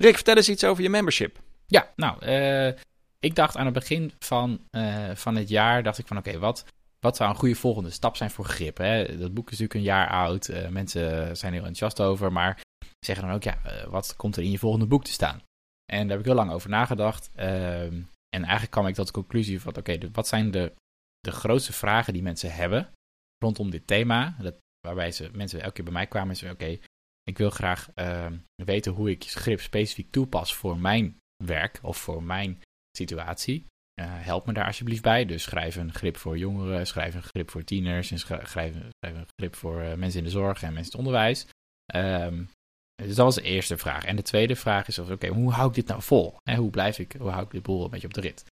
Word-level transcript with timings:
Rick, 0.00 0.14
vertel 0.14 0.36
eens 0.36 0.48
iets 0.48 0.64
over 0.64 0.82
je 0.82 0.90
membership. 0.90 1.38
Ja, 1.66 1.92
nou, 1.96 2.26
uh, 2.26 2.72
ik 3.18 3.34
dacht 3.34 3.56
aan 3.56 3.64
het 3.64 3.74
begin 3.74 4.12
van, 4.18 4.60
uh, 4.70 5.14
van 5.14 5.36
het 5.36 5.48
jaar, 5.48 5.82
dacht 5.82 5.98
ik 5.98 6.06
van 6.06 6.16
oké, 6.16 6.38
wat, 6.38 6.64
wat 7.00 7.16
zou 7.16 7.30
een 7.30 7.36
goede 7.36 7.54
volgende 7.54 7.90
stap 7.90 8.16
zijn 8.16 8.30
voor 8.30 8.44
grip? 8.44 8.76
Hè? 8.76 9.18
Dat 9.18 9.34
boek 9.34 9.50
is 9.50 9.58
natuurlijk 9.58 9.74
een 9.74 9.94
jaar 9.94 10.08
oud, 10.08 10.48
uh, 10.48 10.68
mensen 10.68 11.36
zijn 11.36 11.52
heel 11.52 11.64
enthousiast 11.64 12.00
over, 12.00 12.32
maar 12.32 12.60
zeggen 12.98 13.26
dan 13.26 13.34
ook, 13.34 13.42
ja, 13.42 13.58
wat 13.88 14.16
komt 14.16 14.36
er 14.36 14.42
in 14.42 14.50
je 14.50 14.58
volgende 14.58 14.86
boek 14.86 15.04
te 15.04 15.12
staan? 15.12 15.42
En 15.92 16.00
daar 16.00 16.10
heb 16.10 16.18
ik 16.18 16.24
heel 16.24 16.34
lang 16.34 16.52
over 16.52 16.70
nagedacht. 16.70 17.30
Ehm, 17.34 18.02
en 18.28 18.42
eigenlijk 18.42 18.70
kwam 18.70 18.86
ik 18.86 18.94
tot 18.94 19.06
de 19.06 19.12
conclusie 19.12 19.60
van, 19.60 19.76
oké, 19.76 19.98
wat 20.12 20.28
zijn 20.28 20.50
de, 20.50 20.72
de 21.20 21.32
grootste 21.32 21.72
vragen 21.72 22.12
die 22.12 22.22
mensen 22.22 22.52
hebben 22.52 22.92
rondom 23.38 23.70
dit 23.70 23.86
thema? 23.86 24.36
Dat, 24.38 24.54
waarbij 24.86 25.12
ze, 25.12 25.30
mensen 25.32 25.60
elke 25.60 25.72
keer 25.72 25.84
bij 25.84 25.92
mij 25.92 26.06
kwamen 26.06 26.30
en 26.30 26.36
zeiden, 26.36 26.68
oké, 26.68 26.78
ik 27.22 27.38
wil 27.38 27.50
graag 27.50 27.88
uh, 27.94 28.26
weten 28.54 28.92
hoe 28.92 29.10
ik 29.10 29.24
grip 29.24 29.60
specifiek 29.60 30.10
toepas 30.10 30.54
voor 30.54 30.78
mijn 30.78 31.18
werk 31.44 31.78
of 31.82 31.96
voor 31.96 32.22
mijn 32.22 32.60
situatie. 32.96 33.66
Uh, 34.00 34.06
help 34.08 34.46
me 34.46 34.52
daar 34.52 34.66
alsjeblieft 34.66 35.02
bij. 35.02 35.24
Dus 35.24 35.42
schrijf 35.42 35.76
een 35.76 35.92
grip 35.92 36.16
voor 36.16 36.38
jongeren, 36.38 36.86
schrijf 36.86 37.14
een 37.14 37.22
grip 37.22 37.50
voor 37.50 37.64
tieners 37.64 38.10
en 38.10 38.18
schrijf, 38.18 38.74
een 39.00 39.26
grip 39.36 39.56
voor 39.56 39.82
uh, 39.82 39.94
mensen 39.94 40.18
in 40.18 40.24
de 40.24 40.30
zorg 40.30 40.62
en 40.62 40.72
mensen 40.72 40.92
in 40.92 40.98
het 40.98 41.06
onderwijs. 41.06 41.46
Um, 41.94 42.48
dus 42.94 43.14
dat 43.14 43.24
was 43.24 43.34
de 43.34 43.42
eerste 43.42 43.76
vraag. 43.76 44.04
En 44.04 44.16
de 44.16 44.22
tweede 44.22 44.56
vraag 44.56 44.88
is: 44.88 44.98
oké, 44.98 45.28
hoe 45.28 45.52
hou 45.52 45.68
ik 45.68 45.74
dit 45.74 45.86
nou 45.86 46.02
vol? 46.02 46.36
En 46.42 46.56
hoe 46.56 46.70
blijf 46.70 46.98
ik, 46.98 47.12
hoe 47.18 47.30
hou 47.30 47.44
ik 47.44 47.50
dit 47.50 47.62
boel 47.62 47.84
een 47.84 47.90
beetje 47.90 48.06
op 48.06 48.14
de 48.14 48.20
rit? 48.20 48.44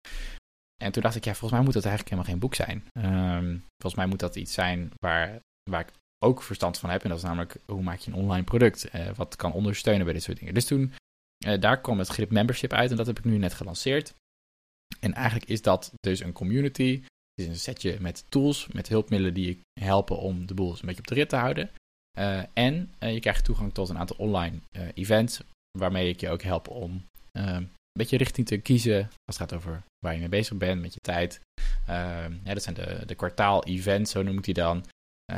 En 0.84 0.92
toen 0.92 1.02
dacht 1.02 1.16
ik, 1.16 1.24
ja, 1.24 1.32
volgens 1.32 1.52
mij 1.52 1.62
moet 1.62 1.74
dat 1.74 1.86
eigenlijk 1.86 2.16
helemaal 2.16 2.32
geen 2.32 2.42
boek 2.42 2.56
zijn. 2.56 2.78
Um, 2.94 3.64
volgens 3.78 3.96
mij 3.96 4.06
moet 4.06 4.20
dat 4.20 4.36
iets 4.36 4.54
zijn 4.54 4.92
waar, 5.00 5.40
waar 5.70 5.82
ik 5.82 5.92
ook 6.20 6.44
verstand 6.44 6.78
van 6.78 6.90
heb. 6.90 7.04
En 7.04 7.10
dat 7.10 7.18
is 7.18 7.24
namelijk 7.24 7.58
hoe 7.66 7.82
maak 7.82 8.00
je 8.00 8.12
een 8.12 8.18
online 8.18 8.44
product? 8.44 8.96
Uh, 8.96 9.10
wat 9.16 9.36
kan 9.36 9.54
ondersteunen 9.54 10.04
bij 10.04 10.14
dit 10.14 10.24
soort 10.24 10.38
dingen. 10.38 10.54
Dus 10.54 10.66
toen, 10.66 10.94
uh, 11.46 11.60
daar 11.60 11.82
kwam 11.82 12.00
het 12.00 12.08
grip 12.08 12.32
membership 12.32 12.74
uit 12.74 12.92
en 12.92 12.98
dat 12.98 13.06
heb 13.06 13.18
ik 13.18 13.26
nu 13.26 13.38
net 13.38 13.54
gelanceerd. 13.54 14.14
En 15.00 15.14
eigenlijk 15.14 15.50
is 15.50 15.62
dat 15.62 15.92
dus 16.00 16.20
een 16.20 16.34
community. 16.34 17.02
Het 17.34 17.46
is 17.46 17.48
een 17.48 17.60
setje 17.60 17.98
met 18.00 18.26
tools, 18.30 18.68
met 18.68 18.88
hulpmiddelen 18.88 19.34
die 19.34 19.46
je 19.46 19.82
helpen 19.82 20.18
om 20.18 20.46
de 20.46 20.54
boel 20.54 20.72
een 20.72 20.86
beetje 20.86 21.00
op 21.00 21.08
de 21.08 21.14
rit 21.14 21.30
te 21.30 21.36
houden. 21.36 21.72
Uh, 22.20 22.42
en 22.54 22.94
je 23.00 23.20
krijgt 23.20 23.44
toegang 23.44 23.74
tot 23.74 23.90
een 23.90 23.98
aantal 23.98 24.16
online 24.20 24.60
events, 24.94 25.42
waarmee 25.80 26.10
ik 26.10 26.20
je 26.20 26.30
ook 26.30 26.42
help 26.42 26.68
om 26.68 27.06
een 27.32 27.72
beetje 27.92 28.18
richting 28.18 28.48
te 28.48 28.58
kiezen 28.58 29.04
als 29.04 29.38
het 29.38 29.38
gaat 29.38 29.54
over 29.54 29.84
waar 30.00 30.14
je 30.14 30.20
mee 30.20 30.30
bezig 30.30 30.58
bent 30.58 30.82
met 30.82 30.94
je 30.94 31.00
tijd. 31.00 31.42
ja, 31.88 32.54
dat 32.54 32.64
zijn 32.64 32.76
de, 32.76 33.04
de 33.06 33.16
kwartaal-events, 33.16 34.12
zo 34.12 34.24
noem 34.24 34.38
ik 34.38 34.44
die 34.44 34.54
dan. 34.54 34.86
Uh, 35.34 35.38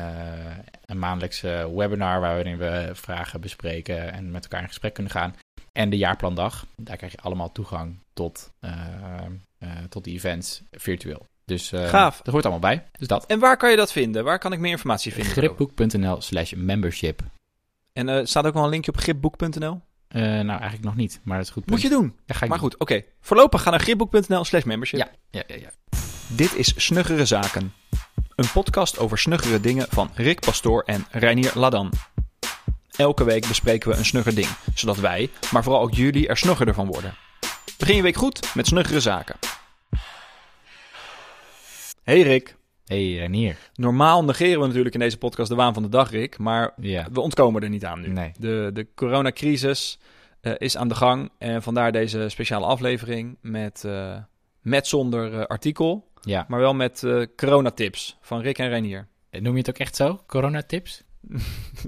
een 0.86 1.00
maandelijkse 1.00 1.72
webinar 1.76 2.20
waarin 2.20 2.58
we 2.58 2.90
vragen 2.94 3.42
bespreken 3.42 4.12
en 4.12 4.32
met 4.32 4.44
elkaar 4.44 4.62
in 4.62 4.68
gesprek 4.68 4.94
kunnen 4.94 5.12
gaan. 5.12 5.36
En 5.72 5.90
de 5.90 5.98
jaarplandag. 5.98 6.66
Daar 6.76 6.98
krijg 6.98 7.12
je 7.12 7.18
allemaal 7.18 7.52
toegang 7.52 8.00
tot, 8.14 8.52
uh, 8.62 8.72
uh, 9.60 9.70
tot 9.90 10.04
die 10.04 10.16
events 10.16 10.62
virtueel. 10.72 11.26
Dus 11.46 11.70
Gaaf. 11.70 12.22
dat 12.22 12.34
hoort 12.34 12.46
allemaal 12.46 12.70
bij. 12.70 12.84
Dus 12.92 13.08
dat. 13.08 13.26
En 13.26 13.40
waar 13.40 13.58
kan 13.58 13.70
je 13.70 13.76
dat 13.76 13.92
vinden? 13.92 14.24
Waar 14.24 14.40
kan 14.40 14.54
ik 14.54 14.60
meer 14.60 14.72
informatie 14.72 15.14
vinden? 15.14 15.32
Gripboek.nl 15.32 16.22
slash 16.22 16.54
membership. 16.54 17.22
En 17.94 18.28
staat 18.28 18.46
ook 18.46 18.54
wel 18.54 18.64
een 18.64 18.70
linkje 18.70 18.92
op 18.92 18.98
gripboek.nl? 18.98 19.82
nou, 20.10 20.48
eigenlijk 20.48 20.84
nog 20.84 20.96
niet, 20.96 21.20
maar 21.24 21.38
dat 21.38 21.46
is 21.46 21.52
goed. 21.52 21.70
Moet 21.70 21.82
je 21.82 21.90
doen. 21.90 22.16
Ja, 22.26 22.36
ga 22.36 22.44
ik 22.44 22.50
maar 22.50 22.60
doen. 22.60 22.70
goed, 22.70 22.80
oké. 22.80 22.94
Okay. 22.94 23.06
Voorlopig 23.20 23.62
ga 23.62 23.70
naar 23.70 23.80
gripboek.nl 23.80 24.44
slash 24.44 24.64
membership. 24.64 25.00
Ja, 25.00 25.10
ja, 25.30 25.44
ja, 25.48 25.56
ja. 25.56 25.70
Dit 26.28 26.56
is 26.56 26.74
Snuggere 26.76 27.26
Zaken. 27.26 27.74
Een 28.40 28.52
podcast 28.54 29.00
over 29.00 29.18
snuggere 29.18 29.60
dingen 29.60 29.86
van 29.90 30.10
Rick 30.16 30.40
Pastoor 30.40 30.84
en 30.86 31.06
Reinier 31.12 31.52
Ladan. 31.56 31.92
Elke 32.96 33.24
week 33.24 33.48
bespreken 33.48 33.90
we 33.90 33.98
een 33.98 34.06
snugger 34.06 34.36
ding, 34.36 34.48
zodat 34.74 34.98
wij, 34.98 35.30
maar 35.52 35.64
vooral 35.64 35.82
ook 35.82 35.94
jullie, 35.94 36.28
er 36.28 36.38
snuggerder 36.38 36.74
van 36.74 36.88
worden. 36.88 37.14
Begin 37.78 37.96
je 37.96 38.02
week 38.02 38.16
goed 38.16 38.56
met 38.56 38.68
snuggere 38.68 39.00
zaken. 39.00 39.36
Hey 42.04 42.22
Rick. 42.22 42.56
Hey 42.86 43.14
Reinier. 43.14 43.58
Normaal 43.74 44.24
negeren 44.24 44.60
we 44.60 44.66
natuurlijk 44.68 44.94
in 44.94 45.00
deze 45.02 45.18
podcast 45.18 45.50
de 45.50 45.56
waan 45.56 45.74
van 45.74 45.84
de 45.84 45.90
dag, 45.90 46.12
Rick, 46.12 46.38
maar 46.38 46.74
Ja. 46.78 47.08
we 47.12 47.22
ontkomen 47.22 47.62
er 47.62 47.70
niet 47.70 47.86
aan 47.86 48.02
nu. 48.02 48.08
Nee. 48.08 48.32
De, 48.38 48.70
de 48.74 48.88
coronacrisis 48.96 50.00
eh, 50.42 50.54
is 50.58 50.78
aan 50.78 50.88
de 50.88 50.96
gang 50.96 51.30
en 51.38 51.64
vandaar 51.64 51.92
deze 51.92 52.30
speciale 52.30 52.66
aflevering 52.66 53.38
met, 53.42 53.84
eh, 53.86 54.16
met 54.62 54.88
zonder 54.88 55.34
eh, 55.34 55.46
artikel, 55.46 56.09
Ja. 56.22 56.46
maar 56.48 56.60
wel 56.60 56.74
met 56.74 57.04
eh 57.04 57.22
coronatips 57.36 58.18
van 58.22 58.42
Rick 58.42 58.58
en 58.58 58.70
Reinier. 58.70 59.08
Noem 59.32 59.52
je 59.54 59.58
het 59.60 59.70
ook 59.70 59.78
echt 59.78 59.96
zo? 59.96 60.20
Coronatips? 60.28 61.04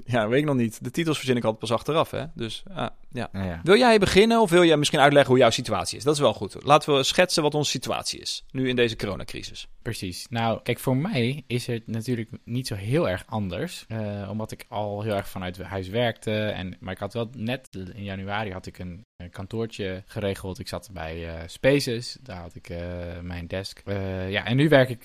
Ja, 0.04 0.28
weet 0.28 0.38
ik 0.40 0.44
nog 0.46 0.56
niet. 0.56 0.84
De 0.84 0.90
titels 0.90 1.16
verzin 1.16 1.36
ik 1.36 1.42
altijd 1.44 1.60
pas 1.60 1.72
achteraf, 1.72 2.10
hè? 2.10 2.24
Dus 2.34 2.62
ah, 2.74 2.86
ja. 3.10 3.28
Nou 3.32 3.46
ja. 3.46 3.60
Wil 3.62 3.76
jij 3.76 3.98
beginnen 3.98 4.40
of 4.40 4.50
wil 4.50 4.64
jij 4.64 4.76
misschien 4.76 5.00
uitleggen 5.00 5.30
hoe 5.30 5.40
jouw 5.40 5.50
situatie 5.50 5.96
is? 5.98 6.04
Dat 6.04 6.14
is 6.14 6.20
wel 6.20 6.34
goed. 6.34 6.56
Laten 6.64 6.96
we 6.96 7.02
schetsen 7.02 7.42
wat 7.42 7.54
onze 7.54 7.70
situatie 7.70 8.20
is, 8.20 8.44
nu 8.50 8.68
in 8.68 8.76
deze 8.76 8.96
coronacrisis. 8.96 9.68
Precies. 9.82 10.26
Nou, 10.30 10.62
kijk, 10.62 10.78
voor 10.78 10.96
mij 10.96 11.44
is 11.46 11.66
het 11.66 11.86
natuurlijk 11.86 12.30
niet 12.44 12.66
zo 12.66 12.74
heel 12.74 13.08
erg 13.08 13.22
anders. 13.26 13.84
eh, 13.88 14.28
omdat 14.30 14.52
ik 14.52 14.64
al 14.68 15.02
heel 15.02 15.14
erg 15.14 15.28
vanuit 15.28 15.62
huis 15.62 15.88
werkte. 15.88 16.32
En, 16.46 16.76
maar 16.80 16.92
ik 16.92 16.98
had 16.98 17.12
wel 17.12 17.30
net 17.36 17.68
in 17.94 18.04
januari 18.04 18.52
had 18.52 18.66
ik 18.66 18.78
een 18.78 19.04
kantoortje 19.30 20.02
geregeld. 20.06 20.58
Ik 20.58 20.68
zat 20.68 20.90
bij 20.92 21.28
eh, 21.28 21.48
Spaces. 21.48 22.18
Daar 22.22 22.40
had 22.40 22.54
ik 22.54 22.68
eh, 22.68 22.78
mijn 23.22 23.46
desk. 23.46 23.82
Eh, 23.84 24.30
ja, 24.30 24.44
en 24.44 24.56
nu 24.56 24.68
werk 24.68 24.88
ik 24.88 25.02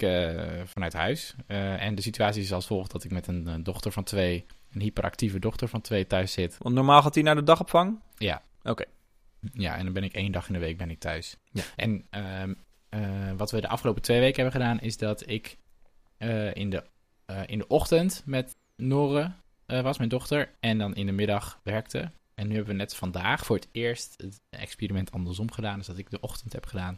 vanuit 0.65 0.93
huis. 0.93 1.35
En 1.47 1.95
de 1.95 2.01
situatie 2.01 2.41
is 2.41 2.53
als 2.53 2.67
volgt 2.67 2.91
dat 2.91 3.03
ik 3.03 3.11
met 3.11 3.27
een, 3.27 3.63
dochter 3.63 3.91
van 3.91 4.03
twee, 4.03 4.45
een 4.73 4.81
hyperactieve 4.81 5.39
dochter 5.39 5.67
van 5.67 5.81
twee 5.81 6.07
thuis 6.07 6.31
zit. 6.31 6.57
Want 6.59 6.75
normaal 6.75 7.01
gaat 7.01 7.13
hij 7.13 7.23
naar 7.23 7.35
de 7.35 7.43
dagopvang? 7.43 8.01
Ja. 8.17 8.41
Oké. 8.63 8.83
Ja, 9.53 9.77
en 9.77 9.83
dan 9.83 9.93
ben 9.93 10.03
ik 10.03 10.13
één 10.13 10.31
dag 10.31 10.47
in 10.47 10.53
de 10.53 10.59
week 10.59 10.77
ben 10.77 10.89
ik 10.89 10.99
thuis. 10.99 11.37
Ja. 11.51 11.63
En 11.75 12.05
ehm, 12.09 12.53
eh, 12.89 13.31
wat 13.37 13.51
we 13.51 13.61
de 13.61 13.67
afgelopen 13.67 14.01
twee 14.01 14.19
weken 14.19 14.43
hebben 14.43 14.61
gedaan, 14.61 14.79
is 14.79 14.97
dat 14.97 15.29
ik 15.29 15.57
in, 16.53 16.69
de, 16.69 16.83
in 17.45 17.57
de 17.57 17.67
ochtend 17.67 18.23
met 18.25 18.55
Nore 18.75 19.31
eh, 19.67 19.81
was, 19.81 19.97
mijn 19.97 20.09
dochter, 20.09 20.49
en 20.59 20.77
dan 20.77 20.95
in 20.95 21.05
de 21.05 21.11
middag 21.11 21.59
werkte. 21.63 22.11
En 22.39 22.47
nu 22.47 22.55
hebben 22.55 22.73
we 22.73 22.79
net 22.79 22.95
vandaag 22.95 23.45
voor 23.45 23.55
het 23.55 23.67
eerst 23.71 24.13
het 24.17 24.41
experiment 24.49 25.11
andersom 25.11 25.51
gedaan. 25.51 25.77
Dus 25.77 25.87
dat 25.87 25.97
ik 25.97 26.09
de 26.09 26.19
ochtend 26.19 26.53
heb 26.53 26.65
gedaan, 26.65 26.97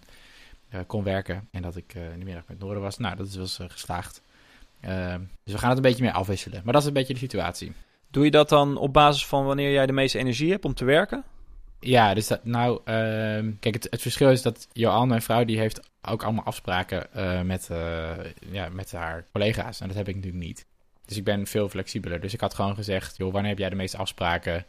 eh, 0.70 0.80
kon 0.88 1.04
werken 1.04 1.48
en 1.52 1.62
dat 1.62 1.76
ik 1.76 1.94
eh, 1.96 2.12
in 2.12 2.20
de 2.20 2.26
middag 2.26 2.44
met 2.48 2.60
Nore 2.60 2.80
was. 2.80 2.98
Nou, 2.98 3.16
dat 3.16 3.28
is 3.28 3.36
wel 3.36 3.68
eh, 3.68 3.74
geslaagd. 3.74 4.22
Ehm, 4.82 5.22
dus 5.44 5.54
we 5.54 5.60
gaan 5.60 5.70
het 5.70 5.78
een 5.78 5.84
beetje 5.84 6.04
meer 6.04 6.12
afwisselen. 6.12 6.62
Maar 6.64 6.74
dat 6.74 6.82
is 6.82 6.88
een 6.88 6.94
beetje 6.94 7.14
de 7.14 7.20
situatie. 7.20 7.72
Doe 8.10 8.24
je 8.24 8.32
dat 8.32 8.50
dan 8.50 8.78
op 8.78 8.94
basis 8.94 9.26
van 9.26 9.46
wanneer 9.46 9.72
jij 9.72 9.86
de 9.86 9.94
meeste 9.94 10.18
energie 10.18 10.52
hebt 10.52 10.66
om 10.66 10.74
te 10.74 10.86
werken? 10.86 11.24
Ja, 11.80 12.14
dus 12.14 12.28
dat, 12.28 12.46
nou, 12.46 12.82
ehm, 12.86 13.52
kijk, 13.60 13.76
het, 13.76 13.88
het 13.90 14.02
verschil 14.02 14.32
is 14.32 14.42
dat 14.42 14.68
Johan, 14.72 15.08
mijn 15.08 15.22
vrouw, 15.22 15.46
die 15.46 15.60
heeft 15.60 15.90
ook 16.02 16.24
allemaal 16.24 16.46
afspraken 16.46 17.08
met, 17.48 17.70
ja, 18.52 18.70
met 18.70 18.92
haar 18.92 19.26
collega's. 19.32 19.80
En 19.80 19.88
dat 19.88 19.98
heb 19.98 20.08
ik 20.08 20.16
natuurlijk 20.16 20.44
niet. 20.44 20.66
Dus 21.06 21.18
ik 21.18 21.24
ben 21.24 21.48
veel 21.48 21.70
flexibeler. 21.70 22.20
Dus 22.20 22.34
ik 22.34 22.40
had 22.40 22.54
gewoon 22.54 22.76
gezegd, 22.76 23.18
joh, 23.18 23.32
wanneer 23.32 23.50
heb 23.50 23.60
jij 23.60 23.70
de 23.70 23.76
meeste 23.76 23.98
afspraken? 23.98 24.66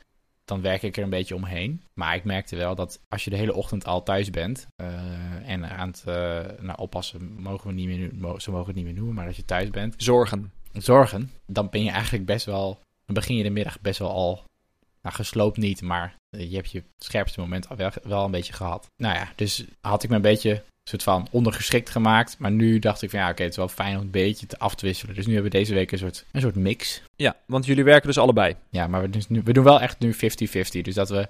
Dan 0.51 0.61
werk 0.61 0.83
ik 0.83 0.97
er 0.97 1.03
een 1.03 1.11
beetje 1.11 1.35
omheen. 1.35 1.83
Maar 1.95 2.15
ik 2.15 2.25
merkte 2.25 2.57
wel 2.57 2.75
dat 2.75 3.01
als 3.09 3.25
je 3.25 3.31
de 3.31 3.37
hele 3.37 3.55
ochtend 3.55 3.85
al 3.87 4.03
thuis 4.03 4.31
bent 4.31 4.67
eh, 4.77 4.89
en 5.51 5.65
aan 5.71 5.89
het 5.89 6.03
eh, 6.07 6.15
nou, 6.61 6.79
oppassen, 6.79 7.33
mogen 7.43 7.67
we 7.67 7.73
niet 7.73 7.87
meer, 7.87 8.11
mo- 8.15 8.39
ze 8.39 8.51
mogen 8.51 8.67
het 8.67 8.77
niet 8.77 8.85
meer 8.85 8.95
noemen, 8.95 9.15
maar 9.15 9.27
als 9.27 9.37
je 9.37 9.45
thuis 9.45 9.71
bent, 9.71 9.95
Zorgen. 9.97 10.53
zorgen, 10.73 11.31
dan 11.47 11.69
ben 11.71 11.83
je 11.85 11.91
eigenlijk 11.91 12.27
best 12.27 12.47
wel. 12.47 12.81
Dan 13.07 13.15
begin 13.15 13.37
je 13.37 13.43
de 13.43 13.51
middag 13.51 13.81
best 13.81 13.99
wel 13.99 14.11
al. 14.11 14.45
Nou, 15.03 15.15
gesloopt 15.15 15.57
niet, 15.57 15.83
maar 15.83 16.15
je 16.31 16.55
hebt 16.57 16.71
je 16.71 16.83
scherpste 16.99 17.41
moment 17.41 17.69
al 17.69 17.77
wel, 17.77 17.91
wel 18.03 18.25
een 18.25 18.31
beetje 18.31 18.53
gehad. 18.53 18.87
Nou 18.97 19.15
ja, 19.15 19.33
dus 19.37 19.65
had 19.81 20.03
ik 20.03 20.09
me 20.11 20.17
een 20.17 20.23
beetje 20.23 20.63
soort 20.89 21.03
van 21.03 21.29
ondergeschikt 21.31 21.91
gemaakt. 21.91 22.39
Maar 22.39 22.51
nu 22.51 22.79
dacht 22.79 23.03
ik 23.03 23.11
van 23.11 23.19
ja, 23.19 23.31
oké, 23.31 23.43
het 23.43 23.51
is 23.51 23.57
wel 23.57 23.69
fijn 23.69 23.97
om 23.97 24.03
een 24.03 24.11
beetje 24.11 24.47
te 24.47 24.59
af 24.59 24.75
te 24.75 24.87
wisselen. 24.87 25.15
Dus 25.15 25.27
nu 25.27 25.33
hebben 25.33 25.53
we 25.53 25.59
deze 25.59 25.75
week 25.75 25.93
een 25.93 25.99
soort, 25.99 26.25
een 26.33 26.41
soort 26.41 26.55
mix. 26.55 27.03
Ja, 27.17 27.37
want 27.47 27.67
jullie 27.67 27.85
werken 27.85 28.07
dus 28.07 28.19
allebei. 28.19 28.57
Ja, 28.71 28.87
maar 28.87 29.01
we, 29.01 29.11
dus 29.11 29.29
nu, 29.29 29.41
we 29.45 29.53
doen 29.53 29.65
wel 29.65 29.81
echt 29.81 29.99
nu 29.99 30.15
50-50. 30.15 30.19
Dus 30.83 30.95
dat 30.95 31.09
we. 31.09 31.29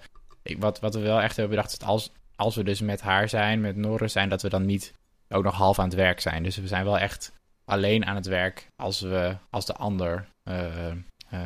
Wat, 0.59 0.81
wat 0.81 0.95
we 0.95 1.01
wel 1.01 1.21
echt 1.21 1.37
hebben 1.37 1.57
bedacht, 1.57 1.73
is 1.73 1.79
dat 1.79 1.89
als, 1.89 2.13
als 2.37 2.57
we 2.57 2.65
dus 2.65 2.81
met 2.81 3.01
haar 3.01 3.29
zijn, 3.29 3.61
met 3.61 3.77
Norre 3.77 4.09
zijn, 4.09 4.29
dat 4.29 4.43
we 4.43 4.49
dan 4.49 4.67
niet 4.67 4.95
ook 5.29 5.45
nog 5.45 5.55
half 5.55 5.79
aan 5.79 5.85
het 5.85 5.95
werk 5.95 6.21
zijn. 6.21 6.43
Dus 6.43 6.57
we 6.57 6.67
zijn 6.67 6.85
wel 6.85 6.99
echt 6.99 7.33
alleen 7.65 8.07
aan 8.07 8.17
het 8.17 8.27
werk 8.27 8.67
als, 8.77 9.01
we, 9.01 9.37
als 9.51 9.67
de 9.67 9.75
ander 9.75 10.29
eh, 10.43 10.91
eh, 11.31 11.41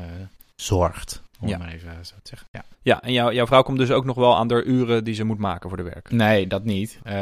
zorgt. 0.57 1.23
Om 1.41 1.49
Ja. 1.49 1.55
het 1.55 1.63
maar 1.65 1.75
even 1.75 2.07
zo 2.07 2.15
te 2.23 2.29
zeggen. 2.29 2.49
Ja. 2.53 2.65
Ja, 2.83 3.03
en 3.03 3.13
jou, 3.13 3.35
jouw 3.35 3.47
vrouw 3.47 3.63
komt 3.63 3.79
dus 3.79 3.91
ook 3.91 4.05
nog 4.05 4.17
wel 4.17 4.37
aan 4.37 4.49
de 4.49 4.63
uren 4.65 5.05
die 5.05 5.15
ze 5.15 5.25
moet 5.25 5.39
maken 5.39 5.69
voor 5.69 5.79
de 5.79 5.85
werk. 5.85 6.11
Nee, 6.11 6.47
dat 6.47 6.65
niet. 6.65 7.01
Eh, 7.03 7.13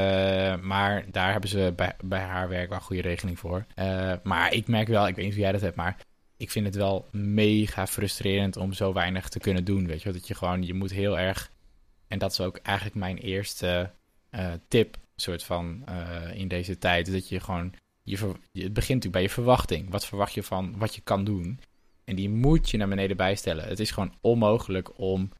maar 0.61 1.05
daar 1.11 1.33
hebben 1.33 1.51
ze 1.51 1.73
bij, 1.77 1.93
bij 2.05 2.21
haar 2.21 2.49
werk 2.49 2.69
wel 2.69 2.79
een 2.79 2.85
goede 2.85 3.03
regeling 3.03 3.39
voor. 3.39 3.65
Eh, 3.75 4.13
maar 4.23 4.53
ik 4.55 4.69
merk 4.69 4.89
wel, 4.89 5.07
ik 5.09 5.15
weet 5.15 5.25
niet 5.25 5.35
of 5.35 5.41
jij 5.41 5.53
dat 5.53 5.61
hebt, 5.61 5.77
maar 5.77 5.97
ik 6.37 6.51
vind 6.51 6.67
het 6.67 6.75
wel 6.75 7.09
mega 7.11 7.87
frustrerend 7.87 8.57
om 8.57 8.73
zo 8.73 8.93
weinig 8.93 9.29
te 9.29 9.39
kunnen 9.39 9.65
doen. 9.65 9.87
Weet 9.87 10.03
je, 10.03 10.13
dat 10.13 10.27
je 10.29 10.35
gewoon, 10.35 10.63
je 10.63 10.75
moet 10.75 10.93
heel 10.93 11.19
erg. 11.19 11.51
En 12.09 12.19
dat 12.19 12.31
is 12.33 12.41
ook 12.41 12.57
eigenlijk 12.63 12.97
mijn 12.97 13.17
eerste 13.19 13.91
eh, 14.31 14.51
tip, 14.69 14.97
soort 15.17 15.45
van 15.45 15.83
eh, 15.87 16.39
in 16.39 16.49
deze 16.49 16.79
tijd. 16.79 17.13
Dat 17.13 17.29
je 17.29 17.41
gewoon, 17.41 17.73
je 18.03 18.17
ver- 18.19 18.37
je- 18.53 18.63
het 18.63 18.73
begint 18.73 19.05
natuurlijk 19.05 19.13
bij 19.13 19.23
je 19.23 19.29
verwachting. 19.29 19.91
Wat 19.91 20.07
verwacht 20.07 20.33
je 20.35 20.43
van 20.43 20.75
wat 20.79 20.95
je 20.95 21.01
kan 21.01 21.25
doen? 21.25 21.61
En 22.05 22.17
die 22.17 22.29
moet 22.29 22.71
je 22.71 22.77
naar 22.77 22.89
beneden 22.89 23.17
bijstellen. 23.17 23.69
Het 23.69 23.81
is 23.81 23.91
gewoon 23.91 24.15
onmogelijk 24.21 24.99
om 24.99 25.31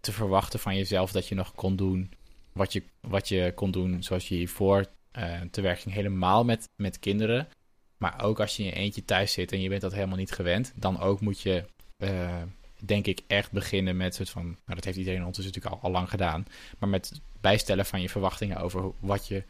te 0.00 0.12
verwachten 0.12 0.60
van 0.60 0.76
jezelf 0.76 1.12
dat 1.12 1.28
je 1.28 1.34
nog 1.34 1.54
kon 1.54 1.76
doen 1.76 2.10
wat 2.52 2.72
je, 2.72 2.82
wat 3.00 3.28
je 3.28 3.52
kon 3.54 3.70
doen 3.70 4.02
zoals 4.02 4.28
je 4.28 4.34
hiervoor 4.34 4.84
uh, 5.18 5.40
te 5.50 5.60
werk 5.60 5.80
ging. 5.80 5.94
Helemaal 5.94 6.44
met, 6.44 6.68
met 6.76 6.98
kinderen. 6.98 7.48
Maar 7.96 8.24
ook 8.24 8.40
als 8.40 8.56
je 8.56 8.62
in 8.62 8.68
je 8.68 8.74
eentje 8.74 9.04
thuis 9.04 9.32
zit 9.32 9.52
en 9.52 9.60
je 9.60 9.68
bent 9.68 9.80
dat 9.80 9.92
helemaal 9.92 10.16
niet 10.16 10.32
gewend, 10.32 10.72
dan 10.74 11.00
ook 11.00 11.20
moet 11.20 11.40
je, 11.40 11.64
uh, 11.98 12.42
denk 12.84 13.06
ik, 13.06 13.20
echt 13.26 13.52
beginnen 13.52 13.96
met 13.96 14.14
soort 14.14 14.30
van. 14.30 14.44
Nou, 14.44 14.56
dat 14.64 14.84
heeft 14.84 14.96
iedereen 14.96 15.24
ondertussen 15.24 15.54
natuurlijk 15.54 15.82
al, 15.82 15.88
al 15.88 15.96
lang 15.96 16.10
gedaan. 16.10 16.46
Maar 16.78 16.88
met 16.88 17.20
bijstellen 17.40 17.86
van 17.86 18.00
je 18.00 18.08
verwachtingen 18.08 18.56
over 18.56 18.92
wat 19.00 19.28
je, 19.28 19.44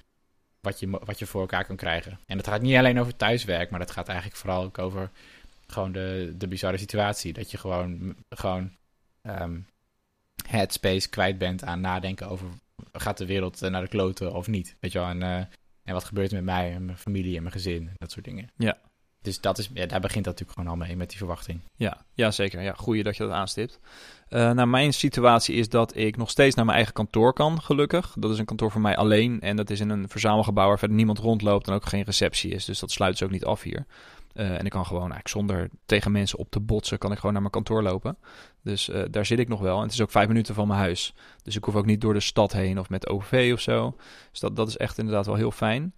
wat, 0.60 0.80
je, 0.80 0.90
wat 0.90 1.18
je 1.18 1.26
voor 1.26 1.40
elkaar 1.40 1.64
kan 1.64 1.76
krijgen. 1.76 2.18
En 2.26 2.36
dat 2.36 2.46
gaat 2.46 2.62
niet 2.62 2.76
alleen 2.76 3.00
over 3.00 3.16
thuiswerk, 3.16 3.70
maar 3.70 3.80
dat 3.80 3.90
gaat 3.90 4.08
eigenlijk 4.08 4.38
vooral 4.38 4.62
ook 4.62 4.78
over 4.78 5.10
gewoon 5.72 5.92
de, 5.92 6.34
de 6.36 6.48
bizarre 6.48 6.78
situatie. 6.78 7.32
Dat 7.32 7.50
je 7.50 7.58
gewoon, 7.58 8.16
gewoon 8.28 8.70
um, 9.22 9.66
headspace 10.48 11.08
kwijt 11.08 11.38
bent 11.38 11.64
aan 11.64 11.80
nadenken 11.80 12.28
over 12.28 12.46
gaat 12.92 13.18
de 13.18 13.26
wereld 13.26 13.60
naar 13.60 13.82
de 13.82 13.88
kloten 13.88 14.34
of 14.34 14.46
niet. 14.46 14.76
Weet 14.80 14.92
je 14.92 14.98
wel, 14.98 15.08
en, 15.08 15.20
uh, 15.20 15.36
en 15.84 15.92
wat 15.92 16.04
gebeurt 16.04 16.30
er 16.30 16.36
met 16.36 16.44
mij 16.44 16.72
en 16.72 16.84
mijn 16.84 16.98
familie 16.98 17.36
en 17.36 17.42
mijn 17.42 17.54
gezin 17.54 17.88
en 17.88 17.94
dat 17.96 18.10
soort 18.10 18.24
dingen. 18.24 18.50
Ja. 18.56 18.78
Dus 19.22 19.40
dat 19.40 19.58
is, 19.58 19.70
ja, 19.74 19.86
daar 19.86 20.00
begint 20.00 20.24
dat 20.24 20.32
natuurlijk 20.32 20.58
gewoon 20.58 20.80
al 20.80 20.86
mee 20.86 20.96
met 20.96 21.08
die 21.08 21.18
verwachting. 21.18 21.60
Ja, 21.76 22.04
ja 22.14 22.30
zeker. 22.30 22.62
Ja, 22.62 22.72
goeie 22.72 23.02
dat 23.02 23.16
je 23.16 23.22
dat 23.22 23.32
aanstipt. 23.32 23.78
Uh, 24.28 24.50
nou, 24.50 24.68
mijn 24.68 24.92
situatie 24.92 25.54
is 25.54 25.68
dat 25.68 25.96
ik 25.96 26.16
nog 26.16 26.30
steeds 26.30 26.54
naar 26.54 26.64
mijn 26.64 26.76
eigen 26.76 26.94
kantoor 26.94 27.32
kan, 27.32 27.62
gelukkig. 27.62 28.14
Dat 28.18 28.30
is 28.30 28.38
een 28.38 28.44
kantoor 28.44 28.70
voor 28.70 28.80
mij 28.80 28.96
alleen 28.96 29.40
en 29.40 29.56
dat 29.56 29.70
is 29.70 29.80
in 29.80 29.88
een 29.88 30.08
verzamelgebouw 30.08 30.68
waar 30.68 30.78
verder 30.78 30.96
niemand 30.96 31.18
rondloopt 31.18 31.68
en 31.68 31.74
ook 31.74 31.86
geen 31.86 32.02
receptie 32.02 32.50
is. 32.50 32.64
Dus 32.64 32.78
dat 32.78 32.90
sluit 32.90 33.18
ze 33.18 33.24
ook 33.24 33.30
niet 33.30 33.44
af 33.44 33.62
hier. 33.62 33.86
Uh, 34.34 34.58
en 34.58 34.64
ik 34.64 34.70
kan 34.70 34.86
gewoon 34.86 35.00
eigenlijk 35.00 35.28
zonder 35.28 35.70
tegen 35.86 36.12
mensen 36.12 36.38
op 36.38 36.50
te 36.50 36.60
botsen, 36.60 36.98
kan 36.98 37.10
ik 37.10 37.16
gewoon 37.16 37.32
naar 37.32 37.40
mijn 37.40 37.54
kantoor 37.54 37.82
lopen. 37.82 38.16
Dus 38.62 38.88
uh, 38.88 39.02
daar 39.10 39.26
zit 39.26 39.38
ik 39.38 39.48
nog 39.48 39.60
wel. 39.60 39.76
En 39.76 39.82
het 39.82 39.92
is 39.92 40.00
ook 40.00 40.10
vijf 40.10 40.28
minuten 40.28 40.54
van 40.54 40.66
mijn 40.68 40.80
huis. 40.80 41.14
Dus 41.42 41.56
ik 41.56 41.64
hoef 41.64 41.74
ook 41.76 41.86
niet 41.86 42.00
door 42.00 42.14
de 42.14 42.20
stad 42.20 42.52
heen 42.52 42.78
of 42.78 42.88
met 42.88 43.08
OV 43.08 43.50
of 43.52 43.60
zo. 43.60 43.96
Dus 44.30 44.40
dat, 44.40 44.56
dat 44.56 44.68
is 44.68 44.76
echt 44.76 44.98
inderdaad 44.98 45.26
wel 45.26 45.34
heel 45.34 45.50
fijn. 45.50 45.94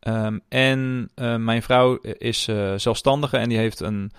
Um, 0.00 0.40
en 0.48 1.10
uh, 1.14 1.36
mijn 1.36 1.62
vrouw 1.62 1.96
is 2.02 2.48
zelfstandige 2.76 3.36
en 3.36 3.48
die 3.48 3.58
heeft 3.58 3.80
een 3.80 4.12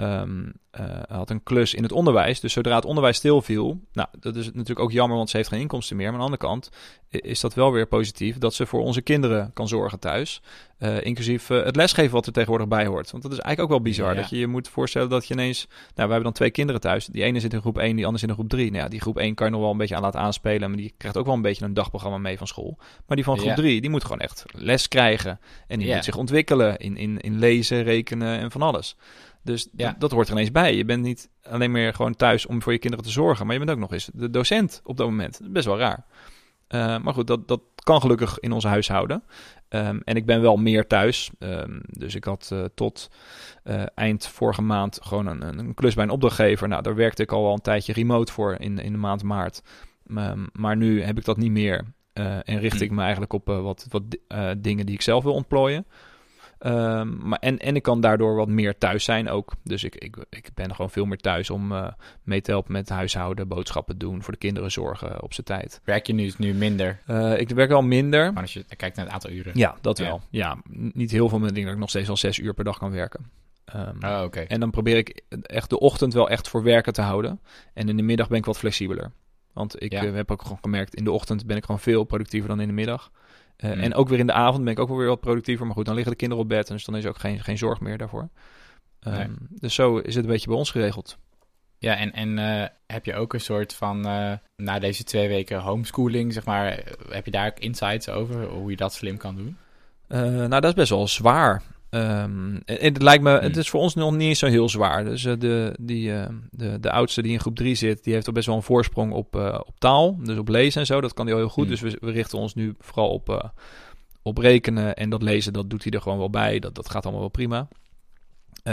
um, 0.00 0.52
uh, 0.80 0.86
had 1.08 1.30
een 1.30 1.42
klus 1.42 1.74
in 1.74 1.82
het 1.82 1.92
onderwijs. 1.92 2.40
Dus 2.40 2.52
zodra 2.52 2.74
het 2.74 2.84
onderwijs 2.84 3.16
stilviel, 3.16 3.80
nou, 3.92 4.08
dat 4.20 4.36
is 4.36 4.46
natuurlijk 4.46 4.80
ook 4.80 4.92
jammer, 4.92 5.16
want 5.16 5.30
ze 5.30 5.36
heeft 5.36 5.48
geen 5.48 5.60
inkomsten 5.60 5.96
meer. 5.96 6.04
Maar 6.12 6.20
aan 6.20 6.30
de 6.30 6.36
andere 6.36 6.48
kant 6.50 6.70
is 7.08 7.40
dat 7.40 7.54
wel 7.54 7.72
weer 7.72 7.86
positief 7.86 8.38
dat 8.38 8.54
ze 8.54 8.66
voor 8.66 8.80
onze 8.80 9.00
kinderen 9.00 9.50
kan 9.54 9.68
zorgen 9.68 9.98
thuis. 9.98 10.42
Uh, 10.78 11.04
inclusief 11.04 11.50
uh, 11.50 11.64
het 11.64 11.76
lesgeven 11.76 12.12
wat 12.12 12.26
er 12.26 12.32
tegenwoordig 12.32 12.68
bij 12.68 12.86
hoort. 12.86 13.10
Want 13.10 13.22
dat 13.22 13.32
is 13.32 13.38
eigenlijk 13.38 13.60
ook 13.60 13.78
wel 13.78 13.90
bizar. 13.92 14.14
Ja. 14.14 14.20
Dat 14.20 14.30
je 14.30 14.38
je 14.38 14.46
moet 14.46 14.68
voorstellen 14.68 15.08
dat 15.08 15.26
je 15.26 15.34
ineens... 15.34 15.66
Nou, 15.68 15.78
we 15.94 16.00
hebben 16.00 16.22
dan 16.22 16.32
twee 16.32 16.50
kinderen 16.50 16.80
thuis. 16.80 17.06
Die 17.06 17.22
ene 17.22 17.40
zit 17.40 17.52
in 17.52 17.60
groep 17.60 17.78
1, 17.78 17.96
die 17.96 18.04
andere 18.04 18.18
zit 18.18 18.28
in 18.28 18.34
groep 18.34 18.48
3. 18.48 18.70
Nou 18.70 18.82
ja, 18.82 18.88
die 18.88 19.00
groep 19.00 19.18
1 19.18 19.34
kan 19.34 19.46
je 19.46 19.52
nog 19.52 19.60
wel 19.60 19.70
een 19.70 19.76
beetje 19.76 19.96
aan 19.96 20.02
laten 20.02 20.20
aanspelen. 20.20 20.68
Maar 20.68 20.78
die 20.78 20.94
krijgt 20.96 21.16
ook 21.16 21.26
wel 21.26 21.34
een 21.34 21.42
beetje 21.42 21.64
een 21.64 21.74
dagprogramma 21.74 22.18
mee 22.18 22.38
van 22.38 22.46
school. 22.46 22.76
Maar 23.06 23.16
die 23.16 23.24
van 23.24 23.38
groep 23.38 23.54
3, 23.54 23.74
ja. 23.74 23.80
die 23.80 23.90
moet 23.90 24.02
gewoon 24.02 24.20
echt 24.20 24.44
les 24.46 24.88
krijgen. 24.88 25.40
En 25.66 25.78
die 25.78 25.88
ja. 25.88 25.94
moet 25.94 26.04
zich 26.04 26.16
ontwikkelen 26.16 26.76
in, 26.76 26.96
in, 26.96 27.20
in 27.20 27.38
lezen, 27.38 27.82
rekenen 27.82 28.38
en 28.38 28.50
van 28.50 28.62
alles. 28.62 28.96
Dus 29.42 29.68
ja. 29.76 29.94
dat 29.98 30.10
hoort 30.10 30.26
er 30.26 30.32
ineens 30.32 30.50
bij. 30.50 30.76
Je 30.76 30.84
bent 30.84 31.02
niet 31.02 31.30
alleen 31.42 31.70
meer 31.70 31.94
gewoon 31.94 32.14
thuis 32.14 32.46
om 32.46 32.62
voor 32.62 32.72
je 32.72 32.78
kinderen 32.78 33.06
te 33.06 33.12
zorgen, 33.12 33.44
maar 33.46 33.54
je 33.54 33.64
bent 33.64 33.76
ook 33.76 33.82
nog 33.82 33.92
eens 33.92 34.10
de 34.14 34.30
docent 34.30 34.80
op 34.84 34.96
dat 34.96 35.06
moment. 35.06 35.40
Best 35.42 35.66
wel 35.66 35.78
raar. 35.78 36.06
Uh, 36.68 36.98
maar 36.98 37.14
goed, 37.14 37.26
dat, 37.26 37.48
dat 37.48 37.60
kan 37.74 38.00
gelukkig 38.00 38.38
in 38.38 38.52
onze 38.52 38.68
huishouden. 38.68 39.22
Um, 39.68 40.00
en 40.04 40.16
ik 40.16 40.26
ben 40.26 40.40
wel 40.40 40.56
meer 40.56 40.86
thuis. 40.86 41.30
Um, 41.38 41.80
dus 41.86 42.14
ik 42.14 42.24
had 42.24 42.50
uh, 42.52 42.64
tot 42.74 43.10
uh, 43.64 43.82
eind 43.94 44.26
vorige 44.26 44.62
maand 44.62 44.98
gewoon 45.02 45.26
een, 45.26 45.58
een, 45.58 45.74
klus 45.74 45.94
bij 45.94 46.04
een 46.04 46.10
opdrachtgever. 46.10 46.68
Nou, 46.68 46.82
daar 46.82 46.94
werkte 46.94 47.22
ik 47.22 47.32
al 47.32 47.42
wel 47.42 47.52
een 47.52 47.60
tijdje 47.60 47.92
remote 47.92 48.32
voor 48.32 48.56
in, 48.58 48.78
in 48.78 48.92
de 48.92 48.98
maand 48.98 49.22
maart. 49.22 49.62
Um, 50.10 50.46
maar 50.52 50.76
nu 50.76 51.02
heb 51.02 51.18
ik 51.18 51.24
dat 51.24 51.36
niet 51.36 51.50
meer. 51.50 51.84
En 52.44 52.58
richt 52.58 52.80
ik 52.80 52.90
me 52.90 53.00
eigenlijk 53.00 53.32
op 53.32 53.46
wat, 53.46 53.86
wat 53.88 54.02
dingen 54.62 54.86
die 54.86 54.94
ik 54.94 55.02
zelf 55.02 55.24
wil 55.24 55.34
ontplooien. 55.34 55.86
Um, 56.66 57.18
maar 57.28 57.38
en, 57.38 57.58
en 57.58 57.76
ik 57.76 57.82
kan 57.82 58.00
daardoor 58.00 58.34
wat 58.34 58.48
meer 58.48 58.78
thuis 58.78 59.04
zijn 59.04 59.28
ook. 59.28 59.52
Dus 59.62 59.84
ik, 59.84 59.94
ik, 59.94 60.16
ik 60.30 60.50
ben 60.54 60.74
gewoon 60.74 60.90
veel 60.90 61.04
meer 61.04 61.18
thuis 61.18 61.50
om 61.50 61.72
uh, 61.72 61.88
mee 62.22 62.40
te 62.40 62.50
helpen 62.50 62.72
met 62.72 62.88
huishouden, 62.88 63.48
boodschappen 63.48 63.98
doen, 63.98 64.22
voor 64.22 64.32
de 64.32 64.38
kinderen 64.38 64.70
zorgen 64.70 65.22
op 65.22 65.32
zijn 65.34 65.46
tijd. 65.46 65.80
Werk 65.84 66.06
je 66.06 66.12
nu, 66.12 66.32
nu 66.38 66.54
minder? 66.54 66.98
Uh, 67.06 67.40
ik 67.40 67.48
werk 67.48 67.68
wel 67.68 67.82
minder. 67.82 68.32
Maar 68.32 68.42
als 68.42 68.52
je 68.52 68.64
kijkt 68.76 68.96
naar 68.96 69.04
het 69.04 69.14
aantal 69.14 69.30
uren? 69.30 69.52
Ja, 69.54 69.76
dat 69.80 69.98
wel. 69.98 70.20
Ja, 70.30 70.58
niet 70.70 71.10
heel 71.10 71.28
veel, 71.28 71.38
maar 71.38 71.48
ik 71.48 71.54
denk 71.54 71.66
dat 71.66 71.74
ik 71.74 71.80
nog 71.80 71.90
steeds 71.90 72.08
al 72.08 72.16
zes 72.16 72.38
uur 72.38 72.54
per 72.54 72.64
dag 72.64 72.78
kan 72.78 72.90
werken. 72.90 73.30
Um, 73.76 74.04
oh, 74.04 74.22
okay. 74.24 74.44
En 74.44 74.60
dan 74.60 74.70
probeer 74.70 74.96
ik 74.96 75.22
echt 75.42 75.70
de 75.70 75.78
ochtend 75.78 76.12
wel 76.12 76.30
echt 76.30 76.48
voor 76.48 76.62
werken 76.62 76.92
te 76.92 77.02
houden. 77.02 77.40
En 77.74 77.88
in 77.88 77.96
de 77.96 78.02
middag 78.02 78.28
ben 78.28 78.38
ik 78.38 78.44
wat 78.44 78.58
flexibeler. 78.58 79.12
Want 79.52 79.82
ik 79.82 79.92
ja. 79.92 80.04
uh, 80.04 80.14
heb 80.14 80.30
ook 80.30 80.42
gewoon 80.42 80.58
gemerkt, 80.60 80.94
in 80.94 81.04
de 81.04 81.12
ochtend 81.12 81.46
ben 81.46 81.56
ik 81.56 81.64
gewoon 81.64 81.80
veel 81.80 82.04
productiever 82.04 82.48
dan 82.48 82.60
in 82.60 82.68
de 82.68 82.74
middag. 82.74 83.10
Uh, 83.64 83.72
mm. 83.72 83.80
En 83.80 83.94
ook 83.94 84.08
weer 84.08 84.18
in 84.18 84.26
de 84.26 84.32
avond 84.32 84.64
ben 84.64 84.72
ik 84.72 84.78
ook 84.78 84.88
wel 84.88 84.96
weer 84.96 85.06
wat 85.06 85.20
productiever. 85.20 85.66
Maar 85.66 85.74
goed, 85.74 85.84
dan 85.84 85.94
liggen 85.94 86.12
de 86.12 86.18
kinderen 86.18 86.44
op 86.44 86.48
bed. 86.48 86.66
Dus 86.66 86.84
dan 86.84 86.96
is 86.96 87.04
er 87.04 87.10
ook 87.10 87.18
geen, 87.18 87.40
geen 87.40 87.58
zorg 87.58 87.80
meer 87.80 87.98
daarvoor. 87.98 88.28
Um, 89.06 89.12
nee. 89.12 89.28
Dus 89.50 89.74
zo 89.74 89.96
is 89.96 90.14
het 90.14 90.24
een 90.24 90.30
beetje 90.30 90.48
bij 90.48 90.56
ons 90.56 90.70
geregeld. 90.70 91.18
Ja, 91.78 91.96
en, 91.96 92.12
en 92.12 92.38
uh, 92.38 92.66
heb 92.86 93.04
je 93.04 93.14
ook 93.14 93.32
een 93.32 93.40
soort 93.40 93.74
van, 93.74 94.06
uh, 94.06 94.32
na 94.56 94.78
deze 94.78 95.04
twee 95.04 95.28
weken 95.28 95.58
homeschooling, 95.60 96.32
zeg 96.32 96.44
maar, 96.44 96.82
heb 97.08 97.24
je 97.24 97.30
daar 97.30 97.46
ook 97.46 97.58
insights 97.58 98.08
over 98.08 98.44
hoe 98.44 98.70
je 98.70 98.76
dat 98.76 98.92
slim 98.94 99.16
kan 99.16 99.36
doen? 99.36 99.56
nou, 100.08 100.48
dat 100.48 100.64
is 100.64 100.74
best 100.74 100.90
wel 100.90 101.08
zwaar. 101.08 101.62
Um, 101.90 102.62
het 102.64 103.02
lijkt 103.02 103.22
me, 103.22 103.30
het 103.30 103.56
is 103.56 103.70
voor 103.70 103.80
ons 103.80 103.94
nog 103.94 104.16
niet 104.16 104.38
zo 104.38 104.46
heel 104.46 104.68
zwaar. 104.68 105.04
Dus 105.04 105.24
uh, 105.24 105.32
de, 105.38 105.74
die, 105.80 106.10
uh, 106.10 106.26
de, 106.50 106.80
de 106.80 106.90
oudste 106.90 107.22
die 107.22 107.32
in 107.32 107.40
groep 107.40 107.56
3 107.56 107.74
zit, 107.74 108.04
die 108.04 108.14
heeft 108.14 108.26
al 108.26 108.32
best 108.32 108.46
wel 108.46 108.56
een 108.56 108.62
voorsprong 108.62 109.12
op, 109.12 109.36
uh, 109.36 109.60
op 109.66 109.74
taal. 109.78 110.16
Dus 110.22 110.38
op 110.38 110.48
lezen 110.48 110.80
en 110.80 110.86
zo, 110.86 111.00
dat 111.00 111.14
kan 111.14 111.26
hij 111.26 111.34
al 111.34 111.40
heel 111.40 111.48
goed. 111.48 111.64
Mm. 111.64 111.70
Dus 111.70 111.80
we, 111.80 111.96
we, 112.00 112.10
richten 112.10 112.38
ons 112.38 112.54
nu 112.54 112.74
vooral 112.78 113.10
op, 113.10 113.52
op 114.22 114.38
rekenen 114.38 114.96
en 114.96 115.10
dat 115.10 115.22
lezen, 115.22 115.52
dat 115.52 115.70
doet 115.70 115.82
hij 115.82 115.92
er 115.92 116.00
gewoon 116.00 116.18
wel 116.18 116.30
bij. 116.30 116.58
Dat, 116.58 116.74
dat 116.74 116.90
gaat 116.90 117.02
allemaal 117.02 117.20
wel 117.20 117.30
prima. 117.30 117.68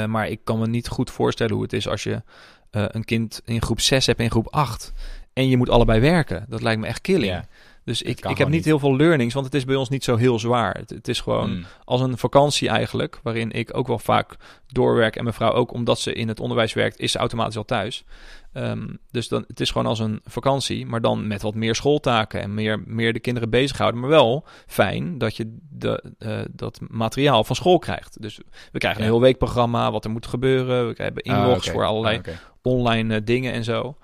maar 0.08 0.30
ik 0.30 0.40
kan 0.44 0.60
me 0.60 0.68
niet 0.68 0.88
goed 0.88 1.12
voorstellen 1.12 1.54
hoe 1.54 1.64
het 1.64 1.74
is 1.74 1.88
als 1.88 2.04
je 2.04 2.22
een 2.70 3.06
kind 3.06 3.42
in 3.46 3.62
groep 3.62 3.80
6 3.80 4.06
hebt 4.06 4.20
en 4.20 4.26
in 4.26 4.32
groep 4.32 4.48
8. 4.54 4.94
En 5.34 5.50
je 5.50 5.58
moet 5.58 5.70
allebei 5.70 6.00
werken. 6.00 6.46
Dat 6.50 6.62
lijkt 6.62 6.82
me 6.82 6.88
echt 6.88 7.02
killing. 7.02 7.32
Yeah. 7.32 7.44
Dus 7.86 8.02
ik, 8.02 8.26
ik 8.26 8.38
heb 8.38 8.38
niet, 8.38 8.56
niet 8.56 8.66
heel 8.66 8.80
veel 8.80 8.96
learnings, 8.96 9.34
want 9.34 9.46
het 9.46 9.56
is 9.56 9.66
bij 9.66 9.76
ons 9.76 9.90
niet 9.90 10.04
zo 10.04 10.16
heel 10.16 10.40
zwaar. 10.40 10.78
Het, 10.78 10.90
het 10.90 11.08
is 11.08 11.22
gewoon 11.22 11.56
mm. 11.56 11.66
als 11.84 12.02
een 12.02 12.18
vakantie 12.18 12.70
eigenlijk, 12.70 13.20
waarin 13.24 13.52
ik 13.52 13.78
ook 13.78 13.88
wel 13.88 14.00
vaak 14.00 14.36
doorwerk 14.68 15.16
en 15.16 15.24
mijn 15.24 15.36
vrouw 15.36 15.52
ook, 15.52 15.74
omdat 15.74 16.00
ze 16.00 16.14
in 16.14 16.28
het 16.28 16.40
onderwijs 16.40 16.74
werkt, 16.74 17.00
is 17.00 17.12
ze 17.12 17.18
automatisch 17.18 17.58
al 17.58 17.66
thuis. 17.66 18.06
Um, 18.54 18.98
dus 19.12 19.28
dan, 19.28 19.44
het 19.48 19.60
is 19.60 19.72
gewoon 19.72 19.88
als 19.88 20.00
een 20.00 20.20
vakantie, 20.24 20.86
maar 20.86 21.02
dan 21.02 21.28
met 21.28 21.42
wat 21.42 21.56
meer 21.56 21.76
schooltaken 21.76 22.42
en 22.42 22.54
meer, 22.54 22.84
meer 22.86 23.14
de 23.14 23.20
kinderen 23.20 23.50
bezighouden. 23.50 24.00
Maar 24.00 24.10
wel 24.10 24.46
fijn 24.68 25.18
dat 25.18 25.36
je 25.36 25.58
de, 25.70 26.04
uh, 26.20 26.40
dat 26.52 26.80
materiaal 26.88 27.44
van 27.44 27.56
school 27.56 27.80
krijgt. 27.80 28.22
Dus 28.22 28.40
we 28.72 28.80
krijgen 28.80 29.02
ja. 29.02 29.08
een 29.08 29.14
heel 29.14 29.24
weekprogramma, 29.24 29.92
wat 29.92 30.06
er 30.06 30.12
moet 30.12 30.28
gebeuren. 30.28 30.88
We 30.88 31.04
hebben 31.04 31.24
inlogs 31.24 31.48
oh, 31.48 31.56
okay. 31.58 31.74
voor 31.74 31.86
allerlei 31.86 32.18
okay. 32.18 32.38
online 32.62 33.16
uh, 33.16 33.22
dingen 33.24 33.54
en 33.54 33.64
zo. 33.64 33.98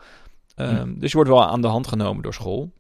Um, 0.56 0.88
mm. 0.88 1.00
Dus 1.00 1.10
je 1.10 1.15
wordt 1.15 1.32
wel 1.32 1.46
aan 1.46 1.62
de 1.62 1.67
hand 1.67 1.88
genomen 1.88 2.24
door 2.24 2.34
school. 2.34 2.72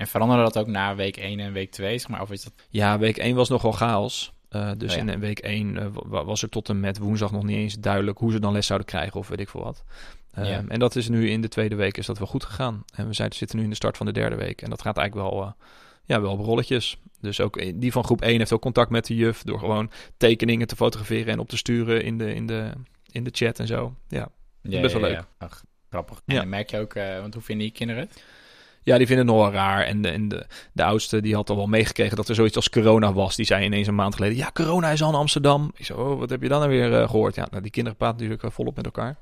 En 0.00 0.06
veranderde 0.06 0.42
dat 0.42 0.58
ook 0.58 0.66
na 0.66 0.94
week 0.94 1.16
1 1.16 1.40
en 1.40 1.52
week 1.52 1.70
2, 1.70 1.98
zeg 1.98 2.08
maar? 2.08 2.20
Of 2.20 2.30
is 2.30 2.42
dat... 2.42 2.52
Ja, 2.68 2.98
week 2.98 3.16
1 3.16 3.36
was 3.36 3.48
nog 3.48 3.62
wel 3.62 3.72
chaos. 3.72 4.32
Uh, 4.50 4.70
dus 4.76 4.96
oh, 4.96 5.04
ja. 5.04 5.12
in 5.12 5.20
week 5.20 5.38
1 5.38 5.76
uh, 5.76 5.86
was 6.24 6.42
er 6.42 6.48
tot 6.48 6.68
en 6.68 6.80
met 6.80 6.98
woensdag 6.98 7.32
nog 7.32 7.42
niet 7.42 7.56
eens 7.56 7.74
duidelijk 7.74 8.18
hoe 8.18 8.32
ze 8.32 8.40
dan 8.40 8.52
les 8.52 8.66
zouden 8.66 8.88
krijgen 8.88 9.20
of 9.20 9.28
weet 9.28 9.40
ik 9.40 9.48
veel 9.48 9.62
wat. 9.62 9.84
Um, 10.38 10.44
ja. 10.44 10.64
En 10.68 10.78
dat 10.78 10.96
is 10.96 11.08
nu 11.08 11.30
in 11.30 11.40
de 11.40 11.48
tweede 11.48 11.74
week 11.74 11.96
is 11.96 12.06
dat 12.06 12.18
wel 12.18 12.26
goed 12.26 12.44
gegaan. 12.44 12.84
En 12.94 13.06
we 13.06 13.14
zijn, 13.14 13.32
zitten 13.32 13.56
nu 13.56 13.64
in 13.64 13.70
de 13.70 13.76
start 13.76 13.96
van 13.96 14.06
de 14.06 14.12
derde 14.12 14.36
week. 14.36 14.62
En 14.62 14.70
dat 14.70 14.82
gaat 14.82 14.96
eigenlijk 14.96 15.30
wel, 15.30 15.42
uh, 15.42 15.52
ja, 16.04 16.20
wel 16.20 16.32
op 16.32 16.40
rolletjes. 16.40 16.96
Dus 17.20 17.40
ook 17.40 17.80
die 17.80 17.92
van 17.92 18.04
groep 18.04 18.22
1 18.22 18.38
heeft 18.38 18.52
ook 18.52 18.60
contact 18.60 18.90
met 18.90 19.06
de 19.06 19.16
juf 19.16 19.42
door 19.42 19.58
gewoon 19.58 19.90
tekeningen 20.16 20.66
te 20.66 20.76
fotograferen 20.76 21.32
en 21.32 21.38
op 21.38 21.48
te 21.48 21.56
sturen 21.56 22.04
in 22.04 22.18
de, 22.18 22.34
in 22.34 22.46
de, 22.46 22.70
in 23.10 23.24
de 23.24 23.30
chat 23.32 23.58
en 23.58 23.66
zo. 23.66 23.94
Ja, 24.08 24.28
ja 24.62 24.80
best 24.80 24.92
wel 24.92 25.02
leuk. 25.02 25.24
Ach, 25.38 25.64
grappig. 25.90 26.22
En 26.26 26.48
merk 26.48 26.70
je 26.70 26.78
ook, 26.78 26.94
want 26.94 27.34
hoe 27.34 27.42
vinden 27.42 27.66
die 27.66 27.74
kinderen 27.74 28.02
het? 28.02 28.22
Ja, 28.90 28.98
die 28.98 29.06
vinden 29.06 29.26
het 29.26 29.34
nog 29.34 29.44
wel 29.44 29.52
raar. 29.52 29.84
En, 29.84 30.02
de, 30.02 30.08
en 30.08 30.28
de, 30.28 30.46
de 30.72 30.84
oudste 30.84 31.20
die 31.20 31.34
had 31.34 31.50
al 31.50 31.56
wel 31.56 31.66
meegekregen 31.66 32.16
dat 32.16 32.28
er 32.28 32.34
zoiets 32.34 32.56
als 32.56 32.70
corona 32.70 33.12
was. 33.12 33.36
Die 33.36 33.46
zei 33.46 33.64
ineens 33.64 33.86
een 33.86 33.94
maand 33.94 34.14
geleden: 34.14 34.36
Ja, 34.36 34.50
corona 34.52 34.90
is 34.90 35.02
al 35.02 35.08
in 35.08 35.14
Amsterdam. 35.14 35.72
Ik 35.76 35.84
zo, 35.84 35.94
oh, 35.94 36.18
wat 36.18 36.30
heb 36.30 36.42
je 36.42 36.48
dan 36.48 36.58
nou 36.58 36.70
weer 36.70 37.00
uh, 37.00 37.08
gehoord? 37.08 37.34
Ja, 37.34 37.46
nou, 37.50 37.62
die 37.62 37.70
kinderen 37.70 37.98
praten 37.98 38.22
natuurlijk 38.22 38.54
volop 38.54 38.76
met 38.76 38.84
elkaar. 38.84 39.18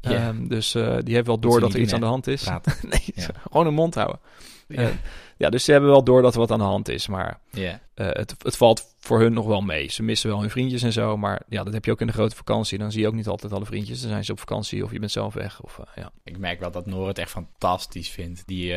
Yeah. 0.00 0.28
Um, 0.28 0.48
dus 0.48 0.74
uh, 0.74 0.96
die 1.02 1.14
heeft 1.14 1.26
wel 1.26 1.38
door 1.38 1.52
dat, 1.52 1.60
dat 1.60 1.74
er 1.74 1.80
iets 1.80 1.92
aan 1.92 2.00
de 2.00 2.06
hand 2.06 2.26
is. 2.26 2.44
nee, 2.82 3.02
ja. 3.14 3.28
gewoon 3.50 3.66
een 3.66 3.74
mond 3.74 3.94
houden. 3.94 4.18
Ja. 4.82 4.90
ja, 5.36 5.50
dus 5.50 5.64
ze 5.64 5.72
hebben 5.72 5.90
wel 5.90 6.04
door 6.04 6.22
dat 6.22 6.34
er 6.34 6.40
wat 6.40 6.50
aan 6.50 6.58
de 6.58 6.64
hand 6.64 6.88
is. 6.88 7.06
Maar 7.06 7.40
yeah. 7.50 7.76
het, 7.94 8.34
het 8.38 8.56
valt 8.56 8.94
voor 8.98 9.20
hun 9.20 9.32
nog 9.32 9.46
wel 9.46 9.60
mee. 9.60 9.88
Ze 9.88 10.02
missen 10.02 10.30
wel 10.30 10.40
hun 10.40 10.50
vriendjes 10.50 10.82
en 10.82 10.92
zo. 10.92 11.16
Maar 11.16 11.42
ja, 11.48 11.64
dat 11.64 11.72
heb 11.72 11.84
je 11.84 11.90
ook 11.90 12.00
in 12.00 12.06
de 12.06 12.12
grote 12.12 12.36
vakantie. 12.36 12.78
Dan 12.78 12.92
zie 12.92 13.00
je 13.00 13.06
ook 13.06 13.14
niet 13.14 13.26
altijd 13.26 13.52
alle 13.52 13.66
vriendjes. 13.66 14.00
Dan 14.00 14.10
zijn 14.10 14.24
ze 14.24 14.32
op 14.32 14.38
vakantie 14.38 14.84
of 14.84 14.92
je 14.92 14.98
bent 14.98 15.12
zelf 15.12 15.34
weg. 15.34 15.62
Of, 15.62 15.80
ja. 15.94 16.12
Ik 16.24 16.38
merk 16.38 16.60
wel 16.60 16.70
dat 16.70 16.86
Noor 16.86 17.08
het 17.08 17.18
echt 17.18 17.30
fantastisch 17.30 18.08
vindt. 18.08 18.46
Die 18.46 18.74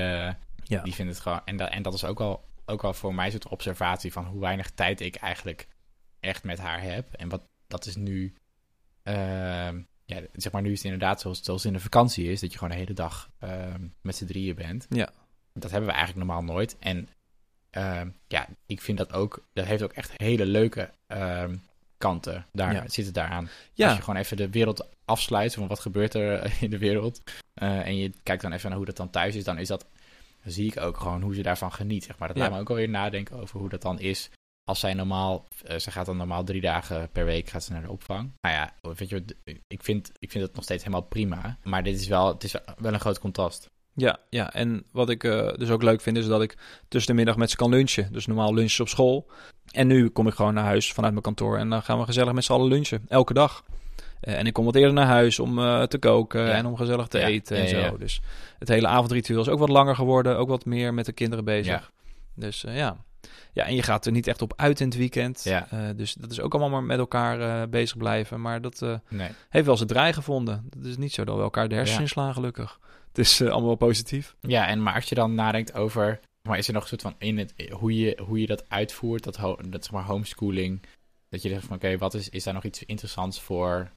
ja. 0.68 0.82
Die 0.82 0.94
vindt 0.94 1.12
het 1.12 1.22
gewoon. 1.22 1.42
En 1.46 1.58
dat, 1.58 1.70
en 1.70 1.82
dat 1.82 1.94
is 1.94 2.06
ook 2.06 2.20
al, 2.20 2.44
ook 2.66 2.84
al 2.84 2.94
voor 2.94 3.16
mij 3.16 3.32
zo'n 3.32 3.50
observatie 3.50 4.12
van 4.12 4.26
hoe 4.26 4.40
weinig 4.40 4.72
tijd 4.72 5.02
ik 5.02 5.16
eigenlijk 5.16 5.68
echt 6.20 6.44
met 6.44 6.60
haar 6.60 6.82
heb. 6.82 7.14
En 7.14 7.30
wat 7.30 7.48
dat 7.68 7.86
is 7.86 7.96
nu. 7.96 8.36
Uh, 9.04 9.14
ja, 10.06 10.22
zeg 10.34 10.52
maar, 10.52 10.62
nu 10.62 10.72
is 10.72 10.78
het 10.78 10.92
inderdaad 10.92 11.22
zoals, 11.22 11.44
zoals 11.44 11.66
in 11.66 11.74
de 11.74 11.80
vakantie 11.80 12.32
is, 12.32 12.40
dat 12.40 12.52
je 12.52 12.58
gewoon 12.58 12.74
de 12.74 12.80
hele 12.80 12.94
dag 12.94 13.30
ehm, 13.40 13.88
met 14.02 14.16
z'n 14.16 14.26
drieën 14.26 14.56
bent. 14.56 14.86
Ja. 14.90 15.10
Dat 15.60 15.72
hebben 15.72 15.90
we 15.90 15.96
eigenlijk 15.96 16.28
normaal 16.28 16.44
nooit. 16.44 16.76
En 16.80 17.10
ehm, 17.70 18.10
ja, 18.28 18.48
ik 18.66 18.82
vind 18.82 18.98
dat 18.98 19.14
ook, 19.14 19.46
dat 19.54 19.66
heeft 19.66 19.84
ook 19.84 19.94
echt 19.94 20.12
hele 20.16 20.46
leuke 20.46 20.90
ehm, 21.08 21.56
kanten. 21.98 22.46
Daar 22.52 22.74
Ja. 22.74 22.88
zit 22.88 23.06
het 23.06 23.14
daaraan. 23.14 23.50
Ja. 23.74 23.88
Als 23.88 23.96
je 23.98 24.04
gewoon 24.04 24.20
even 24.20 24.38
de 24.38 24.50
wereld 24.50 24.88
afsluit 25.06 25.54
van 25.54 25.68
wat 25.68 25.80
gebeurt 25.80 26.14
er 26.14 26.40
eh, 26.40 26.62
in 26.62 26.70
de 26.70 26.78
wereld. 26.78 27.22
eh, 27.54 27.86
en 27.88 27.98
je 27.98 28.12
kijkt 28.24 28.42
dan 28.42 28.52
even 28.52 28.68
naar 28.68 28.78
hoe 28.78 28.86
dat 28.86 28.98
dan 28.98 29.10
thuis 29.10 29.36
is, 29.36 29.44
dan 29.44 29.58
is 29.58 29.68
dat, 29.68 29.86
dan 30.44 30.52
zie 30.52 30.68
ik 30.68 30.78
ook 30.80 30.98
gewoon 30.98 31.22
hoe 31.22 31.36
ze 31.36 31.42
daarvan 31.42 31.72
geniet. 31.74 32.04
Zeg 32.04 32.18
maar. 32.18 32.28
Dat 32.28 32.38
Ja. 32.38 32.44
laat 32.44 32.52
me 32.54 32.60
ook 32.60 32.70
alweer 32.70 32.90
nadenken 32.90 33.40
over 33.40 33.60
hoe 33.60 33.70
dat 33.70 33.82
dan 33.82 34.00
is. 34.00 34.30
Als 34.64 34.80
zij 34.80 34.94
normaal, 34.94 35.46
eh, 35.66 35.78
ze 35.78 35.92
gaat 35.92 36.06
dan 36.06 36.18
normaal 36.18 36.44
drie 36.44 36.62
dagen 36.62 37.10
per 37.12 37.26
week 37.26 37.50
gaat 37.50 37.64
ze 37.64 37.72
naar 37.72 37.82
de 37.82 37.92
opvang. 37.92 38.32
Nou 38.42 38.56
ja, 38.56 38.74
weet 38.94 39.10
je, 39.10 39.24
ik 39.68 39.84
vind, 39.84 40.12
ik 40.20 40.32
vind 40.32 40.44
het 40.44 40.56
nog 40.56 40.64
steeds 40.64 40.84
helemaal 40.84 41.08
prima. 41.08 41.58
Maar 41.64 41.84
dit 41.84 42.00
is 42.00 42.08
wel, 42.08 42.28
het 42.28 42.44
is 42.44 42.56
wel 42.78 42.94
een 42.94 43.00
groot 43.00 43.20
contrast. 43.20 43.70
Ja, 43.96 44.18
ja, 44.30 44.54
en 44.54 44.84
wat 44.92 45.10
ik 45.10 45.24
eh, 45.24 45.54
dus 45.58 45.70
ook 45.70 45.84
leuk 45.84 46.02
vind 46.02 46.18
is 46.18 46.28
dat 46.28 46.42
ik 46.42 46.58
tussen 46.88 47.12
de 47.12 47.18
middag 47.18 47.38
met 47.38 47.50
ze 47.50 47.56
kan 47.56 47.70
lunchen. 47.70 48.08
Dus 48.12 48.26
normaal 48.26 48.54
lunchen 48.54 48.82
op 48.82 48.90
school. 48.90 49.30
En 49.72 49.88
nu 49.88 50.10
kom 50.10 50.28
ik 50.28 50.34
gewoon 50.34 50.54
naar 50.54 50.64
huis 50.64 50.94
vanuit 50.94 51.12
mijn 51.12 51.24
kantoor 51.26 51.58
en 51.58 51.70
dan 51.70 51.82
gaan 51.82 52.00
we 52.00 52.06
gezellig 52.06 52.34
met 52.34 52.44
z'n 52.44 52.52
allen 52.54 52.68
lunchen. 52.68 53.06
Elke 53.08 53.34
dag. 53.34 53.64
Eh, 54.20 54.38
en 54.40 54.46
ik 54.46 54.54
kom 54.54 54.66
wat 54.66 54.76
eerder 54.76 54.94
naar 54.94 55.06
huis 55.06 55.40
om 55.40 55.60
eh, 55.60 55.84
te 55.84 55.98
koken 55.98 56.42
Ja. 56.42 56.52
en 56.52 56.66
om 56.66 56.76
gezellig 56.78 57.08
te 57.08 57.18
Ja, 57.20 57.26
eten 57.26 57.58
en 57.58 57.78
ja, 57.78 57.90
zo. 57.90 57.98
Dus 57.98 58.22
het 58.60 58.68
hele 58.68 58.88
avondritueel 58.88 59.42
is 59.42 59.50
ook 59.50 59.60
wat 59.60 59.70
langer 59.70 59.96
geworden. 59.96 60.38
Ook 60.38 60.50
wat 60.50 60.66
meer 60.66 60.94
met 60.94 61.06
de 61.06 61.14
kinderen 61.14 61.46
bezig. 61.46 61.92
Dus 62.36 62.64
ja. 62.68 62.98
Ja, 63.54 63.66
en 63.66 63.76
je 63.76 63.84
gaat 63.84 64.06
er 64.06 64.12
niet 64.12 64.28
echt 64.28 64.42
op 64.42 64.54
uit 64.56 64.80
in 64.80 64.88
het 64.88 64.98
weekend. 64.98 65.44
Ja. 65.44 65.68
Dus 65.96 66.14
dat 66.14 66.32
is 66.32 66.40
ook 66.42 66.52
allemaal 66.54 66.70
maar 66.72 66.84
met 66.84 66.98
elkaar 67.00 67.70
bezig 67.70 67.98
blijven. 67.98 68.42
Maar 68.42 68.62
dat 68.62 68.86
Nee. 69.10 69.30
heeft 69.50 69.66
wel 69.66 69.78
zijn 69.78 69.90
draai 69.90 70.14
gevonden. 70.14 70.68
Het 70.78 70.86
is 70.86 70.98
niet 70.98 71.14
zo 71.14 71.24
dat 71.24 71.36
we 71.36 71.42
elkaar 71.42 71.68
de 71.68 71.76
hersens 71.76 71.96
Ja. 71.98 72.02
inslaan, 72.04 72.34
gelukkig. 72.34 72.80
Het 73.16 73.26
is 73.26 73.40
eh, 73.40 73.50
allemaal 73.50 73.76
positief. 73.76 74.36
Ja, 74.42 74.68
en 74.68 74.84
maar 74.84 74.94
als 74.94 75.10
je 75.10 75.16
dan 75.16 75.36
nadenkt 75.36 75.74
over, 75.74 76.20
maar 76.42 76.58
is 76.58 76.68
er 76.68 76.74
nog 76.74 76.82
een 76.82 76.90
soort 76.90 77.02
van 77.02 77.16
in 77.18 77.38
het, 77.38 77.54
hoe 77.72 78.00
je, 78.00 78.22
hoe 78.26 78.40
je 78.40 78.48
dat 78.48 78.70
uitvoert, 78.70 79.24
dat, 79.24 79.36
dat 79.70 79.84
zeg 79.84 79.92
maar 79.92 80.04
homeschooling, 80.04 80.82
dat 81.30 81.42
je 81.42 81.50
zegt 81.50 81.66
van 81.66 81.76
oké, 81.76 81.98
wat 81.98 82.14
is, 82.14 82.30
is 82.30 82.44
daar 82.44 82.54
nog 82.54 82.64
iets 82.64 82.84
interessants 82.84 83.42
voor, 83.42 83.92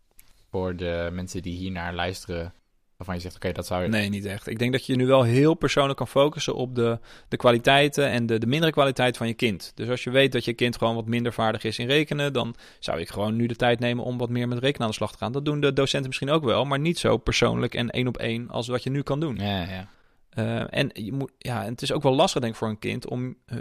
voor 0.50 0.76
de 0.76 1.08
mensen 1.12 1.42
die 1.42 1.56
hier 1.56 1.70
naar 1.70 1.94
luisteren, 1.94 2.54
waarvan 2.98 3.16
je 3.16 3.20
zegt 3.20 3.34
oké, 3.34 3.52
dat 3.52 3.66
zou 3.66 3.82
je... 3.82 3.88
Nee, 3.88 4.08
niet 4.08 4.24
echt. 4.24 4.46
Ik 4.46 4.58
denk 4.58 4.72
dat 4.72 4.86
je 4.86 4.96
nu 4.96 5.06
wel 5.06 5.22
heel 5.22 5.54
persoonlijk 5.54 5.96
kan 5.96 6.08
focussen 6.08 6.54
op 6.54 6.74
de, 6.74 6.98
de 7.28 7.36
kwaliteiten 7.36 8.08
en 8.08 8.26
de, 8.26 8.38
de 8.38 8.46
mindere 8.46 8.72
kwaliteit 8.72 9.16
van 9.16 9.26
je 9.26 9.34
kind. 9.34 9.72
Dus 9.74 9.88
als 9.88 10.04
je 10.04 10.10
weet 10.10 10.32
dat 10.32 10.44
je 10.44 10.52
kind 10.52 10.76
gewoon 10.76 10.94
wat 10.94 11.06
minder 11.06 11.32
vaardig 11.32 11.64
is 11.64 11.78
in 11.78 11.86
rekenen, 11.86 12.32
dan 12.32 12.54
zou 12.78 13.00
ik 13.00 13.08
gewoon 13.08 13.36
nu 13.36 13.46
de 13.46 13.56
tijd 13.56 13.78
nemen 13.78 14.04
om 14.04 14.18
wat 14.18 14.28
meer 14.28 14.48
met 14.48 14.58
rekenen 14.58 14.82
aan 14.82 14.88
de 14.88 14.94
slag 14.94 15.12
te 15.12 15.18
gaan. 15.18 15.32
Dat 15.32 15.44
doen 15.44 15.60
de 15.60 15.72
docenten 15.72 16.08
misschien 16.08 16.30
ook 16.30 16.44
wel, 16.44 16.64
maar 16.64 16.78
niet 16.78 16.98
zo 16.98 17.16
persoonlijk 17.16 17.74
en 17.74 17.90
één 17.90 18.06
op 18.06 18.16
één 18.16 18.50
als 18.50 18.68
wat 18.68 18.82
je 18.82 18.90
nu 18.90 19.02
kan 19.02 19.20
doen. 19.20 19.36
Ja, 19.36 19.62
ja. 19.62 19.88
Eh, 20.30 20.78
en, 20.78 20.90
je 20.92 21.12
moet, 21.12 21.32
ja, 21.38 21.64
en 21.64 21.70
het 21.70 21.82
is 21.82 21.92
ook 21.92 22.02
wel 22.02 22.14
lastig, 22.14 22.40
denk 22.40 22.52
ik, 22.52 22.58
voor 22.58 22.68
een 22.68 22.78
kind 22.78 23.06
om 23.06 23.36
eh, 23.46 23.58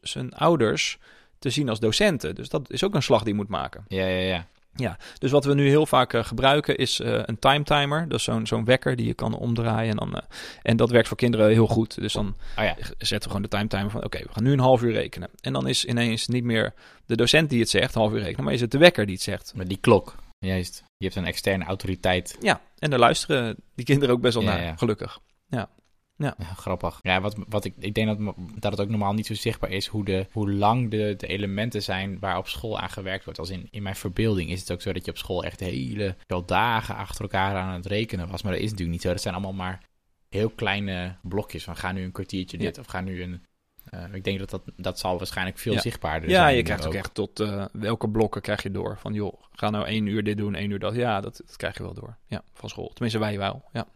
zijn 0.00 0.32
ouders 0.32 0.98
te 1.38 1.50
zien 1.50 1.68
als 1.68 1.80
docenten. 1.80 2.34
Dus 2.34 2.48
dat 2.48 2.70
is 2.70 2.84
ook 2.84 2.94
een 2.94 3.02
slag 3.02 3.22
die 3.22 3.28
je 3.28 3.38
moet 3.38 3.48
maken. 3.48 3.84
Ja, 3.88 4.06
ja, 4.06 4.20
ja. 4.20 4.46
Dus 5.18 5.30
wat 5.30 5.44
we 5.44 5.54
nu 5.54 5.68
heel 5.68 5.86
vaak 5.86 6.12
eh, 6.12 6.24
gebruiken 6.24 6.76
is 6.76 7.00
eh, 7.00 7.22
een 7.24 7.38
time 7.38 7.64
timer. 7.64 8.08
Dat 8.08 8.18
is 8.18 8.24
zo'n 8.24 8.46
zo'n 8.46 8.64
wekker 8.64 8.96
die 8.96 9.06
je 9.06 9.14
kan 9.14 9.34
omdraaien. 9.34 9.90
En, 9.90 9.96
dan, 9.96 10.14
eh, 10.14 10.22
en 10.62 10.76
dat 10.76 10.90
werkt 10.90 11.08
voor 11.08 11.16
kinderen 11.16 11.48
heel 11.48 11.66
goed. 11.66 12.00
Dus 12.00 12.12
dan 12.12 12.26
Oh 12.58 12.64
ja, 12.64 12.76
zetten 12.98 13.18
we 13.18 13.26
gewoon 13.26 13.42
de 13.42 13.48
time 13.48 13.66
timer 13.66 13.90
van... 13.90 14.04
oké, 14.04 14.18
we 14.18 14.32
gaan 14.32 14.42
nu 14.42 14.52
een 14.52 14.58
half 14.58 14.82
uur 14.82 14.92
rekenen. 14.92 15.28
En 15.40 15.52
dan 15.52 15.68
is 15.68 15.84
ineens 15.84 16.26
niet 16.26 16.44
meer 16.44 16.74
de 17.06 17.16
docent 17.16 17.50
die 17.50 17.60
het 17.60 17.70
zegt, 17.70 17.94
half 17.94 18.12
uur 18.12 18.20
rekenen... 18.20 18.44
maar 18.44 18.54
is 18.54 18.60
het 18.60 18.70
de 18.70 18.78
wekker 18.78 19.06
die 19.06 19.14
het 19.14 19.24
zegt. 19.24 19.52
met 19.56 19.68
die 19.68 19.78
klok, 19.80 20.14
juist. 20.38 20.84
Je 20.96 21.04
hebt 21.04 21.16
een 21.16 21.26
externe 21.26 21.64
autoriteit. 21.64 22.36
Ja, 22.40 22.60
en 22.78 22.90
daar 22.90 22.98
luisteren 22.98 23.56
die 23.74 23.84
kinderen 23.84 24.14
ook 24.14 24.20
best 24.20 24.34
wel 24.34 24.42
Ja, 24.42 24.50
naar, 24.50 24.62
ja. 24.62 24.76
gelukkig. 24.76 25.18
Ja, 25.48 25.68
grappig. 26.56 26.98
Ja, 27.02 27.20
wat, 27.20 27.36
wat 27.48 27.64
ik, 27.64 27.74
ik 27.78 27.94
denk 27.94 28.06
dat, 28.18 28.34
dat 28.58 28.72
het 28.72 28.80
ook 28.80 28.88
normaal 28.88 29.12
niet 29.12 29.26
zo 29.26 29.34
zichtbaar 29.34 29.70
is 29.70 29.86
hoe, 29.86 30.04
de, 30.04 30.26
hoe 30.32 30.52
lang 30.52 30.90
de, 30.90 31.14
de 31.16 31.26
elementen 31.26 31.82
zijn 31.82 32.18
waar 32.18 32.38
op 32.38 32.48
school 32.48 32.78
aan 32.78 32.90
gewerkt 32.90 33.24
wordt. 33.24 33.38
Als 33.38 33.50
in, 33.50 33.68
in 33.70 33.82
mijn 33.82 33.96
verbeelding 33.96 34.50
is 34.50 34.60
het 34.60 34.72
ook 34.72 34.82
zo 34.82 34.92
dat 34.92 35.04
je 35.04 35.10
op 35.10 35.18
school 35.18 35.44
echt 35.44 35.60
hele 35.60 36.16
wel 36.26 36.44
dagen 36.44 36.96
achter 36.96 37.22
elkaar 37.22 37.56
aan 37.56 37.74
het 37.74 37.86
rekenen 37.86 38.28
was. 38.28 38.42
Maar 38.42 38.52
dat 38.52 38.60
is 38.60 38.70
natuurlijk 38.70 38.92
niet 38.92 39.02
zo. 39.02 39.10
Dat 39.12 39.22
zijn 39.22 39.34
allemaal 39.34 39.52
maar 39.52 39.82
heel 40.28 40.50
kleine 40.50 41.16
blokjes 41.22 41.64
van 41.64 41.76
ga 41.76 41.92
nu 41.92 42.02
een 42.04 42.12
kwartiertje 42.12 42.58
dit 42.58 42.78
of 42.78 42.86
ga 42.86 43.00
nu 43.00 43.22
een... 43.22 43.44
eh, 43.84 44.04
ik 44.14 44.24
denk 44.24 44.38
dat, 44.38 44.50
dat 44.50 44.62
dat 44.76 44.98
zal 44.98 45.18
waarschijnlijk 45.18 45.58
veel 45.58 45.72
Ja. 45.72 45.80
zichtbaarder 45.80 46.28
ja, 46.30 46.42
zijn. 46.42 46.56
je 46.56 46.62
krijgt 46.62 46.86
ook 46.86 46.94
echt 46.94 47.14
tot 47.14 47.40
eh, 47.40 47.64
welke 47.72 48.08
blokken 48.08 48.40
krijg 48.40 48.62
je 48.62 48.70
door. 48.70 48.98
Van 48.98 49.12
joh, 49.14 49.42
ga 49.52 49.70
nou 49.70 49.86
één 49.86 50.06
uur 50.06 50.24
dit 50.24 50.36
doen, 50.36 50.54
één 50.54 50.70
uur 50.70 50.78
dat. 50.78 50.94
Ja, 50.94 51.20
dat, 51.20 51.36
dat 51.46 51.56
krijg 51.56 51.76
je 51.76 51.82
wel 51.82 51.94
door. 51.94 52.16
Ja, 52.26 52.42
van 52.52 52.68
school. 52.68 52.88
Tenminste, 52.92 53.18
wij 53.18 53.38
wel. 53.38 53.64
Ja. 53.72 53.86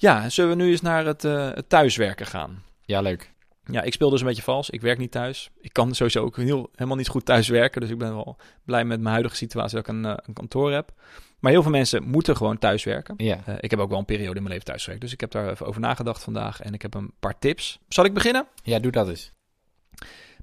Ja, 0.00 0.28
zullen 0.28 0.56
we 0.56 0.62
nu 0.62 0.70
eens 0.70 0.80
naar 0.80 1.06
het, 1.06 1.24
eh, 1.24 1.50
het 1.54 1.68
thuiswerken 1.68 2.26
gaan? 2.26 2.62
Ja, 2.82 3.00
leuk. 3.00 3.32
Ja, 3.64 3.82
ik 3.82 3.92
speel 3.92 4.10
dus 4.10 4.20
een 4.20 4.26
beetje 4.26 4.42
vals. 4.42 4.70
Ik 4.70 4.80
werk 4.80 4.98
niet 4.98 5.10
thuis. 5.10 5.50
Ik 5.60 5.72
kan 5.72 5.94
sowieso 5.94 6.24
ook 6.24 6.36
heel, 6.36 6.68
helemaal 6.72 6.96
niet 6.96 7.08
goed 7.08 7.24
thuis 7.24 7.48
werken. 7.48 7.80
Dus 7.80 7.90
ik 7.90 7.98
ben 7.98 8.14
wel 8.14 8.36
blij 8.64 8.84
met 8.84 8.98
mijn 9.00 9.12
huidige 9.12 9.36
situatie 9.36 9.76
dat 9.76 9.88
ik 9.88 9.94
een, 9.94 10.04
eh, 10.04 10.14
een 10.26 10.34
kantoor 10.34 10.72
heb. 10.72 10.92
Maar 11.38 11.52
heel 11.52 11.62
veel 11.62 11.70
mensen 11.70 12.02
moeten 12.02 12.36
gewoon 12.36 12.58
thuis 12.58 12.84
werken. 12.84 13.14
Ja, 13.16 13.40
Eh, 13.44 13.54
ik 13.60 13.70
heb 13.70 13.80
ook 13.80 13.88
wel 13.90 13.98
een 13.98 14.04
periode 14.04 14.34
in 14.36 14.42
mijn 14.42 14.48
leven 14.48 14.64
thuis 14.64 14.82
gewerkt. 14.82 15.02
Dus 15.02 15.12
ik 15.12 15.20
heb 15.20 15.30
daar 15.30 15.50
even 15.50 15.66
over 15.66 15.80
nagedacht 15.80 16.22
vandaag. 16.22 16.60
En 16.60 16.74
ik 16.74 16.82
heb 16.82 16.94
een 16.94 17.12
paar 17.20 17.38
tips. 17.38 17.78
Zal 17.88 18.04
ik 18.04 18.14
beginnen? 18.14 18.46
ja 18.62 18.78
doe 18.78 18.92
dat 18.92 19.08
eens. 19.08 19.32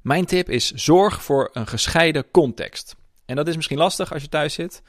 Mijn 0.01 0.25
tip 0.25 0.49
is 0.49 0.71
zorg 0.71 1.23
voor 1.23 1.49
een 1.53 1.67
gescheiden 1.67 2.31
context. 2.31 2.95
En 3.25 3.35
dat 3.35 3.47
is 3.47 3.55
misschien 3.55 3.77
lastig 3.77 4.13
als 4.13 4.21
je 4.21 4.29
thuis 4.29 4.53
zit. 4.53 4.81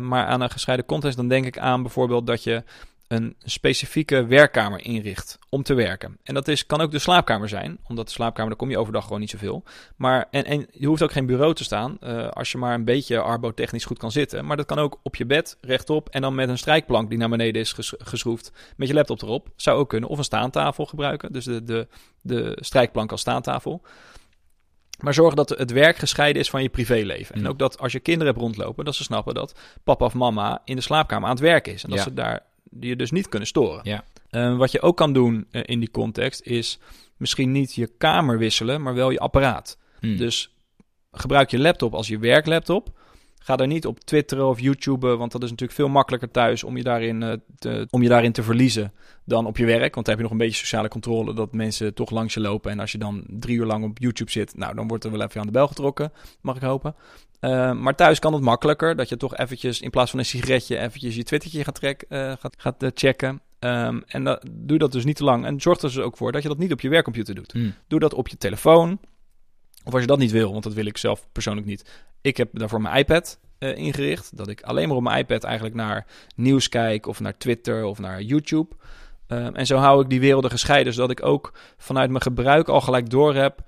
maar 0.00 0.26
aan 0.26 0.40
een 0.40 0.50
gescheiden 0.50 0.86
context, 0.86 1.16
dan 1.16 1.28
denk 1.28 1.44
ik 1.46 1.58
aan 1.58 1.82
bijvoorbeeld 1.82 2.26
dat 2.26 2.44
je 2.44 2.62
een 3.08 3.36
specifieke 3.44 4.26
werkkamer 4.26 4.84
inricht 4.84 5.38
om 5.48 5.62
te 5.62 5.74
werken. 5.74 6.18
En 6.22 6.34
dat 6.34 6.48
is, 6.48 6.66
kan 6.66 6.80
ook 6.80 6.90
de 6.90 6.98
slaapkamer 6.98 7.48
zijn, 7.48 7.78
omdat 7.86 8.06
de 8.06 8.12
slaapkamer, 8.12 8.48
daar 8.48 8.58
kom 8.58 8.70
je 8.70 8.78
overdag 8.78 9.04
gewoon 9.04 9.20
niet 9.20 9.30
zoveel. 9.30 9.62
Maar, 9.96 10.26
en, 10.30 10.44
en 10.44 10.66
je 10.72 10.86
hoeft 10.86 11.02
ook 11.02 11.12
geen 11.12 11.26
bureau 11.26 11.54
te 11.54 11.64
staan, 11.64 11.96
eh, 12.00 12.28
als 12.28 12.52
je 12.52 12.58
maar 12.58 12.74
een 12.74 12.84
beetje 12.84 13.20
arbotechnisch 13.20 13.84
goed 13.84 13.98
kan 13.98 14.10
zitten. 14.12 14.44
Maar 14.46 14.56
dat 14.56 14.66
kan 14.66 14.78
ook 14.78 15.00
op 15.02 15.16
je 15.16 15.26
bed, 15.26 15.56
rechtop, 15.60 16.08
en 16.08 16.20
dan 16.20 16.34
met 16.34 16.48
een 16.48 16.58
strijkplank 16.58 17.08
die 17.08 17.18
naar 17.18 17.28
beneden 17.28 17.60
is 17.62 17.72
ges- 17.72 17.94
geschroefd, 17.98 18.52
met 18.76 18.88
je 18.88 18.94
laptop 18.94 19.22
erop. 19.22 19.48
Zou 19.56 19.78
ook 19.78 19.88
kunnen. 19.88 20.08
Of 20.08 20.18
een 20.18 20.24
staantafel 20.24 20.86
gebruiken, 20.86 21.32
dus 21.32 21.44
de, 21.44 21.64
de, 21.64 21.86
de 22.20 22.56
strijkplank 22.60 23.10
als 23.10 23.20
staantafel. 23.20 23.82
Maar 24.98 25.14
zorg 25.14 25.34
dat 25.34 25.48
het 25.48 25.70
werk 25.70 25.96
gescheiden 25.96 26.42
is 26.42 26.50
van 26.50 26.62
je 26.62 26.68
privéleven. 26.68 27.34
En 27.34 27.48
ook 27.48 27.58
dat 27.58 27.78
als 27.78 27.92
je 27.92 28.00
kinderen 28.00 28.32
hebt 28.32 28.44
rondlopen, 28.44 28.84
dat 28.84 28.94
ze 28.94 29.02
snappen 29.02 29.34
dat 29.34 29.54
papa 29.84 30.04
of 30.04 30.14
mama 30.14 30.62
in 30.64 30.76
de 30.76 30.82
slaapkamer 30.82 31.24
aan 31.28 31.34
het 31.34 31.44
werk 31.44 31.66
is. 31.66 31.82
En 31.84 31.88
dat 31.90 31.98
Ja. 31.98 32.04
ze 32.04 32.14
daar 32.14 32.42
die 32.70 32.88
je 32.88 32.96
dus 32.96 33.10
niet 33.10 33.28
kunnen 33.28 33.48
storen. 33.48 33.80
Ja. 33.82 34.04
Eh, 34.30 34.56
wat 34.56 34.72
je 34.72 34.80
ook 34.80 34.96
kan 34.96 35.12
doen 35.12 35.46
eh, 35.50 35.62
in 35.64 35.80
die 35.80 35.90
context 35.90 36.42
is 36.42 36.78
misschien 37.16 37.52
niet 37.52 37.74
je 37.74 37.86
kamer 37.98 38.38
wisselen, 38.38 38.82
maar 38.82 38.94
wel 38.94 39.10
je 39.10 39.18
apparaat. 39.18 39.78
Hm. 40.00 40.16
Dus 40.16 40.54
gebruik 41.12 41.50
je 41.50 41.58
laptop 41.58 41.94
als 41.94 42.08
je 42.08 42.18
werklaptop. 42.18 42.98
Ga 43.48 43.56
daar 43.56 43.66
niet 43.66 43.86
op 43.86 44.00
twitteren 44.00 44.48
of 44.48 44.60
YouTuben, 44.60 45.18
want 45.18 45.32
dat 45.32 45.42
is 45.42 45.50
natuurlijk 45.50 45.78
veel 45.78 45.88
makkelijker 45.88 46.30
thuis 46.30 46.64
om 46.64 46.76
je 46.76 46.82
daarin, 46.82 47.22
eh, 47.22 47.32
te, 47.58 47.86
om 47.90 48.02
je 48.02 48.08
daarin 48.08 48.32
te 48.32 48.42
verliezen 48.42 48.92
dan 49.24 49.46
op 49.46 49.56
je 49.56 49.64
werk. 49.64 49.94
Want 49.94 50.06
dan 50.06 50.14
heb 50.14 50.16
je 50.16 50.22
nog 50.22 50.30
een 50.30 50.46
beetje 50.46 50.58
sociale 50.58 50.88
controle 50.88 51.34
dat 51.34 51.52
mensen 51.52 51.94
toch 51.94 52.10
langs 52.10 52.34
je 52.34 52.40
lopen. 52.40 52.70
En 52.70 52.80
als 52.80 52.92
je 52.92 52.98
dan 52.98 53.24
drie 53.26 53.56
uur 53.56 53.66
lang 53.66 53.84
op 53.84 53.98
YouTube 53.98 54.30
zit, 54.30 54.56
nou 54.56 54.74
dan 54.74 54.88
wordt 54.88 55.04
er 55.04 55.10
wel 55.10 55.22
even 55.22 55.40
aan 55.40 55.46
de 55.46 55.52
bel 55.52 55.66
getrokken, 55.66 56.12
mag 56.40 56.56
ik 56.56 56.62
hopen. 56.62 56.94
Eh, 57.40 57.72
maar 57.72 57.94
thuis 57.94 58.18
kan 58.18 58.32
het 58.32 58.42
makkelijker, 58.42 58.96
dat 58.96 59.08
je 59.08 59.16
toch 59.16 59.36
eventjes 59.36 59.80
in 59.80 59.90
plaats 59.90 60.10
van 60.10 60.18
een 60.18 60.24
sigaretje 60.24 60.78
eventjes 60.78 61.16
je 61.16 61.22
twittertje 61.22 61.64
gaat, 61.64 61.74
trek, 61.74 62.04
eh, 62.08 62.32
gaat, 62.38 62.54
gaat 62.58 62.82
eh, 62.82 62.90
checken. 62.94 63.40
Ehm, 63.58 64.00
en 64.06 64.40
doe 64.50 64.78
dat 64.78 64.92
dus 64.92 65.04
niet 65.04 65.16
te 65.16 65.24
lang. 65.24 65.44
En 65.44 65.60
zorg 65.60 65.80
er 65.80 65.88
dus 65.88 65.98
ook 65.98 66.16
voor 66.16 66.32
dat 66.32 66.42
je 66.42 66.48
dat 66.48 66.58
niet 66.58 66.72
op 66.72 66.80
je 66.80 66.88
werkcomputer 66.88 67.34
doet. 67.34 67.52
Hm. 67.52 67.70
Doe 67.86 68.00
dat 68.00 68.14
op 68.14 68.28
je 68.28 68.36
telefoon. 68.36 68.98
Of 69.88 69.92
als 69.94 70.02
je 70.02 70.08
dat 70.08 70.18
niet 70.18 70.30
wil, 70.30 70.50
want 70.52 70.64
dat 70.64 70.72
wil 70.74 70.86
ik 70.86 70.96
zelf 70.96 71.28
persoonlijk 71.32 71.66
niet. 71.66 71.90
Ik 72.20 72.36
heb 72.36 72.48
daarvoor 72.52 72.80
mijn 72.80 72.96
iPad 72.96 73.38
eh, 73.58 73.76
ingericht. 73.76 74.36
Dat 74.36 74.48
ik 74.48 74.62
alleen 74.62 74.88
maar 74.88 74.96
op 74.96 75.02
mijn 75.02 75.18
iPad 75.18 75.44
eigenlijk 75.44 75.74
naar 75.74 76.06
nieuws 76.36 76.68
kijk 76.68 77.06
of 77.06 77.20
naar 77.20 77.36
Twitter 77.38 77.84
of 77.84 77.98
naar 77.98 78.22
YouTube. 78.22 78.74
Ehm, 79.26 79.54
en 79.54 79.66
zo 79.66 79.76
hou 79.76 80.02
ik 80.02 80.08
die 80.10 80.20
werelden 80.20 80.50
gescheiden, 80.50 80.92
zodat 80.92 81.10
ik 81.10 81.24
ook 81.24 81.52
vanuit 81.76 82.10
mijn 82.10 82.22
gebruik 82.22 82.68
al 82.68 82.80
gelijk 82.80 83.10
door 83.10 83.34
heb 83.34 83.60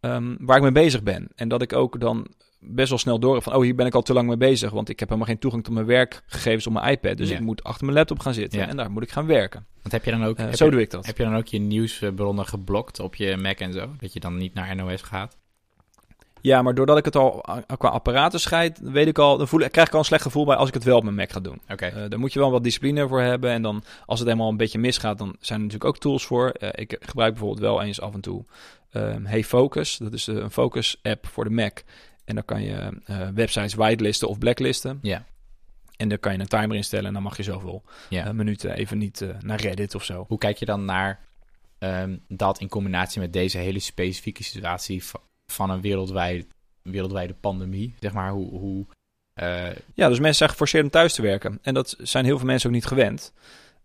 ehm, 0.00 0.34
waar 0.38 0.56
ik 0.56 0.62
mee 0.62 0.72
bezig 0.72 1.02
ben. 1.02 1.28
En 1.34 1.48
dat 1.48 1.62
ik 1.62 1.72
ook 1.72 2.00
dan 2.00 2.26
best 2.60 2.88
wel 2.88 2.98
snel 2.98 3.18
door 3.18 3.34
heb 3.34 3.42
van, 3.42 3.54
oh, 3.54 3.62
hier 3.62 3.74
ben 3.74 3.86
ik 3.86 3.94
al 3.94 4.02
te 4.02 4.12
lang 4.12 4.26
mee 4.28 4.36
bezig, 4.36 4.70
want 4.70 4.88
ik 4.88 4.98
heb 4.98 5.08
helemaal 5.08 5.30
geen 5.30 5.38
toegang 5.38 5.64
tot 5.64 5.74
mijn 5.74 5.86
werkgegevens 5.86 6.66
op 6.66 6.72
mijn 6.72 6.90
iPad. 6.92 7.16
Dus 7.16 7.28
Ja. 7.28 7.34
ik 7.34 7.40
moet 7.40 7.62
achter 7.64 7.84
mijn 7.84 7.96
laptop 7.96 8.18
gaan 8.18 8.34
zitten 8.34 8.58
Ja. 8.58 8.68
en 8.68 8.76
daar 8.76 8.90
moet 8.90 9.02
ik 9.02 9.10
gaan 9.10 9.26
werken. 9.26 9.66
Want 9.80 9.92
heb 9.92 10.04
je 10.04 10.10
dan 10.10 10.24
ook... 10.24 10.36
Eh, 10.38 10.44
heb 10.44 10.54
zo 10.54 10.64
je- 10.64 10.70
doe 10.70 10.80
ik 10.80 10.90
dat. 10.90 11.06
Heb 11.06 11.16
je 11.18 11.24
dan 11.24 11.36
ook 11.36 11.46
je 11.46 11.58
nieuwsbronnen 11.58 12.46
geblokt 12.46 13.00
op 13.00 13.14
je 13.14 13.36
Mac 13.36 13.58
en 13.58 13.72
zo? 13.72 13.90
Dat 13.98 14.12
je 14.12 14.20
dan 14.20 14.36
niet 14.36 14.54
naar 14.54 14.76
NOS 14.76 15.02
gaat? 15.02 15.36
Ja, 16.44 16.62
maar 16.62 16.74
doordat 16.74 16.98
ik 16.98 17.04
het 17.04 17.16
al 17.16 17.48
a- 17.50 17.64
qua 17.76 17.88
apparaten 17.88 18.40
scheid, 18.40 18.78
weet 18.82 19.06
ik 19.06 19.18
al, 19.18 19.36
dan 19.38 19.48
voel, 19.48 19.68
krijg 19.68 19.86
ik 19.86 19.92
al 19.92 19.98
een 19.98 20.04
slecht 20.04 20.22
gevoel 20.22 20.44
bij 20.44 20.56
als 20.56 20.68
ik 20.68 20.74
het 20.74 20.84
wel 20.84 20.96
op 20.96 21.02
mijn 21.02 21.14
Mac 21.14 21.32
ga 21.32 21.40
doen. 21.40 21.60
Oké. 21.68 21.84
Eh, 21.86 22.08
daar 22.08 22.18
moet 22.18 22.32
je 22.32 22.38
wel 22.38 22.50
wat 22.50 22.62
discipline 22.64 23.08
voor 23.08 23.20
hebben. 23.20 23.50
En 23.50 23.62
dan, 23.62 23.84
als 24.06 24.18
het 24.18 24.28
helemaal 24.28 24.50
een 24.50 24.56
beetje 24.56 24.78
misgaat, 24.78 25.18
dan 25.18 25.36
zijn 25.40 25.58
er 25.58 25.64
natuurlijk 25.64 25.94
ook 25.94 25.98
tools 26.00 26.24
voor. 26.26 26.48
Eh, 26.50 26.68
ik 26.72 26.96
gebruik 27.00 27.30
bijvoorbeeld 27.32 27.60
wel 27.60 27.82
eens 27.82 28.00
af 28.00 28.14
en 28.14 28.20
toe 28.20 28.44
ehm, 28.90 29.24
Hey 29.24 29.44
Focus. 29.44 29.96
Dat 29.96 30.12
is 30.12 30.28
eh, 30.28 30.34
een 30.36 30.50
focus 30.50 30.98
app 31.02 31.26
voor 31.26 31.44
de 31.44 31.50
Mac. 31.50 31.78
En 32.24 32.34
dan 32.34 32.44
kan 32.44 32.62
je 32.62 33.00
eh, 33.04 33.28
websites 33.34 33.74
whitelisten 33.74 34.28
of 34.28 34.38
blacklisten. 34.38 34.98
Ja. 35.02 35.24
En 35.96 36.08
dan 36.08 36.18
kan 36.18 36.32
je 36.32 36.38
een 36.38 36.46
timer 36.46 36.76
instellen 36.76 37.06
en 37.06 37.12
dan 37.12 37.22
mag 37.22 37.36
je 37.36 37.42
zoveel 37.42 37.82
eh, 38.24 38.30
minuten 38.30 38.74
even 38.74 38.98
niet 38.98 39.20
eh, 39.20 39.28
naar 39.40 39.60
Reddit 39.60 39.94
of 39.94 40.04
zo. 40.04 40.24
Hoe 40.28 40.38
kijk 40.38 40.56
je 40.56 40.64
dan 40.64 40.84
naar 40.84 41.20
ehm, 41.78 42.16
dat 42.28 42.60
in 42.60 42.68
combinatie 42.68 43.20
met 43.20 43.32
deze 43.32 43.58
hele 43.58 43.78
specifieke 43.78 44.42
situatie 44.42 45.02
van 45.46 45.70
een 45.70 45.80
wereldwijd, 45.80 46.46
wereldwijde 46.82 47.34
pandemie? 47.34 47.94
Zeg 48.00 48.12
maar, 48.12 48.30
hoe... 48.30 48.50
hoe 48.58 48.86
eh, 49.34 49.66
Ja, 49.94 50.08
dus 50.08 50.18
mensen 50.18 50.34
zijn 50.34 50.50
geforceerd 50.50 50.84
om 50.84 50.90
thuis 50.90 51.14
te 51.14 51.22
werken. 51.22 51.58
En 51.62 51.74
dat 51.74 51.96
zijn 51.98 52.24
heel 52.24 52.38
veel 52.38 52.46
mensen 52.46 52.68
ook 52.68 52.74
niet 52.74 52.86
gewend. 52.86 53.32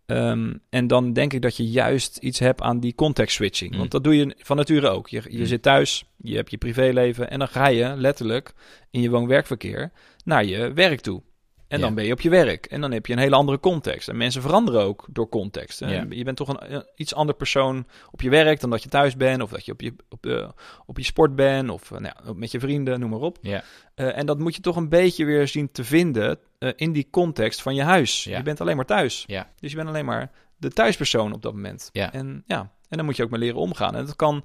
Ehm, 0.05 0.53
en 0.69 0.87
dan 0.87 1.13
denk 1.13 1.33
ik 1.33 1.41
dat 1.41 1.57
je 1.57 1.69
juist 1.69 2.17
iets 2.17 2.39
hebt 2.39 2.61
aan 2.61 2.79
die 2.79 2.95
context 2.95 3.35
switching. 3.35 3.71
Mm. 3.71 3.77
Want 3.77 3.91
dat 3.91 4.03
doe 4.03 4.15
je 4.15 4.35
van 4.37 4.57
nature 4.57 4.89
ook. 4.89 5.07
Je, 5.09 5.21
je 5.29 5.37
Mm. 5.39 5.45
zit 5.45 5.61
thuis, 5.61 6.05
je 6.17 6.35
hebt 6.35 6.51
je 6.51 6.57
privéleven 6.57 7.29
en 7.29 7.39
dan 7.39 7.47
ga 7.47 7.67
je 7.67 7.93
letterlijk 7.97 8.53
in 8.91 9.01
je 9.01 9.09
woon-werkverkeer 9.09 9.91
naar 10.23 10.45
je 10.45 10.73
werk 10.73 10.99
toe. 11.01 11.21
En 11.69 11.77
Ja. 11.79 11.85
dan 11.85 11.95
ben 11.95 12.05
je 12.05 12.11
op 12.13 12.21
je 12.21 12.29
werk. 12.29 12.65
En 12.65 12.81
dan 12.81 12.91
heb 12.91 13.05
je 13.05 13.13
een 13.13 13.19
hele 13.19 13.35
andere 13.35 13.59
context. 13.59 14.07
En 14.09 14.17
mensen 14.17 14.41
veranderen 14.41 14.81
ook 14.81 15.07
door 15.09 15.29
context. 15.29 15.81
En 15.81 15.89
Ja. 15.89 16.05
Je 16.09 16.23
bent 16.23 16.37
toch 16.37 16.47
een, 16.47 16.73
een 16.75 16.83
iets 16.95 17.13
ander 17.13 17.35
persoon 17.35 17.85
op 18.11 18.21
je 18.21 18.29
werk 18.29 18.59
dan 18.59 18.69
dat 18.69 18.83
je 18.83 18.89
thuis 18.89 19.15
bent. 19.15 19.41
Of 19.41 19.49
dat 19.51 19.65
je 19.65 19.71
op 19.71 19.81
je, 19.81 19.93
op, 20.09 20.53
op 20.85 20.97
je 20.97 21.03
sport 21.03 21.35
bent. 21.35 21.69
Of 21.69 21.91
eh, 21.91 21.99
nou 21.99 22.13
ja, 22.25 22.33
met 22.33 22.51
je 22.51 22.59
vrienden, 22.59 22.99
noem 22.99 23.09
maar 23.09 23.19
op. 23.19 23.37
ja, 23.41 23.63
Eh, 23.95 24.17
en 24.17 24.25
dat 24.25 24.39
moet 24.39 24.55
je 24.55 24.61
toch 24.61 24.75
een 24.75 24.89
beetje 24.89 25.25
weer 25.25 25.47
zien 25.47 25.71
te 25.71 25.83
vinden 25.83 26.39
eh, 26.57 26.69
in 26.75 26.91
die 26.91 27.07
context 27.11 27.61
van 27.61 27.75
je 27.75 27.83
huis. 27.83 28.23
Ja. 28.23 28.37
Je 28.37 28.43
bent 28.43 28.61
alleen 28.61 28.75
maar 28.75 28.85
thuis. 28.85 29.23
Ja. 29.27 29.49
Dus 29.59 29.69
je 29.71 29.75
bent 29.77 29.89
alleen 29.89 30.05
maar 30.05 30.31
de 30.57 30.69
thuispersoon 30.69 31.33
op 31.33 31.41
dat 31.41 31.53
moment. 31.53 31.89
Ja. 31.93 32.13
En, 32.13 32.43
ja. 32.47 32.59
en 32.59 32.97
dan 32.97 33.05
moet 33.05 33.15
je 33.15 33.23
ook 33.23 33.29
maar 33.29 33.39
leren 33.39 33.59
omgaan. 33.59 33.95
En 33.95 34.05
dat 34.05 34.15
kan, 34.15 34.43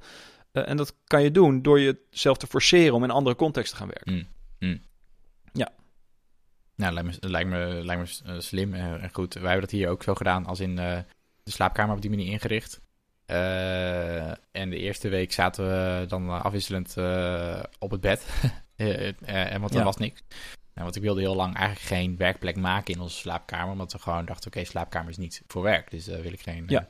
en 0.52 0.76
dat 0.76 0.94
kan 1.06 1.22
je 1.22 1.30
doen 1.30 1.62
door 1.62 1.80
jezelf 1.80 2.36
te 2.36 2.46
forceren 2.46 2.94
om 2.94 3.02
in 3.04 3.08
een 3.08 3.14
andere 3.14 3.36
context 3.36 3.70
te 3.70 3.76
gaan 3.78 3.88
werken. 3.88 4.14
Nou, 6.76 6.92
lijkt 6.92 7.20
me, 7.20 7.28
lijkt 7.30 7.50
me, 7.50 7.80
lijkt 7.84 8.24
me 8.24 8.32
eh, 8.32 8.40
slim 8.40 8.74
en 8.74 9.10
goed. 9.12 9.34
Wij 9.34 9.42
hebben 9.42 9.60
dat 9.60 9.70
hier 9.70 9.88
ook 9.88 10.02
zo 10.02 10.14
gedaan 10.14 10.46
als 10.46 10.60
in 10.60 10.78
eh, 10.78 10.98
de 11.42 11.50
slaapkamer 11.50 11.94
op 11.94 12.00
die 12.00 12.10
manier 12.10 12.26
ingericht. 12.32 12.80
Eh, 13.26 14.28
en 14.30 14.70
de 14.70 14.78
eerste 14.78 15.08
week 15.08 15.32
zaten 15.32 15.66
we 15.66 16.06
dan 16.06 16.42
afwisselend 16.42 16.96
op 17.78 17.90
het 17.90 18.00
bed. 18.00 18.26
En 18.76 19.60
want 19.60 19.72
er 19.72 19.78
Ja. 19.78 19.84
was 19.84 19.96
niks. 19.96 20.22
Nou, 20.28 20.86
want 20.86 20.96
ik 20.96 21.02
wilde 21.02 21.20
heel 21.20 21.34
lang 21.34 21.56
eigenlijk 21.56 21.86
geen 21.86 22.16
werkplek 22.16 22.56
maken 22.56 22.94
in 22.94 23.00
onze 23.00 23.16
slaapkamer. 23.16 23.72
Omdat 23.72 23.92
we 23.92 23.98
gewoon 23.98 24.24
dachten, 24.24 24.46
oké, 24.50 24.64
slaapkamer 24.64 25.10
is 25.10 25.16
niet 25.16 25.42
voor 25.46 25.62
werk. 25.62 25.90
Dus 25.90 26.04
daar 26.04 26.22
wil 26.22 26.32
ik 26.32 26.40
geen... 26.40 26.64
Ja. 26.66 26.88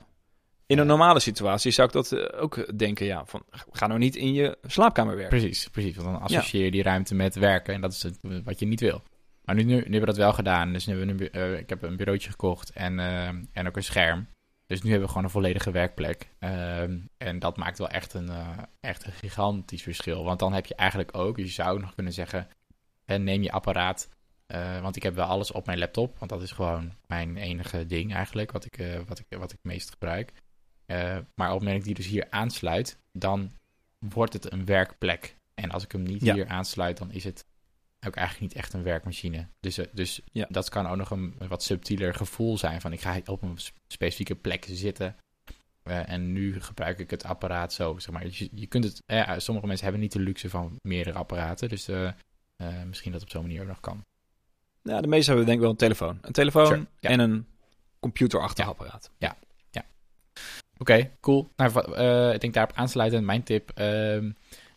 In 0.67 0.79
een 0.79 0.87
normale 0.87 1.21
situatie 1.21 1.71
zou 1.71 1.89
ik 1.89 1.95
dat 1.95 2.33
ook 2.33 2.79
denken. 2.79 3.07
Ja, 3.07 3.25
van, 3.27 3.43
ga 3.51 3.87
nou 3.87 3.99
niet 3.99 4.17
in 4.17 4.33
je 4.33 4.59
slaapkamer 4.63 5.17
werken. 5.17 5.39
Precies, 5.39 5.69
precies. 5.69 5.97
Want 5.97 6.09
dan 6.09 6.21
associeer 6.21 6.65
je 6.65 6.71
die 6.71 6.83
ruimte 6.83 7.15
met 7.15 7.35
werken 7.35 7.75
en 7.75 7.81
dat 7.81 7.93
is 7.93 8.03
het, 8.03 8.19
wat 8.45 8.59
je 8.59 8.67
niet 8.67 8.81
wil. 8.81 9.03
Maar 9.45 9.55
nu, 9.55 9.63
nu, 9.63 9.75
nu 9.75 9.81
hebben 9.81 10.01
we 10.01 10.07
dat 10.07 10.17
wel 10.17 10.33
gedaan. 10.33 10.73
Dus 10.73 10.87
nu 10.87 10.99
hebben 10.99 11.17
we 11.17 11.25
een, 11.39 11.53
eh, 11.53 11.59
ik 11.59 11.69
heb 11.69 11.83
een 11.83 11.97
bureautje 11.97 12.31
gekocht 12.31 12.71
en, 12.71 12.99
eh, 12.99 13.29
en 13.29 13.67
ook 13.67 13.77
een 13.77 13.83
scherm. 13.85 14.27
Dus 14.67 14.83
nu 14.83 14.89
hebben 14.89 15.07
we 15.07 15.13
gewoon 15.13 15.25
een 15.25 15.33
volledige 15.35 15.71
werkplek. 15.71 16.29
Ehm, 16.39 16.99
en 17.17 17.39
dat 17.39 17.57
maakt 17.57 17.79
wel 17.79 17.89
echt 17.89 18.15
een, 18.15 18.29
eh, 18.29 18.59
echt 18.81 19.07
een 19.07 19.13
gigantisch 19.13 19.83
verschil. 19.83 20.25
Want 20.25 20.39
dan 20.39 20.53
heb 20.53 20.67
je 20.67 20.75
eigenlijk 20.75 21.17
ook, 21.17 21.37
je 21.37 21.47
zou 21.47 21.81
nog 21.81 21.95
kunnen 21.95 22.13
zeggen, 22.13 22.49
neem 23.07 23.43
je 23.43 23.53
apparaat. 23.53 24.09
want 24.83 24.97
ik 24.97 25.03
heb 25.03 25.15
wel 25.15 25.27
alles 25.27 25.53
op 25.53 25.67
mijn 25.67 25.79
laptop. 25.79 26.19
Want 26.19 26.31
dat 26.31 26.43
is 26.43 26.51
gewoon 26.51 26.93
mijn 27.07 27.37
enige 27.37 27.87
ding 27.87 28.15
eigenlijk, 28.15 28.53
wat 28.53 28.65
ik, 28.65 28.79
eh, 28.79 29.01
wat 29.07 29.19
ik, 29.19 29.27
wat 29.39 29.53
ik 29.53 29.59
meest 29.63 29.91
gebruik. 29.91 30.33
Maar 30.87 31.19
op 31.19 31.25
het 31.35 31.39
moment 31.47 31.65
dat 31.65 31.75
ik 31.77 31.85
die 31.85 31.95
dus 31.95 32.07
hier 32.07 32.27
aansluit, 32.31 32.99
dan 33.13 33.53
wordt 33.99 34.33
het 34.33 34.53
een 34.53 34.65
werkplek. 34.65 35.37
En 35.55 35.71
als 35.71 35.85
ik 35.85 35.93
hem 35.93 36.03
niet 36.03 36.25
Ja. 36.25 36.35
hier 36.35 36.49
aansluit, 36.49 36.99
dan 36.99 37.11
is 37.13 37.25
het 37.25 37.47
ook 38.07 38.17
eigenlijk 38.17 38.53
niet 38.53 38.63
echt 38.63 38.73
een 38.73 38.83
werkmachine. 38.83 39.47
Dus, 39.61 39.79
eh, 39.79 39.87
dus 39.93 40.21
Ja. 40.33 40.47
dat 40.49 40.69
kan 40.69 40.87
ook 40.87 40.97
nog 40.97 41.11
een, 41.11 41.35
wat 41.49 41.63
subtieler 41.63 42.15
gevoel 42.15 42.59
zijn 42.59 42.81
van 42.81 42.93
ik 42.93 43.01
ga 43.01 43.21
op 43.27 43.43
een 43.43 43.59
specifieke 43.89 44.35
plek 44.35 44.67
zitten. 44.69 45.17
Eh, 45.83 46.09
en 46.09 46.33
nu 46.33 46.61
gebruik 46.61 46.99
ik 46.99 47.11
het 47.11 47.25
apparaat 47.25 47.73
zo, 47.73 47.99
zeg 47.99 48.15
maar. 48.15 48.27
Je, 48.27 48.49
je 48.55 48.67
kunt 48.67 48.85
het, 48.85 49.03
eh, 49.07 49.33
sommige 49.37 49.67
mensen 49.67 49.85
hebben 49.85 50.03
niet 50.03 50.13
de 50.13 50.21
luxe 50.21 50.51
van 50.51 50.77
meerdere 50.83 51.19
apparaten. 51.19 51.69
Dus 51.69 51.89
misschien 52.87 53.13
dat 53.13 53.23
op 53.23 53.31
zo'n 53.31 53.43
manier 53.43 53.61
ook 53.61 53.67
nog 53.69 53.81
kan. 53.81 54.05
Ja, 54.83 55.01
de 55.01 55.09
meeste 55.09 55.27
hebben 55.27 55.47
denk 55.47 55.57
ik 55.59 55.63
wel 55.63 55.73
een 55.73 55.79
telefoon. 55.79 56.19
Een 56.23 56.33
telefoon 56.33 56.67
Sure, 56.67 56.87
ja. 57.01 57.09
en 57.11 57.21
een 57.21 57.47
computerachtig 58.01 58.65
Ja. 58.65 58.71
apparaat. 58.71 59.11
Oké, 60.79 61.11
cool. 61.21 61.49
Nou, 61.57 61.97
ik 62.35 62.41
denk 62.41 62.55
daarop 62.55 62.77
aansluitend 62.77 63.25
mijn 63.25 63.43
tip. 63.43 63.71
ehm, 63.75 64.31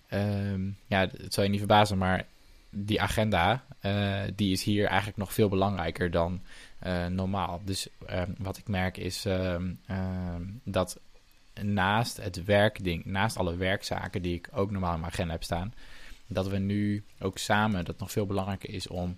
ehm, 0.08 0.70
ja, 0.86 1.00
het 1.00 1.34
zal 1.34 1.44
je 1.44 1.50
niet 1.50 1.60
verbazen, 1.60 1.98
maar 1.98 2.26
die 2.70 3.02
agenda, 3.02 3.64
eh, 3.80 4.22
die 4.36 4.52
is 4.52 4.64
hier 4.64 4.86
eigenlijk 4.86 5.18
nog 5.18 5.34
veel 5.34 5.50
belangrijker 5.50 6.12
dan 6.12 6.42
eh, 6.80 7.06
normaal. 7.06 7.62
Dus 7.64 7.88
ehm, 8.06 8.32
wat 8.38 8.58
ik 8.58 8.68
merk 8.68 8.98
is 8.98 9.26
ehm, 9.26 9.74
ehm, 9.86 10.42
dat 10.64 11.00
naast 11.62 12.18
het 12.18 12.44
werkding, 12.44 13.06
naast 13.06 13.38
alle 13.38 13.56
werkzaken 13.56 14.22
die 14.22 14.36
ik 14.36 14.50
ook 14.52 14.72
normaal 14.72 14.94
in 14.94 15.00
mijn 15.00 15.12
agenda 15.12 15.34
heb 15.34 15.44
staan, 15.44 15.74
dat 16.28 16.48
we 16.48 16.58
nu 16.58 17.04
ook 17.20 17.38
samen, 17.38 17.86
dat 17.86 18.00
nog 18.00 18.12
veel 18.12 18.26
belangrijker 18.26 18.70
is 18.70 18.88
om 18.88 19.18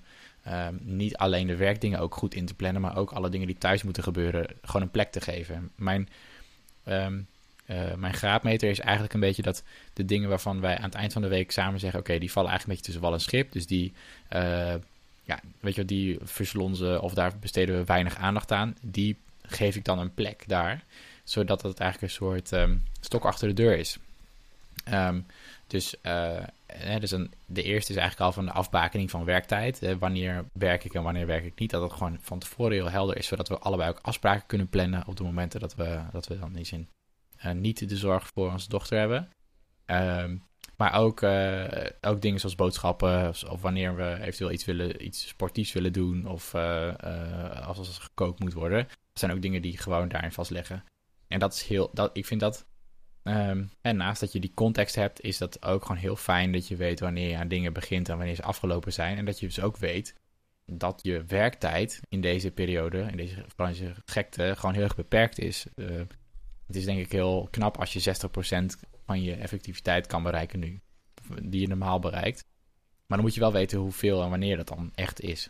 niet 0.80 1.18
alleen 1.18 1.48
de 1.48 1.56
werkdingen 1.56 2.00
ook 2.00 2.16
goed 2.16 2.34
in 2.34 2.46
te 2.46 2.54
plannen, 2.54 2.82
maar 2.82 2.98
ook 2.98 3.12
alle 3.12 3.30
dingen 3.30 3.48
die 3.48 3.58
thuis 3.58 3.84
moeten 3.84 4.04
gebeuren, 4.04 4.48
gewoon 4.62 4.82
een 4.82 4.92
plek 4.92 5.12
te 5.12 5.22
geven. 5.22 5.72
Mijn 5.76 6.10
eh, 7.70 7.94
mijn 7.94 8.14
graadmeter 8.14 8.70
is 8.70 8.80
eigenlijk 8.80 9.14
een 9.14 9.20
beetje 9.20 9.42
dat 9.42 9.64
de 9.94 10.06
dingen 10.06 10.30
waarvan 10.30 10.62
wij 10.62 10.78
aan 10.78 10.84
het 10.84 10.94
eind 10.94 11.14
van 11.14 11.22
de 11.22 11.28
week 11.28 11.52
samen 11.52 11.80
zeggen: 11.80 12.00
oké, 12.00 12.18
die 12.18 12.32
vallen 12.32 12.50
eigenlijk 12.50 12.80
een 12.80 12.84
beetje 12.84 12.84
tussen 12.84 13.02
wal 13.02 13.14
en 13.14 13.22
schip. 13.22 13.52
Dus 13.52 13.68
die, 13.68 13.94
eh, 14.28 14.74
ja, 15.24 15.40
weet 15.60 15.76
je, 15.76 15.86
die 15.86 16.18
verslonzen 16.22 17.02
of 17.02 17.14
daar 17.14 17.38
besteden 17.40 17.78
we 17.78 17.84
weinig 17.84 18.18
aandacht 18.18 18.52
aan. 18.52 18.76
Die 18.82 19.18
geef 19.42 19.76
ik 19.76 19.86
dan 19.86 20.00
een 20.00 20.14
plek 20.14 20.44
daar, 20.48 20.84
zodat 21.24 21.62
het 21.62 21.80
eigenlijk 21.80 22.12
een 22.12 22.18
soort 22.18 22.52
ehm, 22.52 22.76
stok 23.00 23.26
achter 23.26 23.48
de 23.48 23.54
deur 23.54 23.78
is. 23.78 23.98
Ehm, 24.84 25.20
dus 25.68 26.02
eh, 26.02 26.44
dus 27.00 27.10
de 27.46 27.64
eerste 27.64 27.92
is 27.92 27.98
eigenlijk 27.98 28.20
al 28.20 28.32
van 28.32 28.46
de 28.46 28.52
afbakening 28.52 29.10
van 29.10 29.26
werktijd. 29.26 29.96
Wanneer 30.00 30.46
werk 30.52 30.84
ik 30.84 30.94
en 30.94 31.04
wanneer 31.04 31.26
werk 31.26 31.46
ik 31.46 31.60
niet. 31.60 31.70
Dat 31.70 31.82
het 31.82 31.94
gewoon 31.94 32.18
van 32.22 32.40
tevoren 32.40 32.72
heel 32.72 32.90
helder 32.90 33.18
is, 33.18 33.28
zodat 33.28 33.48
we 33.48 33.60
allebei 33.60 33.90
ook 33.90 34.00
afspraken 34.02 34.48
kunnen 34.48 34.70
plannen 34.70 35.04
op 35.08 35.18
de 35.18 35.24
momenten 35.24 35.60
dat 35.60 35.76
we, 35.76 36.00
dat 36.12 36.28
we 36.28 36.40
dan 36.40 36.66
zin 36.66 36.80
eh, 36.80 36.99
niet 37.54 37.90
de 37.90 37.98
zorg 37.98 38.30
voor 38.34 38.52
onze 38.52 38.70
dochter 38.70 38.98
hebben. 38.98 39.30
Ehm, 39.86 40.38
maar 40.78 40.94
ook, 40.94 41.22
eh, 41.22 41.86
ook 42.02 42.22
dingen 42.22 42.40
zoals 42.40 42.56
boodschappen, 42.56 43.30
of, 43.30 43.62
wanneer 43.62 43.96
we 43.96 44.18
eventueel 44.20 44.52
iets, 44.52 44.66
willen, 44.66 45.06
iets 45.06 45.28
sportiefs 45.28 45.74
willen 45.74 45.94
doen, 45.94 46.26
of 46.26 46.54
eh, 46.54 46.88
eh, 46.88 47.68
als 47.68 47.78
er 47.78 48.04
gekookt 48.04 48.40
moet 48.40 48.54
worden. 48.54 48.88
Dat 48.88 49.20
zijn 49.20 49.32
ook 49.32 49.42
dingen 49.42 49.62
die 49.62 49.78
gewoon 49.78 50.08
daarin 50.08 50.32
vastleggen. 50.32 50.84
En 51.28 51.40
dat 51.40 51.54
is 51.54 51.64
heel, 51.64 51.90
dat, 51.94 52.10
ik 52.14 52.26
vind 52.26 52.40
dat 52.40 52.68
Ehm, 53.24 53.64
en 53.82 53.98
naast 53.98 54.20
dat 54.20 54.32
je 54.32 54.40
die 54.40 54.54
context 54.54 54.96
hebt, 54.96 55.22
is 55.22 55.38
dat 55.38 55.66
ook 55.66 55.82
gewoon 55.82 56.02
heel 56.02 56.16
fijn 56.16 56.52
dat 56.52 56.68
je 56.68 56.76
weet 56.76 57.00
wanneer 57.00 57.30
je 57.30 57.38
aan 57.38 57.48
dingen 57.48 57.74
begint 57.74 58.10
en 58.10 58.18
wanneer 58.18 58.36
ze 58.36 58.44
afgelopen 58.44 58.94
zijn. 58.94 59.18
En 59.18 59.26
dat 59.26 59.40
je 59.40 59.46
dus 59.46 59.62
ook 59.62 59.78
weet 59.78 60.16
dat 60.66 61.00
je 61.04 61.24
werktijd 61.24 62.00
in 62.10 62.22
deze 62.22 62.52
periode, 62.52 63.00
in 63.00 63.18
deze, 63.18 63.46
deze 63.56 63.94
gekte, 64.06 64.54
gewoon 64.56 64.76
heel 64.76 64.84
erg 64.84 64.96
beperkt 64.96 65.40
is. 65.40 65.66
Eh, 65.76 65.86
het 66.70 66.78
is 66.78 66.86
denk 66.86 67.00
ik 67.00 67.12
heel 67.12 67.48
knap 67.52 67.78
als 67.78 67.94
je 67.94 68.14
60% 68.62 68.66
van 69.06 69.24
je 69.24 69.34
effectiviteit 69.34 70.08
kan 70.08 70.24
bereiken 70.24 70.60
nu, 70.60 70.80
die 71.42 71.62
je 71.62 71.68
normaal 71.68 72.00
bereikt. 72.00 72.46
Maar 73.08 73.18
dan 73.18 73.22
moet 73.28 73.34
je 73.34 73.40
wel 73.40 73.52
weten 73.52 73.80
hoeveel 73.80 74.24
en 74.24 74.30
wanneer 74.30 74.58
dat 74.58 74.68
dan 74.68 74.92
echt 74.96 75.22
is. 75.22 75.50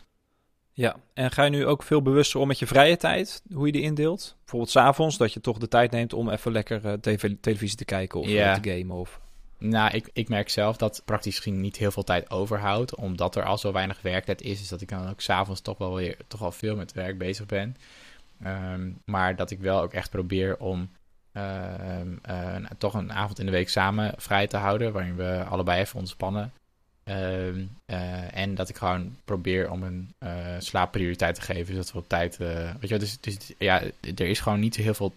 Ja, 0.74 0.96
en 1.14 1.32
ga 1.32 1.44
je 1.44 1.50
nu 1.50 1.66
ook 1.66 1.84
veel 1.84 2.02
bewuster 2.02 2.40
om 2.40 2.48
met 2.48 2.60
je 2.60 2.68
vrije 2.68 2.98
tijd, 2.98 3.42
hoe 3.54 3.66
je 3.66 3.72
die 3.72 3.82
indeelt? 3.82 4.36
Bijvoorbeeld 4.40 4.72
s'avonds, 4.72 5.18
dat 5.18 5.34
je 5.34 5.42
toch 5.42 5.58
de 5.58 5.68
tijd 5.68 5.92
neemt 5.92 6.14
om 6.14 6.30
even 6.30 6.52
lekker 6.52 6.86
eh, 6.86 6.94
tv 6.94 7.36
televisie 7.42 7.78
te 7.78 7.86
kijken 7.86 8.20
of 8.20 8.28
Ja. 8.28 8.56
eh, 8.56 8.62
te 8.62 8.70
gamen. 8.70 8.96
Of... 8.96 9.20
Nou, 9.58 9.92
ik, 9.96 10.10
ik 10.14 10.30
merk 10.30 10.50
zelf 10.50 10.78
dat 10.78 11.02
praktisch 11.06 11.36
gezien 11.38 11.62
niet 11.62 11.78
heel 11.78 11.92
veel 11.92 12.04
tijd 12.04 12.30
overhoudt. 12.32 12.96
Omdat 12.96 13.36
er 13.36 13.44
al 13.44 13.58
zo 13.58 13.72
weinig 13.72 14.02
werktijd 14.02 14.42
is. 14.42 14.62
Is 14.62 14.68
dat 14.68 14.82
ik 14.82 14.90
dan 14.90 15.10
ook 15.10 15.22
s'avonds 15.22 15.62
toch 15.62 15.78
wel 15.78 15.96
weer 15.96 16.18
toch 16.28 16.40
wel 16.40 16.52
veel 16.52 16.76
met 16.76 16.94
werk 16.94 17.18
bezig 17.18 17.46
ben. 17.46 17.76
Ehm, 18.44 18.92
maar 19.06 19.36
dat 19.36 19.52
ik 19.52 19.60
wel 19.60 19.82
ook 19.82 19.94
echt 19.94 20.10
probeer 20.10 20.58
om 20.58 20.90
ehm, 21.40 22.08
eh, 22.22 22.54
een- 22.54 22.68
toch 22.78 22.94
een 22.94 23.14
avond 23.14 23.40
in 23.40 23.46
de 23.46 23.52
week 23.52 23.70
samen 23.70 24.14
vrij 24.18 24.48
te 24.48 24.58
houden. 24.58 24.92
Waarin 24.94 25.16
we 25.16 25.44
allebei 25.50 25.80
even 25.80 26.00
ontspannen. 26.00 26.52
Ehm, 27.04 27.64
eh, 27.86 28.38
en 28.38 28.56
dat 28.56 28.70
ik 28.70 28.76
gewoon 28.78 29.16
probeer 29.26 29.72
om 29.72 29.84
een 29.84 30.14
eh 30.18 30.56
slaapprioriteit 30.60 31.36
te 31.36 31.42
geven. 31.42 31.74
Zodat 31.74 31.92
we 31.92 31.98
op 31.98 32.08
tijd. 32.10 32.38
weet 32.38 32.76
je, 32.82 32.88
wel, 32.88 33.00
dus, 33.00 33.20
dus 33.20 33.38
ja, 33.58 33.82
er 34.02 34.28
is 34.28 34.40
gewoon 34.40 34.60
niet 34.60 34.76
zo 34.76 34.82
heel 34.82 34.94
veel 34.94 35.14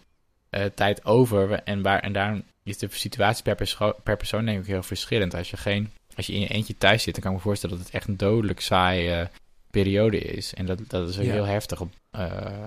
tijd 0.73 1.05
over. 1.05 1.63
En, 1.63 1.81
waar, 1.81 1.99
en 1.99 2.13
daarom 2.13 2.43
is 2.63 2.77
de 2.77 2.87
situatie 2.91 3.43
per, 3.43 3.55
perso- 3.55 3.95
per 4.03 4.17
persoon 4.17 4.45
denk 4.45 4.59
ik 4.59 4.65
heel 4.65 4.83
verschillend. 4.83 5.33
Als 5.35 5.49
je, 5.49 5.57
geen, 5.57 5.91
als 6.15 6.25
je 6.27 6.33
in 6.33 6.39
je 6.39 6.47
eentje 6.47 6.77
thuis 6.77 7.03
zit, 7.03 7.13
dan 7.13 7.23
kan 7.23 7.31
ik 7.31 7.37
me 7.37 7.43
voorstellen 7.43 7.75
dat 7.77 7.85
het 7.85 7.95
echt 7.95 8.07
een 8.07 8.17
dodelijk 8.17 8.59
saaie 8.59 9.29
periode 9.71 10.17
is. 10.19 10.53
En 10.53 10.65
dat, 10.65 10.79
dat 10.87 11.09
is 11.09 11.17
ook 11.17 11.25
Ja. 11.25 11.31
heel 11.31 11.45
heftig. 11.45 11.81
Op, 11.81 11.91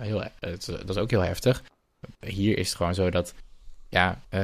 heel, 0.01 0.23
het, 0.40 0.66
dat 0.66 0.88
is 0.88 0.97
ook 0.97 1.11
heel 1.11 1.21
heftig. 1.21 1.62
Hier 2.27 2.59
is 2.59 2.69
het 2.69 2.77
gewoon 2.77 2.95
zo 2.95 3.11
dat 3.11 3.35
ja, 3.88 4.20
eh, 4.29 4.40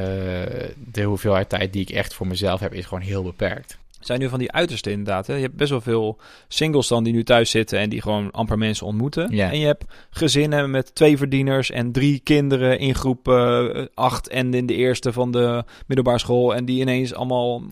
de 0.76 1.02
hoeveelheid 1.02 1.48
tijd 1.48 1.72
die 1.72 1.82
ik 1.82 1.90
echt 1.90 2.14
voor 2.14 2.26
mezelf 2.26 2.60
heb, 2.60 2.74
is 2.74 2.84
gewoon 2.86 3.02
heel 3.02 3.22
beperkt. 3.22 3.78
zijn 4.00 4.20
nu 4.20 4.28
van 4.28 4.38
die 4.38 4.52
uiterste 4.52 4.90
inderdaad. 4.90 5.26
Hè? 5.26 5.34
Je 5.34 5.42
hebt 5.42 5.56
best 5.56 5.70
wel 5.70 5.80
veel 5.80 6.18
singles 6.48 6.88
dan 6.88 7.04
die 7.04 7.12
nu 7.12 7.24
thuis 7.24 7.50
zitten 7.50 7.78
en 7.78 7.88
die 7.88 8.02
gewoon 8.02 8.30
amper 8.30 8.58
mensen 8.58 8.86
ontmoeten. 8.86 9.34
Ja. 9.34 9.50
En 9.50 9.58
je 9.58 9.66
hebt 9.66 9.84
gezinnen 10.10 10.70
met 10.70 10.94
twee 10.94 11.16
verdieners 11.16 11.70
en 11.70 11.92
drie 11.92 12.18
kinderen 12.18 12.78
in 12.78 12.94
groep 12.94 13.28
eh, 13.28 13.84
acht 13.94 14.28
en 14.28 14.54
in 14.54 14.66
de 14.66 14.74
eerste 14.74 15.12
van 15.12 15.30
de 15.30 15.64
middelbare 15.86 16.18
school. 16.18 16.54
En 16.54 16.64
die 16.64 16.80
ineens 16.80 17.14
allemaal 17.14 17.62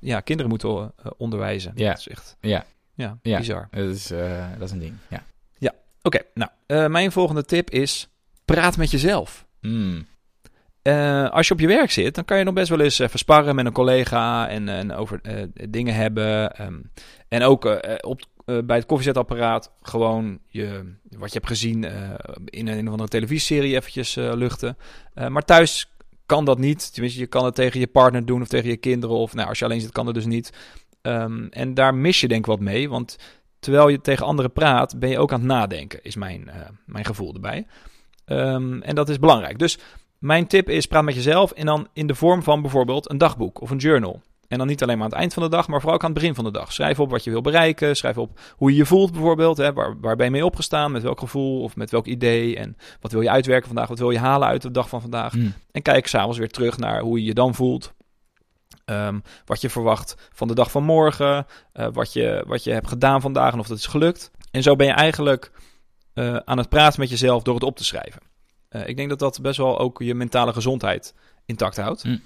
ja, 0.00 0.20
kinderen 0.20 0.50
moeten 0.50 0.70
eh, 0.70 1.10
onderwijzen. 1.16 1.72
Ja. 1.74 1.88
Dat 1.88 1.98
is 1.98 2.08
echt 2.08 2.36
Ja. 2.40 2.64
ja, 2.94 3.18
Ja. 3.22 3.38
bizar. 3.38 3.68
Dat 3.70 3.88
is, 3.88 4.06
dat 4.58 4.62
is 4.62 4.70
een 4.70 4.78
ding, 4.78 4.94
ja. 5.08 5.24
Oké, 6.02 6.18
nou, 6.34 6.50
mijn 6.88 7.12
volgende 7.12 7.44
tip 7.44 7.70
is 7.70 8.08
praat 8.44 8.76
met 8.76 8.90
jezelf. 8.90 9.46
Mm. 9.60 10.06
Eh, 10.86 11.30
als 11.30 11.46
je 11.46 11.52
op 11.52 11.60
je 11.60 11.66
werk 11.66 11.90
zit, 11.90 12.14
dan 12.14 12.24
kan 12.24 12.38
je 12.38 12.44
nog 12.44 12.54
best 12.54 12.68
wel 12.68 12.80
eens 12.80 12.98
even 12.98 13.18
sparren 13.18 13.54
met 13.54 13.66
een 13.66 13.72
collega 13.72 14.48
en, 14.48 14.68
en 14.68 14.92
over 14.92 15.20
eh, 15.22 15.42
dingen 15.68 15.94
hebben. 15.94 16.56
ehm, 16.56 16.80
en 17.28 17.42
ook 17.42 17.64
eh, 17.64 17.94
op, 18.00 18.20
bij 18.44 18.76
het 18.76 18.86
koffiezetapparaat 18.86 19.72
gewoon 19.82 20.38
je, 20.48 20.92
wat 21.10 21.28
je 21.32 21.38
hebt 21.38 21.46
gezien 21.46 21.84
in 22.44 22.68
een, 22.68 22.78
een 22.78 22.86
of 22.86 22.90
andere 22.90 23.08
televisieserie 23.08 23.74
eventjes 23.74 24.14
luchten. 24.14 24.76
Maar 25.28 25.44
thuis 25.44 25.90
kan 26.26 26.44
dat 26.44 26.58
niet. 26.58 26.92
Tenminste, 26.92 27.20
je 27.20 27.26
kan 27.26 27.44
het 27.44 27.54
tegen 27.54 27.80
je 27.80 27.86
partner 27.86 28.26
doen 28.26 28.42
of 28.42 28.48
tegen 28.48 28.70
je 28.70 28.76
kinderen. 28.76 29.16
Of 29.16 29.34
nou, 29.34 29.48
als 29.48 29.58
je 29.58 29.64
alleen 29.64 29.80
zit, 29.80 29.92
kan 29.92 30.04
dat 30.04 30.14
dus 30.14 30.26
niet. 30.26 30.52
Ehm, 31.02 31.46
en 31.50 31.74
daar 31.74 31.94
mis 31.94 32.20
je 32.20 32.28
denk 32.28 32.40
ik 32.40 32.46
wat 32.46 32.60
mee. 32.60 32.88
Want 32.88 33.18
terwijl 33.58 33.88
je 33.88 34.00
tegen 34.00 34.26
anderen 34.26 34.52
praat, 34.52 34.98
ben 34.98 35.10
je 35.10 35.18
ook 35.18 35.32
aan 35.32 35.40
het 35.40 35.48
nadenken, 35.48 36.02
is 36.02 36.16
mijn, 36.16 36.50
mijn 36.84 37.04
gevoel 37.04 37.34
erbij. 37.34 37.66
Ehm, 38.24 38.80
en 38.80 38.94
dat 38.94 39.08
is 39.08 39.18
belangrijk. 39.18 39.58
Dus 39.58 39.78
mijn 40.18 40.46
tip 40.46 40.68
is, 40.68 40.86
praat 40.86 41.04
met 41.04 41.14
jezelf 41.14 41.50
en 41.52 41.66
dan 41.66 41.88
in 41.92 42.06
de 42.06 42.14
vorm 42.14 42.42
van 42.42 42.62
bijvoorbeeld 42.62 43.10
een 43.10 43.18
dagboek 43.18 43.60
of 43.60 43.70
een 43.70 43.76
journal. 43.76 44.22
En 44.48 44.58
dan 44.58 44.66
niet 44.66 44.82
alleen 44.82 44.96
maar 44.96 45.04
aan 45.04 45.10
het 45.10 45.20
eind 45.20 45.34
van 45.34 45.42
de 45.42 45.48
dag, 45.48 45.68
maar 45.68 45.78
vooral 45.80 45.96
ook 45.96 46.04
aan 46.04 46.10
het 46.10 46.18
begin 46.18 46.34
van 46.34 46.44
de 46.44 46.50
dag. 46.50 46.72
Schrijf 46.72 47.00
op 47.00 47.10
wat 47.10 47.24
je 47.24 47.30
wil 47.30 47.40
bereiken. 47.40 47.96
Schrijf 47.96 48.18
op 48.18 48.40
hoe 48.56 48.70
je 48.70 48.76
je 48.76 48.86
voelt 48.86 49.12
bijvoorbeeld. 49.12 49.56
Hè. 49.56 49.72
Waar, 49.72 50.00
waar 50.00 50.16
ben 50.16 50.26
je 50.26 50.32
mee 50.32 50.44
opgestaan? 50.44 50.92
Met 50.92 51.02
welk 51.02 51.18
gevoel 51.20 51.62
of 51.62 51.76
met 51.76 51.90
welk 51.90 52.06
idee? 52.06 52.56
En 52.56 52.76
wat 53.00 53.12
wil 53.12 53.20
je 53.20 53.30
uitwerken 53.30 53.66
vandaag? 53.66 53.88
Wat 53.88 53.98
wil 53.98 54.10
je 54.10 54.18
halen 54.18 54.48
uit 54.48 54.62
de 54.62 54.70
dag 54.70 54.88
van 54.88 55.00
vandaag? 55.00 55.34
Mm. 55.34 55.54
En 55.70 55.82
kijk 55.82 56.06
s'avonds 56.06 56.38
weer 56.38 56.50
terug 56.50 56.78
naar 56.78 57.00
hoe 57.00 57.18
je 57.18 57.24
je 57.24 57.34
dan 57.34 57.54
voelt. 57.54 57.94
Ehm, 58.84 59.18
wat 59.44 59.60
je 59.60 59.70
verwacht 59.70 60.28
van 60.32 60.48
de 60.48 60.54
dag 60.54 60.70
van 60.70 60.84
morgen. 60.84 61.46
eh, 61.72 61.86
wat, 61.92 62.12
je, 62.12 62.44
wat 62.46 62.64
je 62.64 62.72
hebt 62.72 62.88
gedaan 62.88 63.20
vandaag 63.20 63.52
en 63.52 63.58
of 63.58 63.66
dat 63.66 63.78
is 63.78 63.86
gelukt. 63.86 64.30
En 64.50 64.62
zo 64.62 64.76
ben 64.76 64.86
je 64.86 64.92
eigenlijk 64.92 65.52
eh, 66.14 66.36
aan 66.36 66.58
het 66.58 66.68
praten 66.68 67.00
met 67.00 67.10
jezelf 67.10 67.42
door 67.42 67.54
het 67.54 67.64
op 67.64 67.76
te 67.76 67.84
schrijven. 67.84 68.20
Eh, 68.76 68.88
ik 68.88 68.96
denk 68.96 69.08
dat 69.08 69.18
dat 69.18 69.40
best 69.42 69.56
wel 69.56 69.78
ook 69.78 70.02
je 70.02 70.14
mentale 70.14 70.52
gezondheid 70.52 71.14
intact 71.44 71.76
houdt. 71.76 72.04
Mm. 72.04 72.20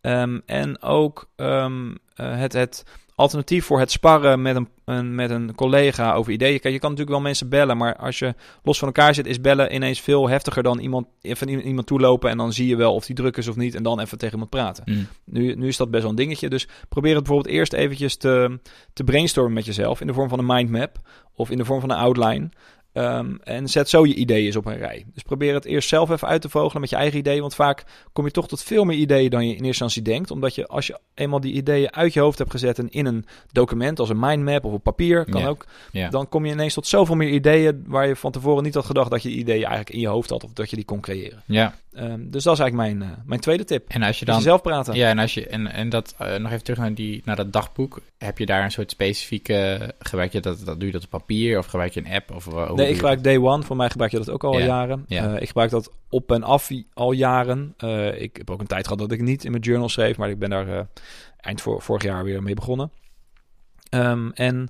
Ehm, 0.00 0.38
en 0.46 0.82
ook 0.82 1.30
ehm, 1.36 1.94
eh, 2.14 2.38
het, 2.38 2.52
het 2.52 2.84
alternatief 3.14 3.64
voor 3.64 3.78
het 3.78 3.90
sparren 3.90 4.42
met 4.42 4.56
een, 4.56 4.68
een, 4.84 5.14
met 5.14 5.30
een 5.30 5.54
collega 5.54 6.12
over 6.14 6.32
ideeën. 6.32 6.60
Kijk, 6.60 6.74
je 6.74 6.80
kan 6.80 6.90
natuurlijk 6.90 7.16
wel 7.16 7.26
mensen 7.26 7.48
bellen, 7.48 7.76
maar 7.76 7.96
als 7.96 8.18
je 8.18 8.34
los 8.62 8.78
van 8.78 8.88
elkaar 8.88 9.14
zit, 9.14 9.26
is 9.26 9.40
bellen 9.40 9.74
ineens 9.74 10.00
veel 10.00 10.28
heftiger 10.28 10.62
dan 10.62 10.78
iemand, 10.78 11.06
even 11.20 11.48
iemand 11.48 11.86
toelopen 11.86 12.30
en 12.30 12.36
dan 12.36 12.52
zie 12.52 12.66
je 12.66 12.76
wel 12.76 12.94
of 12.94 13.06
die 13.06 13.14
druk 13.14 13.36
is 13.36 13.48
of 13.48 13.56
niet 13.56 13.74
en 13.74 13.82
dan 13.82 14.00
even 14.00 14.18
tegen 14.18 14.32
iemand 14.32 14.50
praten. 14.50 14.84
Mm. 14.86 15.06
Nu, 15.24 15.54
nu 15.54 15.68
is 15.68 15.76
dat 15.76 15.90
best 15.90 16.02
wel 16.02 16.10
een 16.10 16.16
dingetje, 16.16 16.48
dus 16.48 16.68
probeer 16.88 17.14
het 17.14 17.24
bijvoorbeeld 17.24 17.54
eerst 17.54 17.72
eventjes 17.72 18.16
te, 18.16 18.58
te 18.92 19.04
brainstormen 19.04 19.52
met 19.52 19.64
jezelf 19.64 20.00
in 20.00 20.06
de 20.06 20.14
vorm 20.14 20.28
van 20.28 20.38
een 20.38 20.46
mindmap 20.46 20.98
of 21.34 21.50
in 21.50 21.58
de 21.58 21.64
vorm 21.64 21.80
van 21.80 21.90
een 21.90 21.96
outline. 21.96 22.48
Ehm, 22.92 23.34
en 23.44 23.68
zet 23.68 23.88
zo 23.88 24.06
je 24.06 24.14
ideeën 24.14 24.46
eens 24.46 24.56
op 24.56 24.66
een 24.66 24.76
rij. 24.76 25.04
Dus 25.14 25.22
probeer 25.22 25.54
het 25.54 25.64
eerst 25.64 25.88
zelf 25.88 26.10
even 26.10 26.28
uit 26.28 26.40
te 26.42 26.48
vogelen 26.48 26.80
met 26.80 26.90
je 26.90 26.96
eigen 26.96 27.18
ideeën. 27.18 27.40
Want 27.40 27.54
vaak 27.54 27.84
kom 28.12 28.24
je 28.24 28.30
toch 28.30 28.48
tot 28.48 28.62
veel 28.62 28.84
meer 28.84 28.96
ideeën 28.96 29.30
dan 29.30 29.40
je 29.46 29.46
in 29.56 29.64
eerste 29.64 29.66
instantie 29.84 30.02
denkt. 30.02 30.30
Omdat 30.30 30.54
je 30.54 30.66
als 30.66 30.86
je 30.86 30.98
eenmaal 31.14 31.40
die 31.40 31.52
ideeën 31.52 31.92
uit 31.92 32.12
je 32.12 32.20
hoofd 32.20 32.38
hebt 32.38 32.50
gezet 32.50 32.78
en 32.78 32.90
in 32.90 33.06
een 33.06 33.24
document 33.52 33.98
als 33.98 34.08
een 34.08 34.18
mindmap 34.18 34.64
of 34.64 34.72
op 34.72 34.82
papier, 34.82 35.24
kan 35.24 35.40
Ja. 35.40 35.48
ook. 35.48 35.64
Ja. 35.92 36.08
Dan 36.08 36.28
kom 36.28 36.46
je 36.46 36.52
ineens 36.52 36.74
tot 36.74 36.86
zoveel 36.86 37.14
meer 37.16 37.28
ideeën 37.28 37.84
waar 37.86 38.06
je 38.06 38.16
van 38.16 38.32
tevoren 38.32 38.62
niet 38.62 38.74
had 38.74 38.84
gedacht 38.84 39.10
dat 39.10 39.22
je 39.22 39.28
die 39.28 39.38
ideeën 39.38 39.58
eigenlijk 39.64 39.90
in 39.90 40.00
je 40.00 40.08
hoofd 40.08 40.30
had 40.30 40.44
of 40.44 40.52
dat 40.52 40.70
je 40.70 40.76
die 40.76 40.84
kon 40.84 41.00
creëren. 41.00 41.42
ja. 41.46 41.74
Ehm, 41.92 42.30
dus 42.30 42.44
dat 42.44 42.52
is 42.52 42.60
eigenlijk 42.60 42.74
mijn, 42.98 43.10
eh, 43.10 43.16
mijn 43.24 43.40
tweede 43.40 43.64
tip. 43.64 43.88
En 43.88 44.02
als 44.02 44.18
je 44.18 44.24
dan... 44.24 44.36
jezelf 44.36 44.62
praten. 44.62 44.94
Ja, 44.94 45.08
en, 45.08 45.18
als 45.18 45.34
je, 45.34 45.46
en, 45.46 45.66
en 45.66 45.88
dat, 45.88 46.14
eh, 46.18 46.36
nog 46.36 46.50
even 46.50 46.64
terug 46.64 46.78
naar, 46.78 46.94
die, 46.94 47.22
naar 47.24 47.36
dat 47.36 47.52
dagboek. 47.52 48.00
Heb 48.18 48.38
je 48.38 48.46
daar 48.46 48.64
een 48.64 48.70
soort 48.70 48.90
specifieke... 48.90 49.92
Gebruik 49.98 50.32
je 50.32 50.40
dat, 50.40 50.64
dat, 50.64 50.78
doe 50.78 50.86
je 50.86 50.92
dat 50.92 51.04
op 51.04 51.10
papier 51.10 51.58
of 51.58 51.66
gebruik 51.66 51.92
je 51.92 52.00
een 52.00 52.12
app? 52.12 52.30
Of, 52.34 52.46
eh, 52.46 52.72
Nee, 52.72 52.88
ik 52.88 52.94
gebruik 52.94 53.24
Day 53.24 53.38
One. 53.38 53.62
Voor 53.62 53.76
mij 53.76 53.90
gebruik 53.90 54.10
je 54.10 54.18
dat 54.18 54.30
ook 54.30 54.44
al 54.44 54.58
Ja, 54.58 54.64
jaren. 54.64 55.04
ja. 55.06 55.38
Ik 55.38 55.46
gebruik 55.46 55.70
dat 55.70 55.92
op 56.08 56.32
en 56.32 56.42
af 56.42 56.70
al 56.94 57.12
jaren. 57.12 57.74
Ik 58.16 58.36
heb 58.36 58.50
ook 58.50 58.60
een 58.60 58.66
tijd 58.66 58.84
gehad 58.84 58.98
dat 58.98 59.12
ik 59.12 59.20
niet 59.20 59.44
in 59.44 59.50
mijn 59.50 59.62
journal 59.62 59.88
schreef, 59.88 60.16
maar 60.16 60.30
ik 60.30 60.38
ben 60.38 60.50
daar 60.50 60.86
eind 61.36 61.60
voor, 61.60 61.82
vorig 61.82 62.02
jaar 62.02 62.24
weer 62.24 62.42
mee 62.42 62.54
begonnen. 62.54 62.90
Ehm, 63.88 64.30
en 64.34 64.68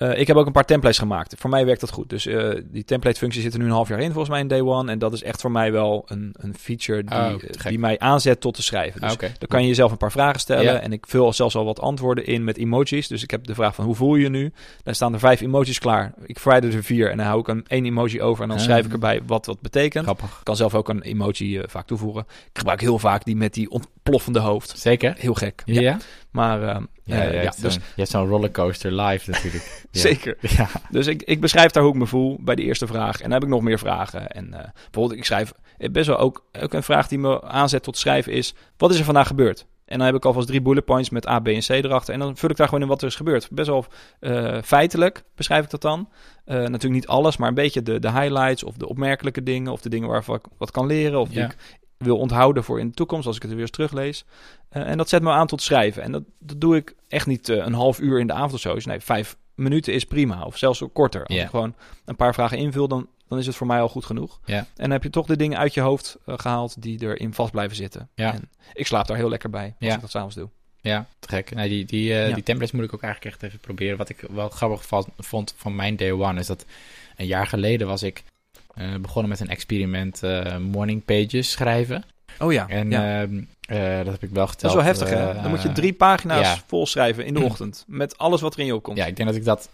eh, 0.00 0.18
ik 0.20 0.26
heb 0.26 0.36
ook 0.36 0.46
een 0.46 0.52
paar 0.52 0.64
templates 0.64 0.98
gemaakt. 0.98 1.34
Voor 1.38 1.50
mij 1.50 1.64
werkt 1.66 1.80
dat 1.80 1.90
goed. 1.90 2.08
Dus 2.08 2.26
eh, 2.26 2.50
die 2.64 2.84
template-functie 2.84 3.42
zit 3.42 3.52
er 3.52 3.58
nu 3.58 3.64
een 3.64 3.70
half 3.70 3.88
jaar 3.88 3.98
in, 4.00 4.06
volgens 4.10 4.28
mij 4.28 4.40
in 4.40 4.48
Day 4.48 4.60
One. 4.60 4.90
En 4.90 4.98
dat 4.98 5.12
is 5.12 5.22
echt 5.22 5.40
voor 5.40 5.50
mij 5.50 5.72
wel 5.72 6.04
een, 6.06 6.34
een 6.38 6.54
feature 6.58 7.04
die, 7.04 7.18
Oh, 7.18 7.26
eh, 7.32 7.64
die 7.68 7.78
mij 7.78 7.98
aanzet 7.98 8.40
tot 8.40 8.54
te 8.54 8.62
schrijven. 8.62 9.00
Dus 9.00 9.10
Ah, 9.12 9.18
dan 9.20 9.48
kan 9.48 9.62
je 9.62 9.68
jezelf 9.68 9.90
een 9.90 9.96
paar 9.96 10.12
vragen 10.12 10.40
stellen. 10.40 10.64
Ja. 10.64 10.80
En 10.80 10.92
ik 10.92 11.06
vul 11.08 11.32
zelfs 11.32 11.54
al 11.54 11.64
wat 11.64 11.80
antwoorden 11.80 12.26
in 12.26 12.44
met 12.44 12.56
emojis. 12.56 13.08
Dus 13.08 13.22
ik 13.22 13.30
heb 13.30 13.44
de 13.46 13.54
vraag 13.54 13.74
van 13.74 13.84
hoe 13.84 13.94
voel 13.94 14.14
je 14.14 14.22
je 14.22 14.28
nu? 14.30 14.52
Daar 14.82 14.94
staan 14.94 15.12
er 15.12 15.18
vijf 15.18 15.40
emojis 15.40 15.78
klaar. 15.78 16.14
Ik 16.26 16.38
verwijder 16.38 16.74
er 16.74 16.84
vier 16.84 17.10
en 17.10 17.16
dan 17.16 17.26
hou 17.26 17.40
ik 17.40 17.48
een 17.48 17.64
één 17.68 17.84
emoji 17.86 18.22
over. 18.22 18.42
En 18.42 18.48
dan 18.48 18.58
Ah. 18.58 18.64
schrijf 18.64 18.86
ik 18.86 18.92
erbij 18.92 19.20
wat 19.26 19.46
wat 19.46 19.60
betekent. 19.60 20.04
Grappig. 20.04 20.26
Ik 20.38 20.44
kan 20.44 20.56
zelf 20.56 20.74
ook 20.74 20.88
een 20.88 21.02
emoji 21.02 21.62
vaak 21.66 21.86
toevoegen. 21.86 22.22
Ik 22.28 22.58
gebruik 22.58 22.80
heel 22.80 22.98
vaak 22.98 23.24
die 23.24 23.36
met 23.36 23.54
die 23.54 23.70
ontploffende 23.70 24.38
hoofd. 24.38 24.78
Zeker? 24.78 25.14
Heel 25.18 25.34
gek. 25.34 25.62
Ja? 25.64 25.80
Ja, 25.80 25.98
Maar 26.30 26.62
eh, 26.62 26.80
ja, 27.04 27.22
ja, 27.22 27.42
ja, 27.42 27.52
dus 27.60 27.74
je 27.74 27.80
hebt 27.94 28.08
zo'n 28.08 28.28
rollercoaster 28.28 28.92
live 28.92 29.30
natuurlijk. 29.30 29.84
Zeker. 29.90 30.36
Ja. 30.56 30.68
Dus 30.90 31.06
ik, 31.06 31.22
ik 31.22 31.40
beschrijf 31.40 31.70
daar 31.70 31.82
hoe 31.82 31.92
ik 31.92 31.98
me 31.98 32.06
voel 32.06 32.38
bij 32.40 32.54
de 32.54 32.62
eerste 32.62 32.86
vraag. 32.86 33.16
En 33.16 33.22
dan 33.22 33.32
heb 33.32 33.42
ik 33.42 33.48
nog 33.48 33.62
meer 33.62 33.78
vragen. 33.78 34.30
En 34.30 34.54
eh, 34.54 34.68
bijvoorbeeld, 34.74 35.18
ik 35.18 35.24
schrijf 35.24 35.52
eh, 35.78 35.90
best 35.90 36.06
wel 36.06 36.18
ook, 36.18 36.44
ook 36.60 36.72
een 36.72 36.82
vraag 36.82 37.08
die 37.08 37.18
me 37.18 37.42
aanzet 37.42 37.82
tot 37.82 37.96
schrijven 37.96 38.32
is: 38.32 38.54
wat 38.76 38.90
is 38.90 38.98
er 38.98 39.04
vandaag 39.04 39.26
gebeurd? 39.26 39.66
En 39.90 39.96
dan 39.98 40.06
heb 40.06 40.16
ik 40.16 40.24
alvast 40.24 40.46
drie 40.46 40.60
bullet 40.62 40.84
points 40.84 41.10
met 41.10 41.28
A, 41.28 41.38
B 41.40 41.48
en 41.48 41.60
C 41.60 41.68
erachter. 41.68 42.14
En 42.14 42.20
dan 42.20 42.36
vul 42.36 42.50
ik 42.50 42.56
daar 42.56 42.66
gewoon 42.66 42.82
in 42.82 42.88
wat 42.88 43.00
er 43.02 43.08
is 43.08 43.16
gebeurd. 43.16 43.48
Best 43.50 43.68
wel 43.68 43.84
eh, 44.20 44.58
feitelijk 44.62 45.22
beschrijf 45.34 45.64
ik 45.64 45.70
dat 45.70 45.82
dan. 45.82 46.08
Eh, 46.44 46.56
natuurlijk 46.56 46.92
niet 46.92 47.06
alles, 47.06 47.36
maar 47.36 47.48
een 47.48 47.54
beetje 47.54 47.82
de, 47.82 47.98
de 47.98 48.12
highlights 48.12 48.64
of 48.64 48.76
de 48.76 48.88
opmerkelijke 48.88 49.42
dingen. 49.42 49.72
Of 49.72 49.80
de 49.80 49.88
dingen 49.88 50.08
waarvan 50.08 50.34
ik 50.34 50.44
wat 50.58 50.70
kan 50.70 50.86
leren. 50.86 51.20
Of 51.20 51.28
die 51.28 51.38
Ja. 51.38 51.44
ik 51.44 51.56
wil 52.04 52.18
onthouden 52.18 52.64
voor 52.64 52.80
in 52.80 52.88
de 52.88 52.94
toekomst 52.94 53.26
als 53.26 53.36
ik 53.36 53.42
het 53.42 53.50
weer 53.50 53.60
eens 53.60 53.70
teruglees. 53.70 54.24
Eh, 54.68 54.88
en 54.88 54.96
dat 54.98 55.08
zet 55.08 55.22
me 55.22 55.30
aan 55.30 55.46
tot 55.46 55.62
schrijven. 55.62 56.02
En 56.02 56.12
dat, 56.12 56.22
dat 56.38 56.60
doe 56.60 56.76
ik 56.76 56.94
echt 57.08 57.26
niet 57.26 57.48
eh, 57.48 57.56
een 57.56 57.72
half 57.74 58.00
uur 58.00 58.20
in 58.20 58.26
de 58.26 58.32
avond 58.32 58.52
of 58.52 58.60
zo. 58.60 58.74
Dus 58.74 58.86
nee, 58.86 59.00
vijf 59.00 59.36
minuten 59.54 59.92
is 59.94 60.04
prima. 60.04 60.44
Of 60.44 60.56
zelfs 60.56 60.82
korter. 60.92 61.24
Als 61.26 61.38
ik 61.38 61.48
gewoon 61.48 61.74
een 62.04 62.16
paar 62.16 62.34
vragen 62.34 62.58
invul, 62.58 62.88
dan, 62.88 63.08
dan 63.28 63.38
is 63.38 63.46
het 63.46 63.56
voor 63.56 63.66
mij 63.66 63.80
al 63.80 63.88
goed 63.88 64.04
genoeg. 64.04 64.40
En 64.44 64.66
dan 64.74 64.90
heb 64.90 65.02
je 65.02 65.10
toch 65.10 65.26
de 65.26 65.36
dingen 65.36 65.58
uit 65.58 65.74
je 65.74 65.80
hoofd 65.80 66.18
eh, 66.26 66.34
gehaald 66.38 66.82
die 66.82 67.02
erin 67.02 67.34
vast 67.34 67.50
blijven 67.50 67.76
zitten. 67.76 68.08
Ja. 68.14 68.32
En 68.34 68.50
ik 68.72 68.86
slaap 68.86 69.06
daar 69.06 69.16
heel 69.16 69.28
lekker 69.28 69.50
bij 69.50 69.64
als 69.78 69.88
Ja. 69.88 69.94
ik 69.94 70.00
dat 70.00 70.10
s'avonds 70.10 70.34
doe. 70.34 70.48
Ja, 70.82 71.06
te 71.18 71.28
gek. 71.28 71.54
Nee, 71.54 71.68
die, 71.68 71.84
die, 71.84 72.04
Ja. 72.04 72.34
die 72.34 72.42
templates 72.42 72.72
moet 72.74 72.84
ik 72.84 72.94
ook 72.94 73.02
eigenlijk 73.02 73.34
echt 73.34 73.42
even 73.42 73.58
proberen. 73.58 73.96
Wat 73.96 74.08
ik 74.08 74.24
wel 74.30 74.48
grappig 74.48 74.84
vond 75.16 75.54
van 75.56 75.74
mijn 75.74 75.96
day 75.96 76.12
one 76.12 76.40
is 76.40 76.46
dat 76.46 76.64
een 77.16 77.26
jaar 77.26 77.46
geleden 77.46 77.86
was 77.86 78.02
ik 78.02 78.22
eh, 78.74 78.94
begonnen 79.00 79.30
met 79.30 79.40
een 79.40 79.48
experiment 79.48 80.22
eh, 80.22 80.56
morning 80.56 81.04
pages 81.04 81.50
schrijven. 81.50 82.04
Oh 82.38 82.52
ja, 82.52 82.68
En 82.68 82.90
ja. 82.90 83.22
ehm, 83.22 83.42
eh, 83.60 84.04
dat 84.04 84.12
heb 84.12 84.22
ik 84.22 84.30
wel 84.30 84.44
dat 84.44 84.50
geteld. 84.50 84.70
is 84.72 84.76
wel 84.78 84.86
heftig 84.86 85.08
hè. 85.08 85.42
Dan 85.42 85.50
moet 85.50 85.62
je 85.62 85.72
drie 85.72 85.92
pagina's 85.92 86.46
ja. 86.46 86.62
vol 86.66 86.86
schrijven 86.86 87.24
in 87.24 87.34
de 87.34 87.40
ochtend. 87.40 87.84
Met 87.86 88.18
alles 88.18 88.40
wat 88.40 88.54
er 88.54 88.60
in 88.60 88.66
je 88.66 88.74
opkomt. 88.74 88.96
Ja, 88.96 89.06
ik 89.06 89.16
denk 89.16 89.28
dat 89.28 89.38
ik 89.38 89.44
dat 89.44 89.70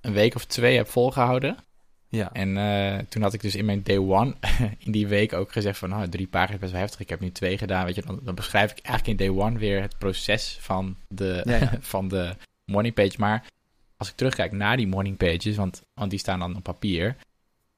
een 0.00 0.12
week 0.12 0.34
of 0.34 0.44
twee 0.44 0.76
heb 0.76 0.88
volgehouden. 0.88 1.56
Ja. 2.08 2.32
En 2.32 3.06
toen 3.08 3.22
had 3.22 3.32
ik 3.32 3.40
dus 3.40 3.54
in 3.54 3.64
mijn 3.64 3.82
day 3.82 3.98
one 3.98 4.34
in 4.84 4.92
die 4.92 5.06
week 5.06 5.32
ook 5.32 5.52
gezegd 5.52 5.78
van 5.78 5.88
nou, 5.88 6.08
drie 6.08 6.26
pagina's 6.26 6.54
is 6.54 6.60
best 6.60 6.72
wel 6.72 6.80
heftig. 6.80 7.00
Ik 7.00 7.08
heb 7.08 7.20
nu 7.20 7.32
twee 7.32 7.58
gedaan. 7.58 7.84
Weet 7.84 7.94
je, 7.94 8.02
dan, 8.02 8.20
dan 8.22 8.34
beschrijf 8.34 8.70
ik 8.70 8.78
eigenlijk 8.82 9.20
in 9.20 9.26
day 9.26 9.44
one 9.44 9.58
weer 9.58 9.80
het 9.80 9.98
proces 9.98 10.58
van 10.60 10.96
de, 11.08 11.42
Ja, 11.44 11.56
ja. 11.56 11.72
van 11.94 12.08
de 12.08 12.34
morning 12.64 12.94
page. 12.94 13.14
Maar 13.18 13.44
als 13.96 14.08
ik 14.08 14.14
terugkijk 14.14 14.52
naar 14.52 14.76
die 14.76 14.86
morning 14.86 15.16
pages, 15.16 15.56
want, 15.56 15.82
want 15.94 16.10
die 16.10 16.18
staan 16.18 16.38
dan 16.38 16.56
op 16.56 16.62
papier, 16.62 17.16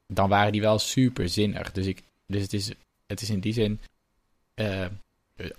dan 0.07 0.29
waren 0.29 0.51
die 0.51 0.61
wel 0.61 0.79
super 0.79 1.29
zinnig. 1.29 1.71
Dus, 1.71 1.85
ik, 1.85 2.01
dus 2.27 2.41
het, 2.41 2.53
is, 2.53 2.71
het 3.05 3.21
is 3.21 3.29
in 3.29 3.39
die 3.39 3.53
zin 3.53 3.79
eh, 4.53 4.85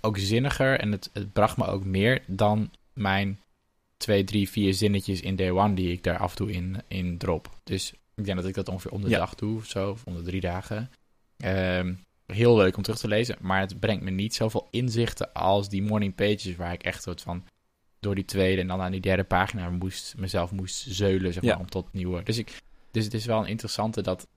ook 0.01 0.17
zinniger 0.17 0.79
en 0.79 0.91
het, 0.91 1.09
het 1.13 1.33
bracht 1.33 1.57
me 1.57 1.65
ook 1.65 1.83
meer 1.85 2.23
dan 2.27 2.71
mijn 2.93 3.39
twee, 3.97 4.23
drie, 4.23 4.49
vier 4.49 4.73
zinnetjes 4.73 5.21
in 5.21 5.35
day 5.35 5.49
one 5.51 5.73
die 5.73 5.91
ik 5.91 6.03
daar 6.03 6.17
af 6.17 6.29
en 6.29 6.35
toe 6.37 6.51
in, 6.51 6.81
in 6.87 7.17
drop. 7.17 7.49
Dus 7.63 7.93
ik 8.15 8.25
denk 8.25 8.37
dat 8.37 8.47
ik 8.47 8.53
dat 8.53 8.67
ongeveer 8.67 8.91
om 8.91 9.01
de 9.01 9.09
Ja. 9.09 9.17
dag 9.17 9.35
doe 9.35 9.57
of 9.57 9.65
zo, 9.65 9.89
of 9.89 10.03
om 10.05 10.15
de 10.15 10.21
drie 10.21 10.41
dagen. 10.41 10.91
Ehm, 11.37 11.93
heel 12.25 12.55
leuk 12.57 12.77
om 12.77 12.83
terug 12.83 12.99
te 12.99 13.07
lezen, 13.07 13.35
maar 13.41 13.59
het 13.59 13.79
brengt 13.79 14.03
me 14.03 14.09
niet 14.11 14.35
zoveel 14.35 14.67
inzichten 14.71 15.33
als 15.33 15.69
die 15.69 15.81
morning 15.81 16.15
pages, 16.15 16.55
waar 16.55 16.73
ik 16.73 16.83
echt 16.83 17.03
soort 17.03 17.21
van 17.21 17.43
door 17.99 18.15
die 18.15 18.25
tweede 18.25 18.61
en 18.61 18.67
dan 18.67 18.81
aan 18.81 18.91
die 18.91 19.01
derde 19.01 19.23
pagina 19.23 19.69
moest, 19.69 20.13
mezelf 20.17 20.51
moest 20.51 20.85
zeulen, 20.89 21.33
zeg 21.33 21.43
maar, 21.43 21.51
Ja. 21.53 21.59
om 21.59 21.69
tot 21.69 21.93
nieuwe. 21.93 22.23
Dus, 22.23 22.37
ik, 22.37 22.61
dus 22.91 23.03
het 23.03 23.13
is 23.13 23.25
wel 23.25 23.39
een 23.39 23.47
interessante 23.47 24.01
dat, 24.01 24.27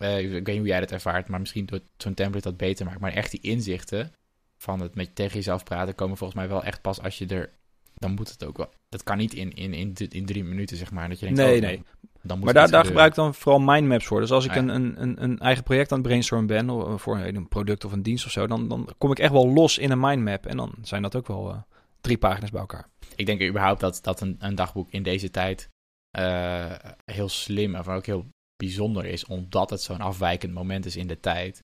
eh, 0.00 0.18
ik 0.18 0.30
weet 0.30 0.46
niet 0.46 0.58
hoe 0.58 0.66
jij 0.66 0.80
dat 0.80 0.92
ervaart, 0.92 1.28
maar 1.28 1.40
misschien 1.40 1.66
door 1.66 1.80
zo'n 1.96 2.14
template 2.14 2.48
dat 2.48 2.56
beter 2.56 2.86
maakt, 2.86 3.00
maar 3.00 3.12
echt 3.12 3.30
die 3.30 3.40
inzichten 3.40 4.12
van 4.56 4.80
het 4.80 4.94
met 4.94 5.14
tegen 5.14 5.34
jezelf 5.34 5.64
praten 5.64 5.94
komen 5.94 6.16
volgens 6.16 6.38
mij 6.38 6.48
wel 6.48 6.64
echt 6.64 6.80
pas 6.80 7.02
als 7.02 7.18
je 7.18 7.26
er 7.26 7.50
dan 7.94 8.14
moet 8.14 8.28
het 8.28 8.44
ook 8.44 8.56
wel. 8.56 8.70
Dat 8.88 9.02
kan 9.02 9.16
niet 9.16 9.34
in, 9.34 9.52
in, 9.52 9.74
in, 9.74 9.94
in 10.08 10.26
drie 10.26 10.44
minuten, 10.44 10.76
zeg 10.76 10.90
maar. 10.90 11.08
Dat 11.08 11.18
je 11.18 11.26
denkt, 11.26 11.40
Nee, 11.40 11.56
oh, 11.56 11.62
nee. 11.62 11.82
Dan, 12.22 12.36
moet 12.36 12.44
Maar 12.44 12.54
daar, 12.54 12.70
daar 12.70 12.84
gebruik 12.84 13.08
ik 13.08 13.14
dan 13.14 13.34
vooral 13.34 13.60
mindmaps 13.60 14.06
voor. 14.06 14.20
Dus 14.20 14.30
als 14.30 14.44
ik 14.44 14.50
Ah, 14.50 14.56
ja. 14.56 14.74
een, 14.74 15.02
een, 15.02 15.22
een, 15.22 15.38
eigen 15.38 15.64
project 15.64 15.92
aan 15.92 15.98
het 15.98 16.06
brainstormen 16.06 16.46
ben, 16.46 16.70
of 16.70 17.02
voor 17.02 17.18
een 17.18 17.48
product 17.48 17.84
of 17.84 17.92
een 17.92 18.02
dienst 18.02 18.24
of 18.24 18.30
zo, 18.30 18.46
dan, 18.46 18.68
dan 18.68 18.88
kom 18.98 19.10
ik 19.10 19.18
echt 19.18 19.32
wel 19.32 19.48
los 19.48 19.78
in 19.78 19.90
een 19.90 20.00
mindmap. 20.00 20.46
En 20.46 20.56
dan 20.56 20.74
zijn 20.82 21.02
dat 21.02 21.16
ook 21.16 21.26
wel 21.26 21.50
eh, 21.50 21.58
drie 22.00 22.18
pagina's 22.18 22.50
bij 22.50 22.60
elkaar. 22.60 22.88
Ik 23.16 23.26
denk 23.26 23.42
überhaupt 23.42 23.80
dat, 23.80 23.98
dat 24.02 24.20
een, 24.20 24.36
een 24.38 24.54
dagboek 24.54 24.90
in 24.90 25.02
deze 25.02 25.30
tijd 25.30 25.68
eh, 26.10 26.74
heel 27.04 27.28
slim 27.28 27.74
en 27.74 27.86
ook 27.86 28.06
heel 28.06 28.26
bijzonder 28.60 29.04
is, 29.04 29.24
omdat 29.24 29.70
het 29.70 29.82
zo'n 29.82 30.00
afwijkend 30.00 30.52
moment 30.52 30.86
is 30.86 30.96
in 30.96 31.06
de 31.06 31.20
tijd. 31.20 31.62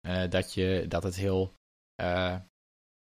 Eh, 0.00 0.30
dat, 0.30 0.54
je, 0.54 0.84
dat 0.88 1.02
het 1.02 1.16
heel, 1.16 1.52
eh, 1.94 2.36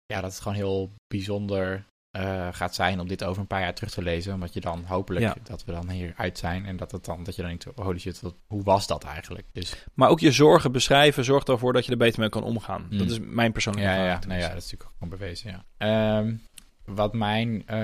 ja, 0.06 0.22
dat 0.22 0.32
het 0.32 0.40
gewoon 0.40 0.58
heel 0.58 0.92
bijzonder 1.08 1.86
eh, 2.16 2.48
gaat 2.52 2.76
zijn 2.76 3.00
om 3.00 3.08
dit 3.08 3.24
over 3.24 3.42
een 3.42 3.48
paar 3.48 3.62
jaar 3.62 3.74
terug 3.74 3.92
te 3.92 4.02
lezen. 4.02 4.34
Omdat 4.34 4.54
je 4.54 4.60
dan 4.62 4.84
hopelijk 4.86 5.26
Ja. 5.26 5.36
dat 5.44 5.66
we 5.66 5.72
dan 5.72 5.90
hier 5.90 6.14
uit 6.18 6.38
zijn 6.38 6.66
en 6.66 6.78
dat 6.78 6.92
het 6.92 7.06
dan, 7.06 7.24
dat 7.24 7.36
je 7.36 7.42
dan 7.42 7.50
denkt, 7.50 7.78
holy 7.78 8.00
shit, 8.00 8.22
wat, 8.22 8.36
hoe 8.48 8.64
was 8.64 8.88
dat 8.88 9.04
eigenlijk? 9.04 9.48
Dus 9.52 9.86
Maar 9.94 10.10
ook 10.10 10.20
je 10.20 10.32
zorgen 10.32 10.72
beschrijven 10.72 11.24
zorgt 11.24 11.50
ervoor 11.50 11.74
dat 11.74 11.86
je 11.86 11.92
er 11.92 11.98
beter 11.98 12.20
mee 12.20 12.30
kan 12.30 12.44
omgaan. 12.44 12.88
Mm. 12.90 12.98
Dat 12.98 13.10
is 13.10 13.20
mijn 13.20 13.52
persoonlijke 13.52 13.90
Ja, 13.90 13.96
ja, 13.96 14.02
ervaring 14.02 14.26
nou 14.28 14.40
ja, 14.42 14.48
dat 14.48 14.58
is 14.58 14.72
natuurlijk 14.72 14.90
ook 14.90 14.98
gewoon 15.00 15.18
bewezen, 15.20 15.52
ja. 15.52 15.66
Ehm, 15.78 16.36
wat 16.86 17.14
mijn, 17.14 17.68
eh, 17.68 17.78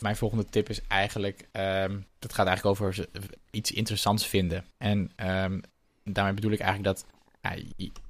mijn 0.00 0.16
volgende 0.16 0.44
tip 0.44 0.68
is 0.68 0.80
eigenlijk... 0.86 1.48
ehm 1.52 2.00
dat 2.18 2.34
gaat 2.34 2.46
eigenlijk 2.46 2.80
over 2.80 3.08
iets 3.50 3.72
interessants 3.72 4.26
vinden. 4.26 4.64
En 4.78 5.10
ehm, 5.16 5.60
daarmee 6.04 6.34
bedoel 6.34 6.52
ik 6.52 6.60
eigenlijk 6.60 6.96
dat... 6.96 7.06
ja, 7.40 7.62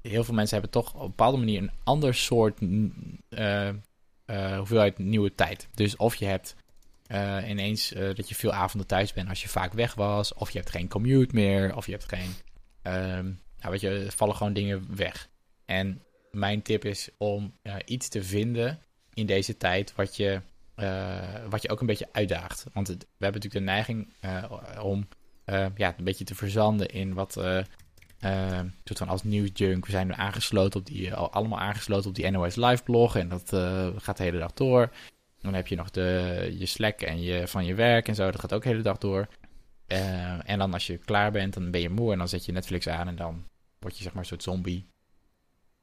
heel 0.03 0.25
veel 0.25 0.35
mensen 0.35 0.61
hebben 0.61 0.71
toch 0.71 0.95
op 0.95 1.01
een 1.01 1.07
bepaalde 1.07 1.38
manier 1.38 1.62
een 1.62 1.71
ander 1.85 2.14
soort 2.14 2.59
eh, 3.29 3.68
eh, 3.68 4.57
hoeveelheid 4.57 4.99
nieuwe 4.99 5.35
tijd. 5.35 5.68
Dus 5.75 5.97
of 5.97 6.14
je 6.14 6.25
hebt 6.25 6.57
ineens 7.49 7.88
dat 7.88 8.29
je 8.29 8.35
veel 8.35 8.53
avonden 8.53 8.88
thuis 8.88 9.12
bent 9.12 9.29
als 9.29 9.42
je 9.42 9.49
vaak 9.49 9.73
weg 9.73 9.95
was... 9.95 10.35
of 10.35 10.51
je 10.51 10.59
hebt 10.59 10.71
geen 10.71 10.88
commute 10.88 11.35
meer, 11.35 11.77
of 11.77 11.87
je 11.87 11.92
hebt 11.92 12.09
geen... 12.09 12.31
nou, 12.83 13.71
weet 13.71 13.81
je, 13.81 14.07
vallen 14.09 14.37
gewoon 14.37 14.53
dingen 14.53 14.97
weg. 14.97 15.29
En 15.64 16.03
mijn 16.31 16.62
tip 16.62 16.85
is 16.85 17.09
om 17.18 17.53
iets 17.85 18.09
te 18.09 18.23
vinden 18.23 18.83
in 19.14 19.27
deze 19.27 19.57
tijd 19.57 19.94
wat 19.94 20.16
je, 20.16 20.40
eh, 20.75 21.44
wat 21.48 21.62
je 21.62 21.70
ook 21.70 21.81
een 21.81 21.87
beetje 21.87 22.09
uitdaagt. 22.12 22.64
Want 22.72 22.88
we 22.88 22.96
hebben 23.18 23.40
natuurlijk 23.40 23.53
de 23.53 23.72
neiging 23.72 24.12
eh, 24.20 24.83
om 24.83 25.09
eh, 25.44 25.66
ja, 25.77 25.94
een 25.98 26.05
beetje 26.05 26.25
te 26.25 26.35
verzanden 26.35 26.88
in 26.88 27.14
wat 27.14 27.33
soort 28.85 28.98
van 28.98 29.09
als 29.09 29.22
nieuwsjunk. 29.22 29.87
We 29.87 29.90
zijn 29.92 30.07
nu 30.07 30.12
aangesloten 30.16 30.81
op 30.81 30.87
die, 30.87 31.14
al 31.14 31.33
allemaal 31.33 31.59
aangesloten 31.59 32.09
op 32.09 32.14
die 32.14 32.31
NOS 32.31 32.57
Live 32.57 32.83
blog 32.83 33.16
en 33.16 33.29
dat 33.29 33.48
gaat 33.96 34.16
de 34.16 34.22
hele 34.22 34.38
dag 34.38 34.53
door. 34.53 34.90
Dan 35.40 35.55
heb 35.55 35.66
je 35.66 35.77
nog 35.77 35.90
de, 35.90 36.55
je 36.59 36.66
Slack 36.66 37.01
en 37.01 37.22
je, 37.22 37.48
van 37.48 37.64
je 37.64 37.75
werk 37.75 38.09
en 38.09 38.14
zo, 38.14 38.31
dat 38.31 38.40
gaat 38.40 38.55
ook 38.55 38.62
de 38.62 38.68
hele 38.68 38.83
dag 38.83 38.98
door. 38.98 39.29
En 40.44 40.59
dan 40.59 40.72
als 40.72 40.87
je 40.87 40.98
klaar 40.98 41.33
bent, 41.33 41.55
dan 41.55 41.70
ben 41.70 41.81
je 41.81 41.90
moe 41.90 42.12
en 42.12 42.18
dan 42.18 42.29
zet 42.29 42.44
je 42.44 42.53
Netflix 42.53 42.88
aan 42.88 43.09
en 43.09 43.16
dan 43.16 43.44
word 43.79 43.96
je 43.96 44.03
zeg 44.03 44.12
maar 44.12 44.22
een 44.22 44.29
soort 44.29 44.42
zombie. 44.42 44.87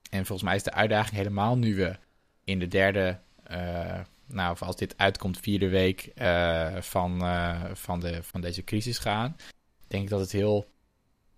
En 0.09 0.25
volgens 0.25 0.47
mij 0.47 0.55
is 0.55 0.63
de 0.63 0.73
uitdaging 0.73 1.15
helemaal 1.15 1.57
nu 1.57 1.75
we 1.75 1.95
in 2.49 2.59
de 2.59 2.67
derde, 2.67 3.19
eh, 3.43 3.99
nou, 4.27 4.51
of 4.51 4.61
als 4.61 4.75
dit 4.75 4.97
uitkomt, 4.97 5.39
vierde 5.39 5.69
week 5.69 6.11
eh, 6.15 6.75
van, 6.79 7.21
eh, 7.21 7.63
van, 7.73 7.99
de, 7.99 8.23
van 8.23 8.41
deze 8.41 8.63
crisis 8.63 8.97
gaan. 8.97 9.35
Denk 9.87 10.03
ik 10.03 10.09
dat 10.09 10.19
het 10.19 10.31
heel 10.31 10.71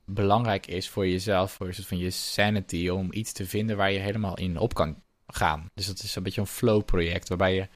belangrijk 0.05 0.67
is 0.67 0.89
voor 0.89 1.07
jezelf, 1.07 1.51
voor 1.51 1.67
een 1.67 1.73
soort 1.73 1.87
van 1.87 1.97
je 1.97 2.09
sanity, 2.09 2.89
om 2.89 3.07
iets 3.13 3.31
te 3.31 3.45
vinden 3.45 3.77
waar 3.77 3.91
je 3.91 3.99
helemaal 3.99 4.37
in 4.37 4.57
op 4.57 4.73
kan 4.73 5.01
gaan. 5.27 5.65
Dus 5.73 5.87
dat 5.87 6.03
is 6.03 6.15
een 6.15 6.23
beetje 6.23 6.41
een 6.41 6.47
flow-project, 6.47 7.29
waarbij 7.29 7.55
je, 7.55 7.67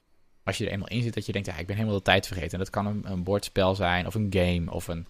als 0.44 0.58
je 0.58 0.66
er 0.66 0.72
eenmaal 0.72 0.88
in 0.88 1.02
zit, 1.02 1.14
dat 1.14 1.26
je 1.26 1.32
denkt, 1.32 1.48
ja, 1.48 1.56
ik 1.56 1.66
ben 1.66 1.76
helemaal 1.76 1.98
de 1.98 2.04
tijd 2.04 2.26
vergeten. 2.26 2.52
En 2.52 2.58
dat 2.58 2.70
kan 2.70 2.86
een, 2.86 3.10
een 3.10 3.22
bordspel 3.22 3.74
zijn, 3.74 4.06
of 4.06 4.14
een 4.14 4.26
game, 4.30 4.70
of, 4.70 4.88
een, 4.88 5.06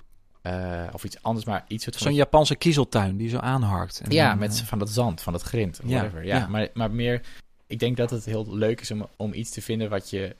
of 0.93 1.05
iets 1.05 1.23
anders, 1.23 1.47
maar 1.47 1.65
iets 1.69 1.85
soort 1.85 1.97
van 1.97 2.07
Zo'n 2.07 2.17
Japanse 2.17 2.57
kiezeltuin 2.57 3.17
die 3.17 3.29
zo 3.29 3.39
aanharkt. 3.39 4.01
En 4.01 4.11
ja, 4.11 4.29
dan, 4.29 4.39
met 4.39 4.61
van 4.61 4.79
dat 4.79 4.91
zand, 4.91 5.21
van 5.21 5.33
dat 5.33 5.43
grind, 5.43 5.81
Ja, 5.85 5.89
whatever. 5.89 6.25
Ja, 6.25 6.37
ja. 6.37 6.49
Maar, 6.49 6.69
maar 6.75 6.91
meer, 6.91 7.21
ik 7.67 7.79
denk 7.79 7.97
dat 7.97 8.11
het 8.11 8.25
heel 8.25 8.57
leuk 8.57 8.81
is 8.81 8.91
om, 8.91 9.09
om 9.17 9.33
iets 9.33 9.51
te 9.51 9.63
vinden 9.63 9.91
wat 9.91 10.11
je, 10.11 10.37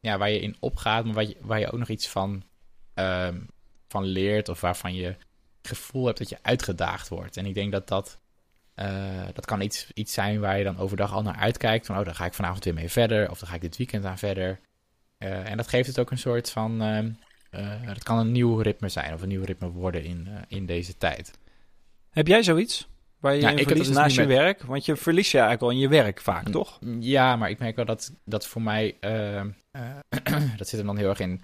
ja, 0.00 0.18
waar 0.18 0.30
je 0.30 0.40
in 0.40 0.56
opgaat, 0.60 1.04
maar 1.04 1.14
waar 1.14 1.28
je, 1.28 1.36
waar 1.40 1.60
je 1.60 1.70
ook 1.70 1.78
nog 1.78 1.88
iets 1.88 2.08
van, 2.08 2.42
ehm, 2.94 3.40
van 3.88 4.04
leert 4.04 4.48
of 4.48 4.60
waarvan 4.60 4.94
je 4.94 5.16
gevoel 5.62 6.06
hebt 6.06 6.18
dat 6.18 6.28
je 6.28 6.38
uitgedaagd 6.42 7.08
wordt. 7.08 7.36
En 7.36 7.46
ik 7.46 7.54
denk 7.54 7.72
dat 7.72 7.88
dat, 7.88 8.18
eh, 8.74 9.26
dat 9.34 9.46
kan 9.46 9.60
iets, 9.60 9.90
iets 9.94 10.12
zijn 10.12 10.40
waar 10.40 10.58
je 10.58 10.64
dan 10.64 10.78
overdag 10.78 11.12
al 11.12 11.22
naar 11.22 11.36
uitkijkt. 11.36 11.86
Van, 11.86 11.98
oh, 11.98 12.04
daar 12.04 12.14
ga 12.14 12.24
ik 12.24 12.34
vanavond 12.34 12.64
weer 12.64 12.74
mee 12.74 12.90
verder, 12.90 13.30
of 13.30 13.38
dan 13.38 13.48
ga 13.48 13.54
ik 13.54 13.60
dit 13.60 13.76
weekend 13.76 14.04
aan 14.04 14.18
verder. 14.18 14.60
Eh, 15.18 15.50
en 15.50 15.56
dat 15.56 15.68
geeft 15.68 15.86
het 15.86 15.98
ook 15.98 16.10
een 16.10 16.18
soort 16.18 16.50
van, 16.50 16.82
ehm, 16.82 17.10
eh, 17.50 17.86
dat 17.86 18.02
kan 18.02 18.18
een 18.18 18.32
nieuw 18.32 18.56
ritme 18.56 18.88
zijn 18.88 19.14
of 19.14 19.22
een 19.22 19.28
nieuw 19.28 19.44
ritme 19.44 19.70
worden 19.70 20.04
in, 20.04 20.28
in 20.48 20.66
deze 20.66 20.96
tijd. 20.96 21.38
Heb 22.10 22.26
jij 22.26 22.42
zoiets? 22.42 22.88
Waar 23.20 23.34
je 23.34 23.40
Ja, 23.40 23.50
ik 23.50 23.66
verliest 23.68 23.92
naast 23.92 24.14
je 24.16 24.20
met- 24.26 24.36
werk? 24.36 24.62
Want 24.62 24.84
je 24.84 24.96
verliest 24.96 25.30
je 25.30 25.38
eigenlijk 25.38 25.72
wel 25.72 25.82
in 25.82 25.88
je 25.90 26.02
werk 26.02 26.20
vaak, 26.20 26.48
toch? 26.48 26.78
Ja, 27.00 27.36
maar 27.36 27.50
ik 27.50 27.58
merk 27.58 27.76
wel 27.76 27.84
dat, 27.84 28.12
dat 28.24 28.46
voor 28.46 28.62
mij, 28.62 28.96
ehm, 29.00 29.50
eh, 29.70 29.90
dat 30.58 30.68
zit 30.68 30.78
hem 30.78 30.86
dan 30.86 30.96
heel 30.96 31.08
erg 31.08 31.20
in, 31.20 31.42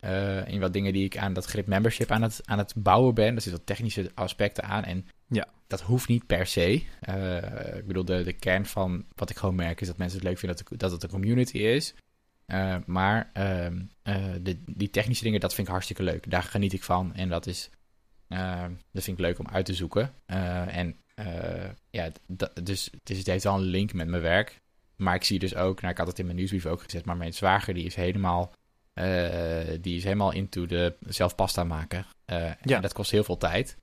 eh, 0.00 0.48
in 0.48 0.60
wat 0.60 0.72
dingen 0.72 0.92
die 0.92 1.04
ik 1.04 1.16
aan 1.18 1.32
dat 1.32 1.44
grip 1.44 1.66
membership 1.66 2.10
aan 2.10 2.22
het, 2.22 2.40
aan 2.44 2.58
het 2.58 2.74
bouwen 2.76 3.14
ben. 3.14 3.26
Er 3.26 3.32
zitten 3.40 3.52
wat 3.52 3.66
technische 3.66 4.10
aspecten 4.14 4.64
aan 4.64 4.84
en 4.84 5.06
Ja. 5.28 5.46
dat 5.66 5.80
hoeft 5.80 6.08
niet 6.08 6.26
per 6.26 6.46
se. 6.46 6.82
Eh, 7.00 7.76
ik 7.76 7.86
bedoel, 7.86 8.04
de, 8.04 8.22
de 8.22 8.32
kern 8.32 8.66
van 8.66 9.04
wat 9.14 9.30
ik 9.30 9.36
gewoon 9.36 9.54
merk 9.54 9.80
is 9.80 9.86
dat 9.86 9.96
mensen 9.98 10.18
het 10.18 10.28
leuk 10.28 10.38
vinden 10.38 10.56
dat, 10.58 10.68
het- 10.70 10.80
dat 10.80 10.90
het 10.90 11.02
een 11.02 11.08
community 11.10 11.58
is. 11.58 11.94
Eh, 12.46 12.76
maar 12.86 13.30
ehm, 13.32 13.80
eh, 14.02 14.16
de, 14.40 14.62
die 14.66 14.90
technische 14.90 15.24
dingen, 15.24 15.40
dat 15.40 15.54
vind 15.54 15.66
ik 15.66 15.72
hartstikke 15.72 16.02
leuk. 16.02 16.30
Daar 16.30 16.42
geniet 16.42 16.72
ik 16.72 16.82
van 16.82 17.14
en 17.14 17.28
dat 17.28 17.46
is, 17.46 17.70
eh, 18.28 18.64
dat 18.92 19.02
vind 19.02 19.18
ik 19.18 19.24
leuk 19.24 19.38
om 19.38 19.48
uit 19.48 19.64
te 19.64 19.74
zoeken. 19.74 20.12
Eh, 20.26 20.76
en 20.76 20.96
eh, 21.14 21.68
ja, 21.90 22.08
dus 22.62 22.90
het, 23.04 23.26
heeft 23.26 23.44
wel 23.44 23.54
een 23.54 23.60
link 23.60 23.92
met 23.92 24.08
mijn 24.08 24.22
werk. 24.22 24.60
Maar 24.96 25.14
ik 25.14 25.24
zie 25.24 25.38
dus 25.38 25.54
ook, 25.54 25.80
nou 25.80 25.92
ik 25.92 25.98
had 25.98 26.06
het 26.06 26.18
in 26.18 26.24
mijn 26.24 26.36
nieuwsbrief 26.36 26.66
ook 26.66 26.82
gezet, 26.82 27.04
maar 27.04 27.16
mijn 27.16 27.34
zwager 27.34 27.74
die 27.74 27.84
is 27.84 27.94
helemaal, 27.94 28.52
eh, 28.92 29.68
die 29.80 29.96
is 29.96 30.04
helemaal 30.04 30.32
into 30.32 30.66
de 30.66 30.94
zelf 31.00 31.34
pasta 31.34 31.64
maken. 31.64 32.06
Eh, 32.24 32.36
Ja. 32.62 32.76
En 32.76 32.82
dat 32.82 32.92
kost 32.92 33.10
heel 33.10 33.24
veel 33.24 33.36
tijd. 33.36 33.76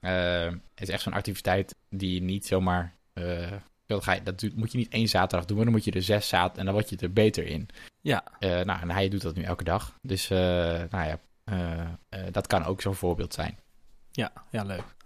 Het 0.00 0.60
is 0.74 0.88
echt 0.88 1.02
zo'n 1.02 1.12
activiteit 1.12 1.74
die 1.90 2.14
je 2.14 2.22
niet 2.22 2.46
zomaar, 2.46 2.96
dat, 3.86 4.02
ga 4.04 4.12
je, 4.12 4.22
dat 4.22 4.44
moet 4.54 4.72
je 4.72 4.78
niet 4.78 4.92
één 4.92 5.08
zaterdag 5.08 5.46
doen, 5.46 5.56
maar 5.56 5.64
dan 5.64 5.74
moet 5.74 5.84
je 5.84 5.90
er 5.90 6.02
zes 6.02 6.28
zaterdag 6.28 6.58
en 6.58 6.64
dan 6.64 6.74
word 6.74 6.88
je 6.88 6.96
er 6.96 7.12
beter 7.12 7.46
in. 7.46 7.68
Ja. 8.00 8.24
Nou, 8.40 8.80
en 8.80 8.90
hij 8.90 9.08
doet 9.08 9.22
dat 9.22 9.34
nu 9.34 9.42
elke 9.42 9.64
dag. 9.64 9.98
Dus, 10.02 10.28
nou 10.28 10.88
ja, 10.90 11.18
dat 12.30 12.46
kan 12.46 12.64
ook 12.64 12.80
zo'n 12.80 12.94
voorbeeld 12.94 13.34
zijn. 13.34 13.58
Ja, 14.10 14.32
ja 14.50 14.62
leuk. 14.62 14.96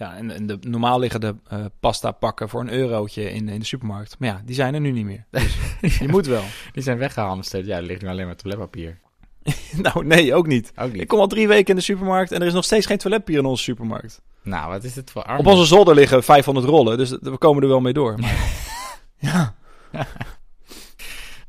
Ja, 0.00 0.16
en, 0.16 0.30
en 0.30 0.46
de 0.46 0.58
normaal 0.60 0.98
liggen 0.98 1.20
de 1.20 1.34
eh, 1.48 1.64
pasta 1.80 2.10
pakken 2.10 2.48
voor 2.48 2.60
een 2.60 2.72
eurotje 2.72 3.32
in, 3.32 3.48
in 3.48 3.58
de 3.58 3.66
supermarkt. 3.66 4.16
Maar 4.18 4.28
ja, 4.28 4.42
die 4.44 4.54
zijn 4.54 4.74
er 4.74 4.80
nu 4.80 4.90
niet 4.90 5.04
meer. 5.04 5.24
Dus 5.80 5.98
je 5.98 6.08
moet 6.08 6.26
wel. 6.26 6.42
Die 6.72 6.82
zijn 6.82 6.98
weggehamsterd. 6.98 7.66
Ja, 7.66 7.76
er 7.76 7.82
ligt 7.82 8.02
nu 8.02 8.08
alleen 8.08 8.26
maar 8.26 8.36
toiletpapier. 8.36 8.98
nou, 9.82 10.04
nee, 10.04 10.34
ook 10.34 10.46
niet. 10.46 10.72
Ook 10.76 10.92
niet. 10.92 11.00
Ik 11.00 11.08
kom 11.08 11.18
al 11.18 11.26
drie 11.26 11.48
weken 11.48 11.68
in 11.68 11.76
de 11.76 11.82
supermarkt 11.82 12.32
en 12.32 12.40
er 12.40 12.46
is 12.46 12.52
nog 12.52 12.64
steeds 12.64 12.86
geen 12.86 12.98
toiletpapier 12.98 13.38
in 13.38 13.44
onze 13.44 13.62
supermarkt. 13.62 14.22
Nou, 14.42 14.70
wat 14.70 14.84
is 14.84 14.92
dit 14.92 15.10
voor 15.10 15.22
arm? 15.22 15.38
Op 15.38 15.46
onze 15.46 15.64
zolder 15.64 15.94
liggen 15.94 16.22
500 16.22 16.66
rollen, 16.66 16.98
dus 16.98 17.10
we 17.10 17.38
komen 17.38 17.62
er 17.62 17.68
wel 17.68 17.80
mee 17.80 17.92
door. 17.92 18.18
Maar... 18.18 18.36
ja. 19.30 19.54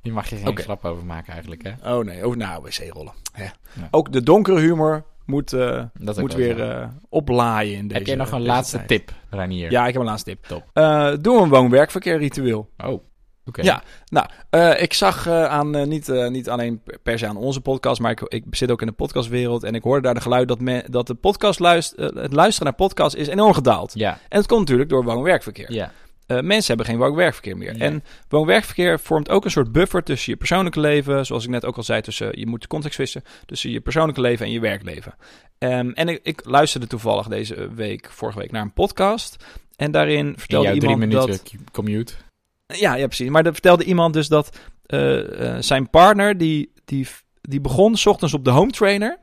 Hier 0.02 0.14
mag 0.14 0.30
je 0.30 0.36
geen 0.36 0.48
Oké. 0.48 0.62
grap 0.62 0.86
over 0.86 1.06
maken 1.06 1.34
eigenlijk, 1.34 1.64
hè? 1.64 1.96
Oh 1.96 2.06
nee, 2.06 2.28
oh, 2.28 2.36
nou, 2.36 2.64
wc-rollen. 2.64 3.14
Ja. 3.36 3.54
Ja. 3.74 3.88
Ook 3.92 4.12
de 4.12 4.24
donkere 4.24 4.60
humor 4.60 5.06
moet, 5.32 5.54
eh, 5.54 5.84
moet 6.18 6.34
weer 6.34 6.62
eh, 6.62 6.88
oplaaien 7.10 7.78
in 7.78 7.88
deze 7.88 7.98
Heb 7.98 8.08
jij 8.08 8.16
nog 8.16 8.32
een 8.32 8.46
laatste 8.46 8.76
tijd. 8.78 8.88
tip, 8.88 9.12
Ranier? 9.30 9.72
Ja, 9.72 9.88
ik 9.88 9.94
heb 9.94 10.02
een 10.02 10.08
laatste 10.08 10.30
tip. 10.30 10.46
Top. 10.46 10.64
Eh, 10.74 11.12
doe 11.22 11.42
een 11.42 11.50
woon-werkverkeer 11.50 12.18
ritueel. 12.18 12.70
Oh, 12.86 13.04
oké. 13.46 13.62
Ja. 13.62 13.84
Nou, 14.06 14.28
ik 14.76 14.94
zag 14.94 15.28
aan, 15.28 15.90
niet, 15.90 16.08
niet 16.30 16.50
alleen 16.50 16.82
per 17.04 17.20
se 17.20 17.28
aan 17.28 17.38
onze 17.38 17.62
podcast, 17.62 18.02
maar 18.02 18.12
ik, 18.12 18.22
ik 18.22 18.44
zit 18.50 18.72
ook 18.72 18.82
in 18.82 18.88
de 18.88 18.94
podcastwereld. 18.94 19.64
En 19.64 19.76
ik 19.76 19.84
hoorde 19.84 20.02
daar 20.02 20.14
de 20.14 20.22
geluid 20.22 20.48
dat, 20.48 20.60
me, 20.60 20.84
dat 20.90 21.08
de 21.08 21.16
podcast 21.16 21.60
luist, 21.60 21.94
het 21.96 22.34
luisteren 22.34 22.64
naar 22.64 22.88
podcast 22.88 23.16
is 23.16 23.28
enorm 23.28 23.54
gedaald. 23.54 23.92
Ja, 23.94 24.12
En 24.12 24.38
dat 24.38 24.48
komt 24.48 24.60
natuurlijk 24.60 24.90
door 24.90 25.04
woon-werkverkeer. 25.04 25.74
ja. 25.74 25.92
Eh, 26.26 26.40
mensen 26.40 26.68
hebben 26.68 26.86
geen 26.86 26.98
woon-werkverkeer 26.98 27.58
meer. 27.58 27.82
En 27.82 28.04
woon-werkverkeer 28.30 29.00
vormt 29.00 29.30
ook 29.30 29.46
een 29.46 29.52
soort 29.52 29.72
buffer 29.72 30.04
tussen 30.04 30.32
je 30.32 30.38
persoonlijke 30.38 30.80
leven, 30.80 31.26
zoals 31.26 31.44
ik 31.44 31.50
net 31.50 31.66
ook 31.66 31.78
al 31.78 31.84
zei, 31.84 32.02
tussen, 32.02 32.40
je 32.40 32.48
moet 32.48 32.68
context 32.68 32.96
vissen, 32.96 33.24
tussen 33.46 33.70
je 33.72 33.82
persoonlijke 33.82 34.22
leven 34.22 34.46
en 34.46 34.52
je 34.52 34.60
werkleven. 34.60 35.16
Ehm, 35.58 35.90
en 35.90 36.08
ik, 36.08 36.20
ik 36.24 36.42
luisterde 36.46 36.88
toevallig 36.88 37.28
deze 37.28 37.74
week, 37.74 38.10
vorige 38.12 38.40
week, 38.40 38.52
naar 38.52 38.62
een 38.62 38.74
podcast. 38.74 39.46
En 39.76 39.92
daarin 39.92 40.28
In 40.28 40.38
vertelde 40.38 40.68
drie 40.68 40.82
iemand 40.82 41.00
minuten 41.00 41.28
dat... 41.28 41.54
commute. 41.72 42.14
Ja, 42.68 42.96
ja, 42.96 43.06
precies. 43.06 43.30
Maar 43.30 43.46
er 43.46 43.54
vertelde 43.54 43.84
iemand 43.84 44.14
dus 44.14 44.28
dat 44.28 44.58
eh, 44.86 45.56
eh, 45.56 45.62
zijn 45.62 45.90
partner, 45.90 46.38
die, 46.38 46.74
die, 46.86 47.08
die 47.42 47.62
begon 47.62 47.98
's 47.98 48.06
ochtends 48.06 48.34
op 48.34 48.46
de 48.46 48.50
home 48.50 48.72
trainer, 48.72 49.18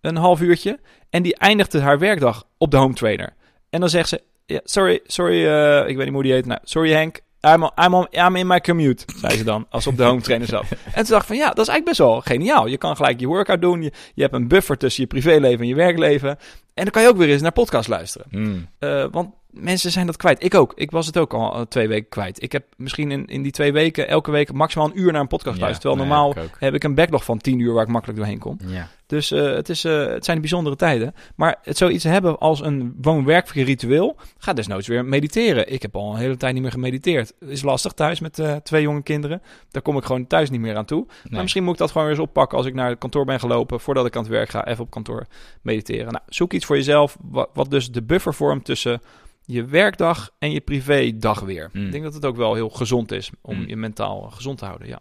een 0.00 0.16
half 0.16 0.40
uurtje, 0.40 0.80
en 1.10 1.22
die 1.22 1.36
eindigde 1.36 1.80
haar 1.80 1.98
werkdag 1.98 2.46
op 2.58 2.70
de 2.70 2.76
home 2.76 2.94
trainer. 2.94 3.34
En 3.70 3.80
dan 3.80 3.88
zegt 3.88 4.08
ze, 4.08 4.22
sorry, 4.64 5.00
sorry, 5.06 5.46
eh, 5.46 5.88
ik 5.88 5.96
weet 5.96 6.04
niet 6.04 6.14
hoe 6.14 6.22
die 6.22 6.32
heet. 6.32 6.46
Nou, 6.46 6.60
sorry 6.64 6.92
Henk, 6.92 7.20
I'm, 7.40 7.70
I'm, 7.84 7.94
on- 7.94 8.08
I'm 8.10 8.36
in 8.36 8.46
my 8.46 8.60
commute, 8.60 9.04
zei 9.16 9.36
ze 9.36 9.44
dan, 9.44 9.66
als 9.70 9.82
ze 9.82 9.88
op 9.88 9.96
de 9.96 10.04
home 10.04 10.20
trainer 10.20 10.48
zat. 10.48 10.64
En 10.70 11.04
toen 11.04 11.04
dacht 11.12 11.22
ik 11.22 11.26
van, 11.28 11.36
ja, 11.36 11.48
dat 11.48 11.58
is 11.58 11.68
eigenlijk 11.68 11.84
best 11.84 11.98
wel 11.98 12.20
geniaal. 12.20 12.66
Je 12.66 12.76
kan 12.78 12.96
gelijk 12.96 13.20
je 13.20 13.26
workout 13.26 13.60
doen, 13.60 13.82
je, 13.82 13.92
je 14.14 14.22
hebt 14.22 14.34
een 14.34 14.48
buffer 14.48 14.76
tussen 14.78 15.02
je 15.02 15.08
privéleven 15.08 15.60
en 15.60 15.66
je 15.66 15.74
werkleven. 15.74 16.38
En 16.74 16.82
dan 16.82 16.92
kan 16.92 17.02
je 17.02 17.08
ook 17.08 17.16
weer 17.16 17.28
eens 17.28 17.42
naar 17.42 17.52
podcast 17.52 17.88
luisteren. 17.88 18.26
Hmm. 18.30 18.68
Eh, 18.78 19.06
want 19.10 19.34
mensen 19.52 19.90
zijn 19.90 20.06
dat 20.06 20.16
kwijt. 20.16 20.44
Ik 20.44 20.54
ook. 20.54 20.72
Ik 20.74 20.90
was 20.90 21.06
het 21.06 21.18
ook 21.18 21.34
al 21.34 21.54
eh, 21.54 21.60
twee 21.60 21.88
weken 21.88 22.08
kwijt. 22.08 22.42
Ik 22.42 22.52
heb 22.52 22.64
misschien 22.76 23.10
in, 23.10 23.26
in 23.26 23.42
die 23.42 23.52
twee 23.52 23.72
weken 23.72 24.08
elke 24.08 24.30
week 24.30 24.52
maximaal 24.52 24.86
een 24.86 25.00
uur 25.00 25.12
naar 25.12 25.20
een 25.20 25.26
podcast 25.26 25.56
Ja, 25.56 25.62
luisteren. 25.62 25.96
Terwijl 25.96 26.10
nee, 26.10 26.26
normaal 26.26 26.44
ik 26.44 26.56
heb 26.58 26.74
ik 26.74 26.84
een 26.84 26.94
backlog 26.94 27.24
van 27.24 27.38
tien 27.38 27.58
uur 27.58 27.72
waar 27.72 27.82
ik 27.82 27.88
makkelijk 27.88 28.18
doorheen 28.18 28.38
kom. 28.38 28.58
Ja. 28.66 28.88
Dus 29.06 29.30
eh, 29.30 29.54
het, 29.54 29.68
is, 29.68 29.82
het 29.82 30.24
zijn 30.24 30.40
bijzondere 30.40 30.76
tijden. 30.76 31.14
Maar 31.36 31.58
het 31.62 31.76
zoiets 31.76 32.04
hebben 32.04 32.38
als 32.38 32.60
een 32.60 32.94
woon-werkvrij 33.00 33.62
ritueel, 33.62 34.16
ga 34.38 34.52
desnoods 34.52 34.86
weer 34.86 35.04
mediteren. 35.04 35.72
Ik 35.72 35.82
heb 35.82 35.96
al 35.96 36.12
een 36.12 36.18
hele 36.18 36.36
tijd 36.36 36.52
niet 36.52 36.62
meer 36.62 36.70
gemediteerd. 36.70 37.32
Is 37.40 37.62
lastig 37.62 37.92
thuis 37.92 38.20
met 38.20 38.42
twee 38.62 38.82
jonge 38.82 39.02
kinderen. 39.02 39.42
Daar 39.70 39.82
kom 39.82 39.96
ik 39.96 40.04
gewoon 40.04 40.26
thuis 40.26 40.50
niet 40.50 40.60
meer 40.60 40.76
aan 40.76 40.84
toe. 40.84 41.06
Maar 41.30 41.42
misschien 41.42 41.62
moet 41.62 41.72
ik 41.72 41.78
dat 41.78 41.90
gewoon 41.90 42.06
weer 42.06 42.16
eens 42.16 42.26
oppakken 42.26 42.58
als 42.58 42.66
ik 42.66 42.74
naar 42.74 42.88
het 42.88 42.98
kantoor 42.98 43.24
ben 43.24 43.40
gelopen. 43.40 43.80
Voordat 43.80 44.06
ik 44.06 44.16
aan 44.16 44.22
het 44.22 44.30
werk 44.30 44.48
ga, 44.48 44.66
even 44.66 44.84
op 44.84 44.90
kantoor 44.90 45.26
mediteren. 45.62 46.12
Nou, 46.12 46.24
zoek 46.28 46.52
iets 46.52 46.61
voor 46.64 46.76
jezelf, 46.76 47.16
wat, 47.20 47.50
wat 47.52 47.70
dus 47.70 47.90
de 47.90 48.02
buffer 48.02 48.34
vormt 48.34 48.64
tussen 48.64 49.00
je 49.44 49.64
werkdag 49.64 50.30
en 50.38 50.50
je 50.52 50.60
privédag 50.60 51.40
weer. 51.40 51.70
Mm. 51.72 51.84
Ik 51.86 51.92
denk 51.92 52.04
dat 52.04 52.14
het 52.14 52.24
ook 52.24 52.36
wel 52.36 52.54
heel 52.54 52.68
gezond 52.70 53.12
is 53.12 53.30
om 53.40 53.56
Mm. 53.58 53.66
je 53.68 53.76
mentaal 53.76 54.20
gezond 54.30 54.58
te 54.58 54.64
houden. 54.64 54.88
Ja. 54.88 55.00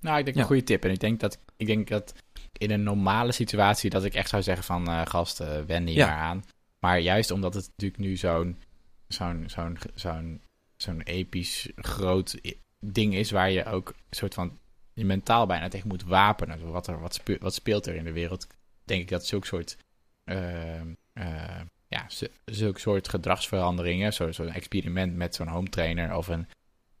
Nou, 0.00 0.18
ik 0.18 0.24
denk 0.24 0.36
Ja. 0.36 0.42
een 0.42 0.48
goede 0.48 0.62
tip. 0.62 0.84
En 0.84 0.90
ik 0.90 1.00
denk 1.00 1.20
dat, 1.20 1.38
ik 1.56 1.66
denk 1.66 1.88
dat 1.88 2.14
in 2.58 2.70
een 2.70 2.82
normale 2.82 3.32
situatie 3.32 3.90
dat 3.90 4.04
ik 4.04 4.14
echt 4.14 4.28
zou 4.28 4.42
zeggen 4.42 4.64
van 4.64 4.88
eh 4.88 5.00
gast, 5.04 5.40
eh 5.40 5.60
wen 5.66 5.84
niet 5.84 5.94
Ja. 5.94 6.06
meer 6.06 6.14
aan. 6.16 6.44
Maar 6.78 6.98
juist 7.00 7.30
omdat 7.30 7.54
het 7.54 7.68
natuurlijk 7.76 8.00
nu 8.00 8.16
zo'n 8.16 8.58
zo'n 9.08 9.44
zo'n 9.46 9.78
zo'n 9.94 10.42
zo'n 10.76 11.00
episch 11.02 11.68
groot 11.76 12.40
ding 12.80 13.14
is 13.14 13.30
waar 13.30 13.50
je 13.50 13.64
ook 13.64 13.88
een 13.88 14.16
soort 14.16 14.34
van 14.34 14.58
je 14.94 15.04
mentaal 15.04 15.46
bijna 15.46 15.68
tegen 15.68 15.88
moet 15.88 16.04
wapenen. 16.04 16.70
Wat, 16.70 16.86
er, 16.86 17.00
wat, 17.00 17.14
spe- 17.14 17.38
wat 17.40 17.54
speelt 17.54 17.86
er 17.86 17.94
in 17.94 18.04
de 18.04 18.12
wereld? 18.12 18.46
Denk 18.84 19.00
ik 19.02 19.08
dat 19.08 19.26
zulke 19.26 19.46
soort 19.46 19.72
eh, 19.72 19.76
eh, 19.78 19.87
ja, 21.88 22.04
zu- 22.08 22.28
zulke 22.44 22.80
soort 22.80 23.08
gedragsveranderingen, 23.08 24.12
zo- 24.12 24.32
zo'n 24.32 24.48
experiment 24.52 25.14
met 25.16 25.34
zo'n 25.34 25.48
home 25.48 25.68
trainer 25.68 26.16
of 26.16 26.28
een 26.28 26.46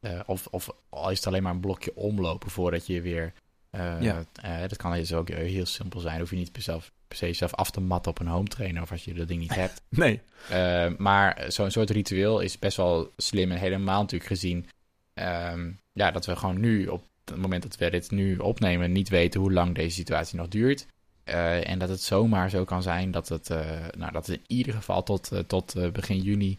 eh, 0.00 0.20
of, 0.26 0.46
of 0.46 0.68
al 0.88 1.10
is 1.10 1.16
het 1.16 1.26
alleen 1.26 1.42
maar 1.42 1.52
een 1.52 1.60
blokje 1.60 1.94
omlopen 1.96 2.50
voordat 2.50 2.86
je 2.86 3.00
weer. 3.00 3.32
eh, 3.70 4.02
Ja. 4.02 4.24
eh, 4.42 4.60
dat 4.60 4.76
kan 4.76 4.92
dus 4.92 5.12
ook 5.12 5.28
heel 5.28 5.66
simpel 5.66 6.00
zijn. 6.00 6.20
Hoef 6.20 6.30
je 6.30 6.36
niet 6.36 6.52
per, 6.52 6.62
zelf, 6.62 6.92
per 7.08 7.16
se 7.16 7.32
zelf 7.32 7.54
af 7.54 7.70
te 7.70 7.80
matten 7.80 8.10
op 8.10 8.18
een 8.18 8.26
home 8.26 8.48
trainer 8.48 8.82
of 8.82 8.90
als 8.90 9.04
je 9.04 9.14
dat 9.14 9.28
ding 9.28 9.40
niet 9.40 9.54
hebt. 9.54 9.82
Nee. 9.90 10.20
Eh, 10.48 10.86
maar 10.96 11.44
zo'n 11.48 11.70
soort 11.70 11.90
ritueel 11.90 12.40
is 12.40 12.58
best 12.58 12.76
wel 12.76 13.12
slim 13.16 13.50
en 13.52 13.58
helemaal 13.58 14.00
natuurlijk 14.00 14.30
gezien. 14.30 14.66
ehm, 15.14 15.70
ja, 15.92 16.10
dat 16.10 16.26
we 16.26 16.36
gewoon 16.36 16.60
nu, 16.60 16.86
op 16.86 17.04
het 17.24 17.36
moment 17.36 17.62
dat 17.62 17.76
we 17.76 17.90
dit 17.90 18.10
nu 18.10 18.36
opnemen, 18.38 18.92
niet 18.92 19.08
weten 19.08 19.40
hoe 19.40 19.52
lang 19.52 19.74
deze 19.74 19.94
situatie 19.94 20.36
nog 20.38 20.48
duurt. 20.48 20.86
Eh, 21.28 21.68
en 21.68 21.78
dat 21.78 21.88
het 21.88 22.02
zomaar 22.02 22.50
zo 22.50 22.64
kan 22.64 22.82
zijn 22.82 23.10
dat 23.10 23.28
het, 23.28 23.50
eh, 23.50 23.86
nou, 23.98 24.12
dat 24.12 24.26
het 24.26 24.36
in 24.36 24.44
ieder 24.46 24.74
geval 24.74 25.02
tot, 25.02 25.32
eh, 25.32 25.38
tot 25.38 25.92
begin 25.92 26.20
juni. 26.20 26.58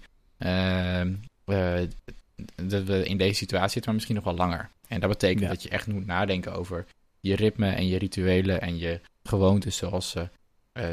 dat 2.55 2.83
we 2.83 3.03
in 3.05 3.17
deze 3.17 3.33
situatie 3.33 3.69
zitten, 3.69 3.85
maar 3.85 3.93
misschien 3.93 4.15
nog 4.15 4.23
wel 4.23 4.33
langer. 4.33 4.69
En 4.87 4.99
dat 4.99 5.09
betekent 5.09 5.39
Ja. 5.41 5.47
dat 5.47 5.63
je 5.63 5.69
echt 5.69 5.87
moet 5.87 6.05
nadenken 6.05 6.53
over 6.53 6.85
je 7.19 7.35
ritme 7.35 7.69
en 7.69 7.87
je 7.87 7.97
rituelen 7.97 8.61
en 8.61 8.77
je 8.77 8.99
gewoontes 9.23 9.77
zoals 9.77 10.09
ze 10.09 10.29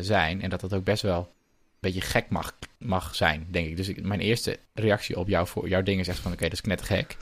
zijn. 0.01 0.43
En 0.43 0.51
dat 0.51 0.61
dat 0.61 0.75
ook 0.75 0.85
best 0.85 1.03
wel 1.03 1.19
een 1.19 1.77
beetje 1.81 2.01
gek 2.01 2.29
mag, 2.29 2.55
mag 2.79 3.15
zijn, 3.15 3.47
denk 3.51 3.69
ik. 3.69 3.77
Dus 3.77 3.89
ik, 3.89 4.03
mijn 4.03 4.21
eerste 4.21 4.59
reactie 4.75 5.19
op 5.19 5.29
jou, 5.29 5.47
voor 5.47 5.69
jouw 5.69 5.83
ding 5.83 6.01
is 6.01 6.09
echt 6.09 6.19
van, 6.19 6.33
oké, 6.33 6.43
dat 6.43 6.53
is 6.53 6.61
knettergek. 6.61 7.17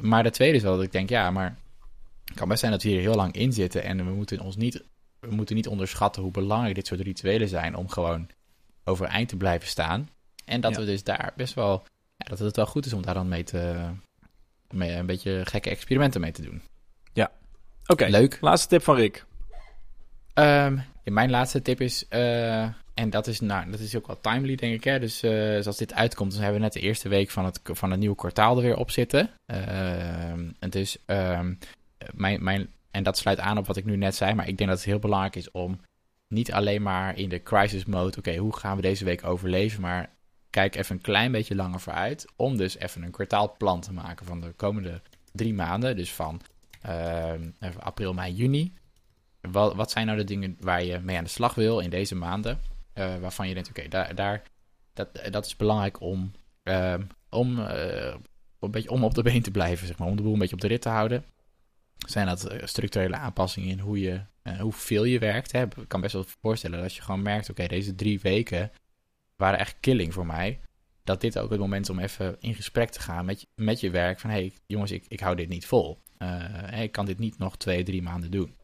Maar 0.00 0.22
de 0.22 0.30
tweede 0.30 0.56
is 0.56 0.62
wel 0.62 0.74
dat 0.74 0.84
ik 0.84 0.92
denk, 0.92 1.08
ja, 1.08 1.30
maar 1.30 1.56
het 2.24 2.36
kan 2.36 2.48
best 2.48 2.60
zijn 2.60 2.72
dat 2.72 2.82
we 2.82 2.88
hier 2.88 3.00
heel 3.00 3.14
lang 3.14 3.34
in 3.34 3.52
zitten 3.52 3.82
en 3.82 3.96
we 3.96 4.12
moeten 4.12 4.40
ons 4.40 4.56
niet, 4.56 4.82
we 5.28 5.34
moeten 5.34 5.56
niet 5.56 5.68
onderschatten 5.68 6.22
hoe 6.22 6.30
belangrijk 6.30 6.74
dit 6.74 6.86
soort 6.86 7.00
rituelen 7.00 7.48
zijn 7.48 7.76
om 7.76 7.88
gewoon 7.88 8.28
overeind 8.84 9.28
te 9.28 9.36
blijven 9.36 9.68
staan. 9.68 10.08
En 10.44 10.60
dat 10.60 10.72
Ja. 10.72 10.78
we 10.78 10.84
dus 10.84 11.04
daar 11.04 11.32
best 11.36 11.54
wel, 11.54 11.82
ja, 12.16 12.26
dat 12.28 12.38
het 12.38 12.56
wel 12.56 12.66
goed 12.66 12.86
is 12.86 12.92
om 12.92 13.02
daar 13.02 13.14
dan 13.14 13.28
mee 13.28 13.44
te, 13.44 13.90
mee 14.70 14.92
een 14.92 15.06
beetje 15.06 15.40
gekke 15.44 15.70
experimenten 15.70 16.20
mee 16.20 16.32
te 16.32 16.42
doen. 16.42 16.62
Oké. 17.86 18.06
Leuk. 18.06 18.38
Laatste 18.40 18.68
tip 18.68 18.82
van 18.82 18.96
Rick. 18.96 19.24
Ehm, 20.34 20.76
ja, 21.02 21.12
mijn 21.12 21.30
laatste 21.30 21.62
tip 21.62 21.80
is, 21.80 22.08
eh, 22.08 22.62
en 22.94 23.10
dat 23.10 23.26
is, 23.26 23.40
nou, 23.40 23.70
dat 23.70 23.80
is 23.80 23.96
ook 23.96 24.06
wel 24.06 24.20
timely, 24.20 24.54
denk 24.54 24.74
ik. 24.74 24.84
Hè? 24.84 24.98
Dus 24.98 25.22
eh, 25.22 25.66
als 25.66 25.76
dit 25.76 25.94
uitkomt, 25.94 26.32
dan 26.32 26.40
hebben 26.40 26.58
we 26.58 26.64
net 26.64 26.72
de 26.74 26.80
eerste 26.80 27.08
week 27.08 27.30
van 27.30 27.44
het, 27.44 27.60
van 27.62 27.90
het 27.90 28.00
nieuwe 28.00 28.16
kwartaal 28.16 28.56
er 28.56 28.62
weer 28.62 28.76
op 28.76 28.90
zitten. 28.90 29.30
En 29.46 30.70
dus, 30.70 30.98
ehm, 31.06 31.54
mijn, 32.12 32.44
mijn, 32.44 32.72
en 32.94 33.02
dat 33.02 33.18
sluit 33.18 33.38
aan 33.38 33.58
op 33.58 33.66
wat 33.66 33.76
ik 33.76 33.84
nu 33.84 33.96
net 33.96 34.14
zei, 34.14 34.34
maar 34.34 34.48
ik 34.48 34.56
denk 34.56 34.70
dat 34.70 34.78
het 34.78 34.88
heel 34.88 34.98
belangrijk 34.98 35.36
is 35.36 35.50
om 35.50 35.80
niet 36.28 36.52
alleen 36.52 36.82
maar 36.82 37.18
in 37.18 37.28
de 37.28 37.42
crisis 37.42 37.84
mode, 37.84 38.18
oké, 38.18 38.36
hoe 38.36 38.56
gaan 38.56 38.76
we 38.76 38.82
deze 38.82 39.04
week 39.04 39.24
overleven, 39.24 39.80
maar 39.80 40.10
kijk 40.50 40.74
even 40.74 40.96
een 40.96 41.02
klein 41.02 41.32
beetje 41.32 41.54
langer 41.54 41.80
vooruit, 41.80 42.26
om 42.36 42.56
dus 42.56 42.78
even 42.78 43.02
een 43.02 43.10
kwartaalplan 43.10 43.80
te 43.80 43.92
maken 43.92 44.26
van 44.26 44.40
de 44.40 44.52
komende 44.56 45.00
drie 45.32 45.54
maanden. 45.54 45.96
Dus 45.96 46.12
van 46.12 46.40
even 47.60 47.80
april, 47.80 48.14
mei, 48.14 48.34
juni. 48.34 48.72
Wat, 49.40 49.74
wat 49.74 49.90
zijn 49.90 50.06
nou 50.06 50.18
de 50.18 50.24
dingen 50.24 50.56
waar 50.60 50.84
je 50.84 50.98
mee 50.98 51.16
aan 51.16 51.24
de 51.24 51.30
slag 51.30 51.54
wil 51.54 51.78
in 51.78 51.90
deze 51.90 52.14
maanden? 52.14 52.60
eh, 52.94 53.16
waarvan 53.20 53.48
je 53.48 53.54
denkt, 53.54 53.68
oké, 53.68 53.88
daar, 53.88 54.14
daar, 54.14 54.42
dat, 54.92 55.08
dat 55.30 55.46
is 55.46 55.56
belangrijk 55.56 56.00
om, 56.00 56.32
ehm, 56.62 57.02
om, 57.30 57.58
eh, 57.60 58.14
een 58.58 58.70
beetje 58.70 58.90
om 58.90 59.04
op 59.04 59.14
de 59.14 59.22
been 59.22 59.42
te 59.42 59.50
blijven, 59.50 59.86
zeg 59.86 59.98
maar, 59.98 60.08
om 60.08 60.16
de 60.16 60.22
boel 60.22 60.32
een 60.32 60.38
beetje 60.38 60.54
op 60.54 60.60
de 60.60 60.66
rit 60.66 60.82
te 60.82 60.88
houden. 60.88 61.24
Zijn 62.06 62.26
dat 62.26 62.44
eh, 62.46 62.66
structurele 62.66 63.16
aanpassingen 63.16 63.68
in 63.68 63.78
hoe 63.78 64.00
je, 64.00 64.20
eh, 64.42 64.60
hoeveel 64.60 65.04
je 65.04 65.18
werkt? 65.18 65.52
Hè? 65.52 65.62
Ik 65.62 65.88
kan 65.88 66.00
best 66.00 66.12
wel 66.12 66.24
voorstellen 66.40 66.80
dat 66.80 66.94
je 66.94 67.02
gewoon 67.02 67.22
merkt, 67.22 67.50
oké, 67.50 67.66
deze 67.66 67.94
drie 67.94 68.20
weken 68.20 68.70
waren 69.36 69.58
echt 69.58 69.76
killing 69.80 70.12
voor 70.14 70.26
mij. 70.26 70.60
Dat 71.04 71.20
dit 71.20 71.38
ook 71.38 71.50
het 71.50 71.60
moment 71.60 71.82
is 71.84 71.90
om 71.90 71.98
even 71.98 72.36
in 72.40 72.54
gesprek 72.54 72.90
te 72.90 73.00
gaan 73.00 73.24
met, 73.24 73.40
je- 73.40 73.46
met 73.54 73.80
je 73.80 73.90
werk. 73.90 74.20
Van, 74.20 74.30
hey, 74.30 74.52
jongens, 74.66 74.90
ik, 74.90 75.04
ik 75.08 75.20
hou 75.20 75.36
dit 75.36 75.48
niet 75.48 75.66
vol. 75.66 76.02
Eh, 76.18 76.82
ik 76.82 76.92
kan 76.92 77.06
dit 77.06 77.18
niet 77.18 77.38
nog 77.38 77.56
twee, 77.56 77.82
drie 77.82 78.02
maanden 78.02 78.30
doen. 78.30 78.54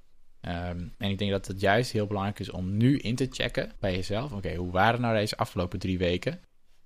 Ehm, 0.41 0.89
en 0.99 1.11
ik 1.11 1.19
denk 1.19 1.31
dat 1.31 1.47
het 1.47 1.61
juist 1.61 1.93
heel 1.93 2.07
belangrijk 2.07 2.39
is 2.39 2.51
om 2.51 2.77
nu 2.77 2.99
in 2.99 3.15
te 3.17 3.27
checken 3.31 3.73
bij 3.81 3.95
jezelf. 3.95 4.33
Oké, 4.33 4.55
hoe 4.55 4.73
waren 4.73 5.01
nou 5.01 5.15
deze 5.17 5.37
afgelopen 5.37 5.79
drie 5.79 5.99
weken? 5.99 6.41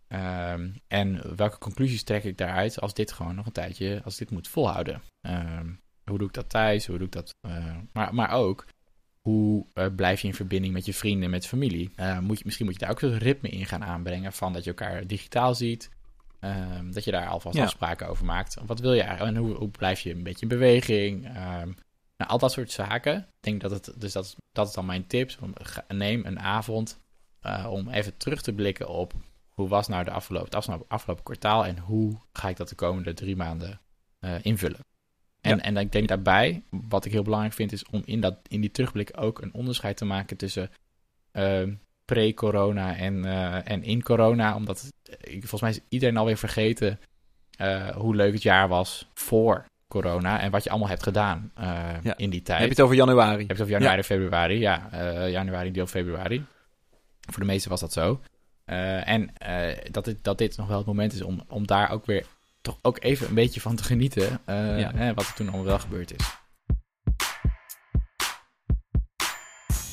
Ehm, 0.09 0.71
en 0.89 1.37
welke 1.37 1.59
conclusies 1.59 2.03
trek 2.03 2.25
ik 2.25 2.39
daaruit 2.39 2.81
als 2.81 2.95
dit 2.95 3.13
gewoon 3.13 3.35
nog 3.35 3.47
een 3.47 3.53
tijdje, 3.53 4.01
als 4.05 4.17
dit 4.17 4.31
moet 4.31 4.49
volhouden? 4.49 5.03
Ehm, 5.21 5.73
hoe 6.05 6.19
doe 6.19 6.27
ik 6.29 6.35
dat 6.35 6.49
thuis? 6.51 6.87
Hoe 6.87 6.97
doe 6.99 7.07
ik 7.07 7.13
dat? 7.13 7.35
eh, 7.41 7.77
maar, 7.93 8.15
maar 8.15 8.31
ook, 8.31 8.67
hoe 9.21 9.67
eh, 9.75 9.87
blijf 9.97 10.21
je 10.21 10.29
in 10.29 10.35
verbinding 10.35 10.73
met 10.73 10.85
je 10.85 10.95
vrienden 10.95 11.25
en 11.25 11.31
met 11.31 11.47
familie? 11.47 11.91
Eh, 11.97 12.19
moet 12.19 12.39
je, 12.39 12.43
misschien 12.45 12.67
moet 12.67 12.75
je 12.75 12.81
daar 12.81 12.91
ook 12.91 12.99
zo'n 13.01 13.19
ritme 13.19 13.49
in 13.49 13.67
gaan 13.67 13.85
aanbrengen 13.85 14.33
van 14.33 14.53
dat 14.53 14.65
je 14.65 14.71
elkaar 14.71 15.07
digitaal 15.07 15.55
ziet. 15.55 15.91
Ehm, 16.41 16.91
dat 16.91 17.05
je 17.05 17.11
daar 17.11 17.29
alvast 17.29 17.57
Ja. 17.57 17.63
afspraken 17.65 18.09
over 18.09 18.25
maakt. 18.25 18.57
Wat 18.67 18.81
wil 18.81 18.93
je 18.93 19.03
eigenlijk? 19.03 19.37
En 19.37 19.43
hoe, 19.43 19.55
hoe 19.55 19.69
blijf 19.69 20.01
je 20.01 20.11
een 20.15 20.23
beetje 20.23 20.43
in 20.43 20.49
beweging? 20.49 21.25
Ehm, 21.27 21.73
nou, 22.17 22.31
al 22.31 22.39
dat 22.39 22.53
soort 22.53 22.71
zaken. 22.71 23.17
Ik 23.19 23.25
denk 23.41 23.61
dat 23.61 23.71
het, 23.71 23.93
dus 23.97 24.13
dat, 24.13 24.25
is- 24.25 24.37
dat 24.53 24.69
is 24.69 24.75
dan 24.75 24.87
mijn 24.87 25.07
tips. 25.07 25.39
Neem 25.89 26.25
een 26.27 26.41
avond 26.41 27.01
om 27.69 27.89
even 27.89 28.17
terug 28.17 28.43
te 28.43 28.53
blikken 28.53 28.89
op 28.89 29.13
hoe 29.49 29.69
was 29.69 29.89
nou 29.89 30.05
de 30.05 30.11
afgelopen, 30.11 30.47
het 30.47 30.55
afgelopen, 30.55 30.89
afgelopen 30.89 31.25
kwartaal 31.25 31.67
en 31.67 31.79
hoe 31.79 32.17
ga 32.33 32.49
ik 32.49 32.57
dat 32.57 32.69
de 32.69 32.75
komende 32.75 33.15
drie 33.15 33.37
maanden 33.37 33.81
invullen. 34.43 34.81
En, 35.45 35.57
Ja. 35.57 35.63
en 35.63 35.77
ik 35.77 35.93
denk 35.93 36.09
daarbij, 36.09 36.63
wat 36.71 37.05
ik 37.05 37.13
heel 37.13 37.23
belangrijk 37.23 37.55
vind, 37.55 37.73
is 37.73 37.85
om 37.91 38.03
in, 38.05 38.21
dat, 38.21 38.37
in 38.49 38.61
die 38.61 38.71
terugblik 38.71 39.11
ook 39.17 39.43
een 39.43 39.55
onderscheid 39.55 39.97
te 39.97 40.05
maken 40.05 40.37
tussen 40.37 40.71
ehm, 41.33 41.73
pre-corona 42.05 42.97
en, 42.97 43.25
eh, 43.25 43.71
en 43.71 43.83
in 43.83 44.03
corona. 44.03 44.55
Omdat 44.55 44.81
het- 44.81 45.19
ik, 45.29 45.39
volgens 45.41 45.61
mij 45.61 45.71
is 45.71 45.81
iedereen 45.89 46.17
alweer 46.17 46.37
vergeten 46.37 47.01
eh, 47.59 47.89
hoe 47.89 48.15
leuk 48.15 48.33
het 48.33 48.43
jaar 48.43 48.69
was 48.69 49.09
voor 49.15 49.65
corona 49.89 50.41
en 50.41 50.51
wat 50.51 50.65
je 50.65 50.71
allemaal 50.71 50.89
hebt 50.89 51.03
gedaan 51.03 51.51
eh, 51.55 51.65
Ja. 52.03 52.17
in 52.17 52.31
die 52.31 52.43
tijd. 52.43 52.59
Heb 52.59 52.67
je 52.69 52.75
het 52.75 52.85
over 52.85 52.97
januari? 52.97 53.31
Je 53.33 53.37
hebt 53.39 53.51
het 53.51 53.61
over 53.61 53.73
januari, 53.73 54.03
februari. 54.03 54.59
Ja, 54.59 54.89
eh, 54.93 55.31
januari, 55.31 55.71
deel 55.73 55.87
februari. 55.87 56.45
Voor 57.31 57.41
de 57.43 57.49
meesten 57.49 57.71
was 57.71 57.81
dat 57.81 57.93
zo. 57.93 58.21
Eh, 58.65 59.09
en 59.09 59.37
eh, 59.39 59.79
dat, 59.91 60.05
dit, 60.05 60.25
dat 60.25 60.39
dit 60.39 60.57
nog 60.57 60.67
wel 60.69 60.77
het 60.77 60.87
moment 60.87 61.13
is 61.13 61.23
om, 61.23 61.43
om 61.49 61.67
daar 61.67 61.91
ook 61.91 62.07
weer 62.07 62.27
toch 62.65 62.79
ook 62.83 63.03
even 63.03 63.29
een 63.29 63.35
beetje 63.35 63.61
van 63.61 63.77
te 63.77 63.85
genieten. 63.85 64.41
eh, 64.45 64.79
Ja. 64.81 64.91
hè, 64.95 65.15
wat 65.15 65.27
er 65.27 65.35
toen 65.35 65.47
allemaal 65.47 65.65
wel 65.67 65.79
gebeurd 65.79 66.13
is. 66.21 66.27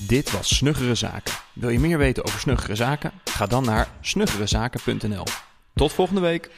Dit 0.08 0.32
was 0.32 0.56
Snuggere 0.56 0.96
Zaken. 0.96 1.34
Wil 1.54 1.70
je 1.70 1.80
meer 1.80 1.98
weten 1.98 2.26
over 2.26 2.40
Snuggere 2.40 2.76
Zaken? 2.76 3.12
Ga 3.26 3.46
dan 3.46 3.64
naar 3.66 3.88
snuggerezaken.nl. 4.02 5.26
Tot 5.74 5.94
volgende 5.94 6.22
week. 6.22 6.50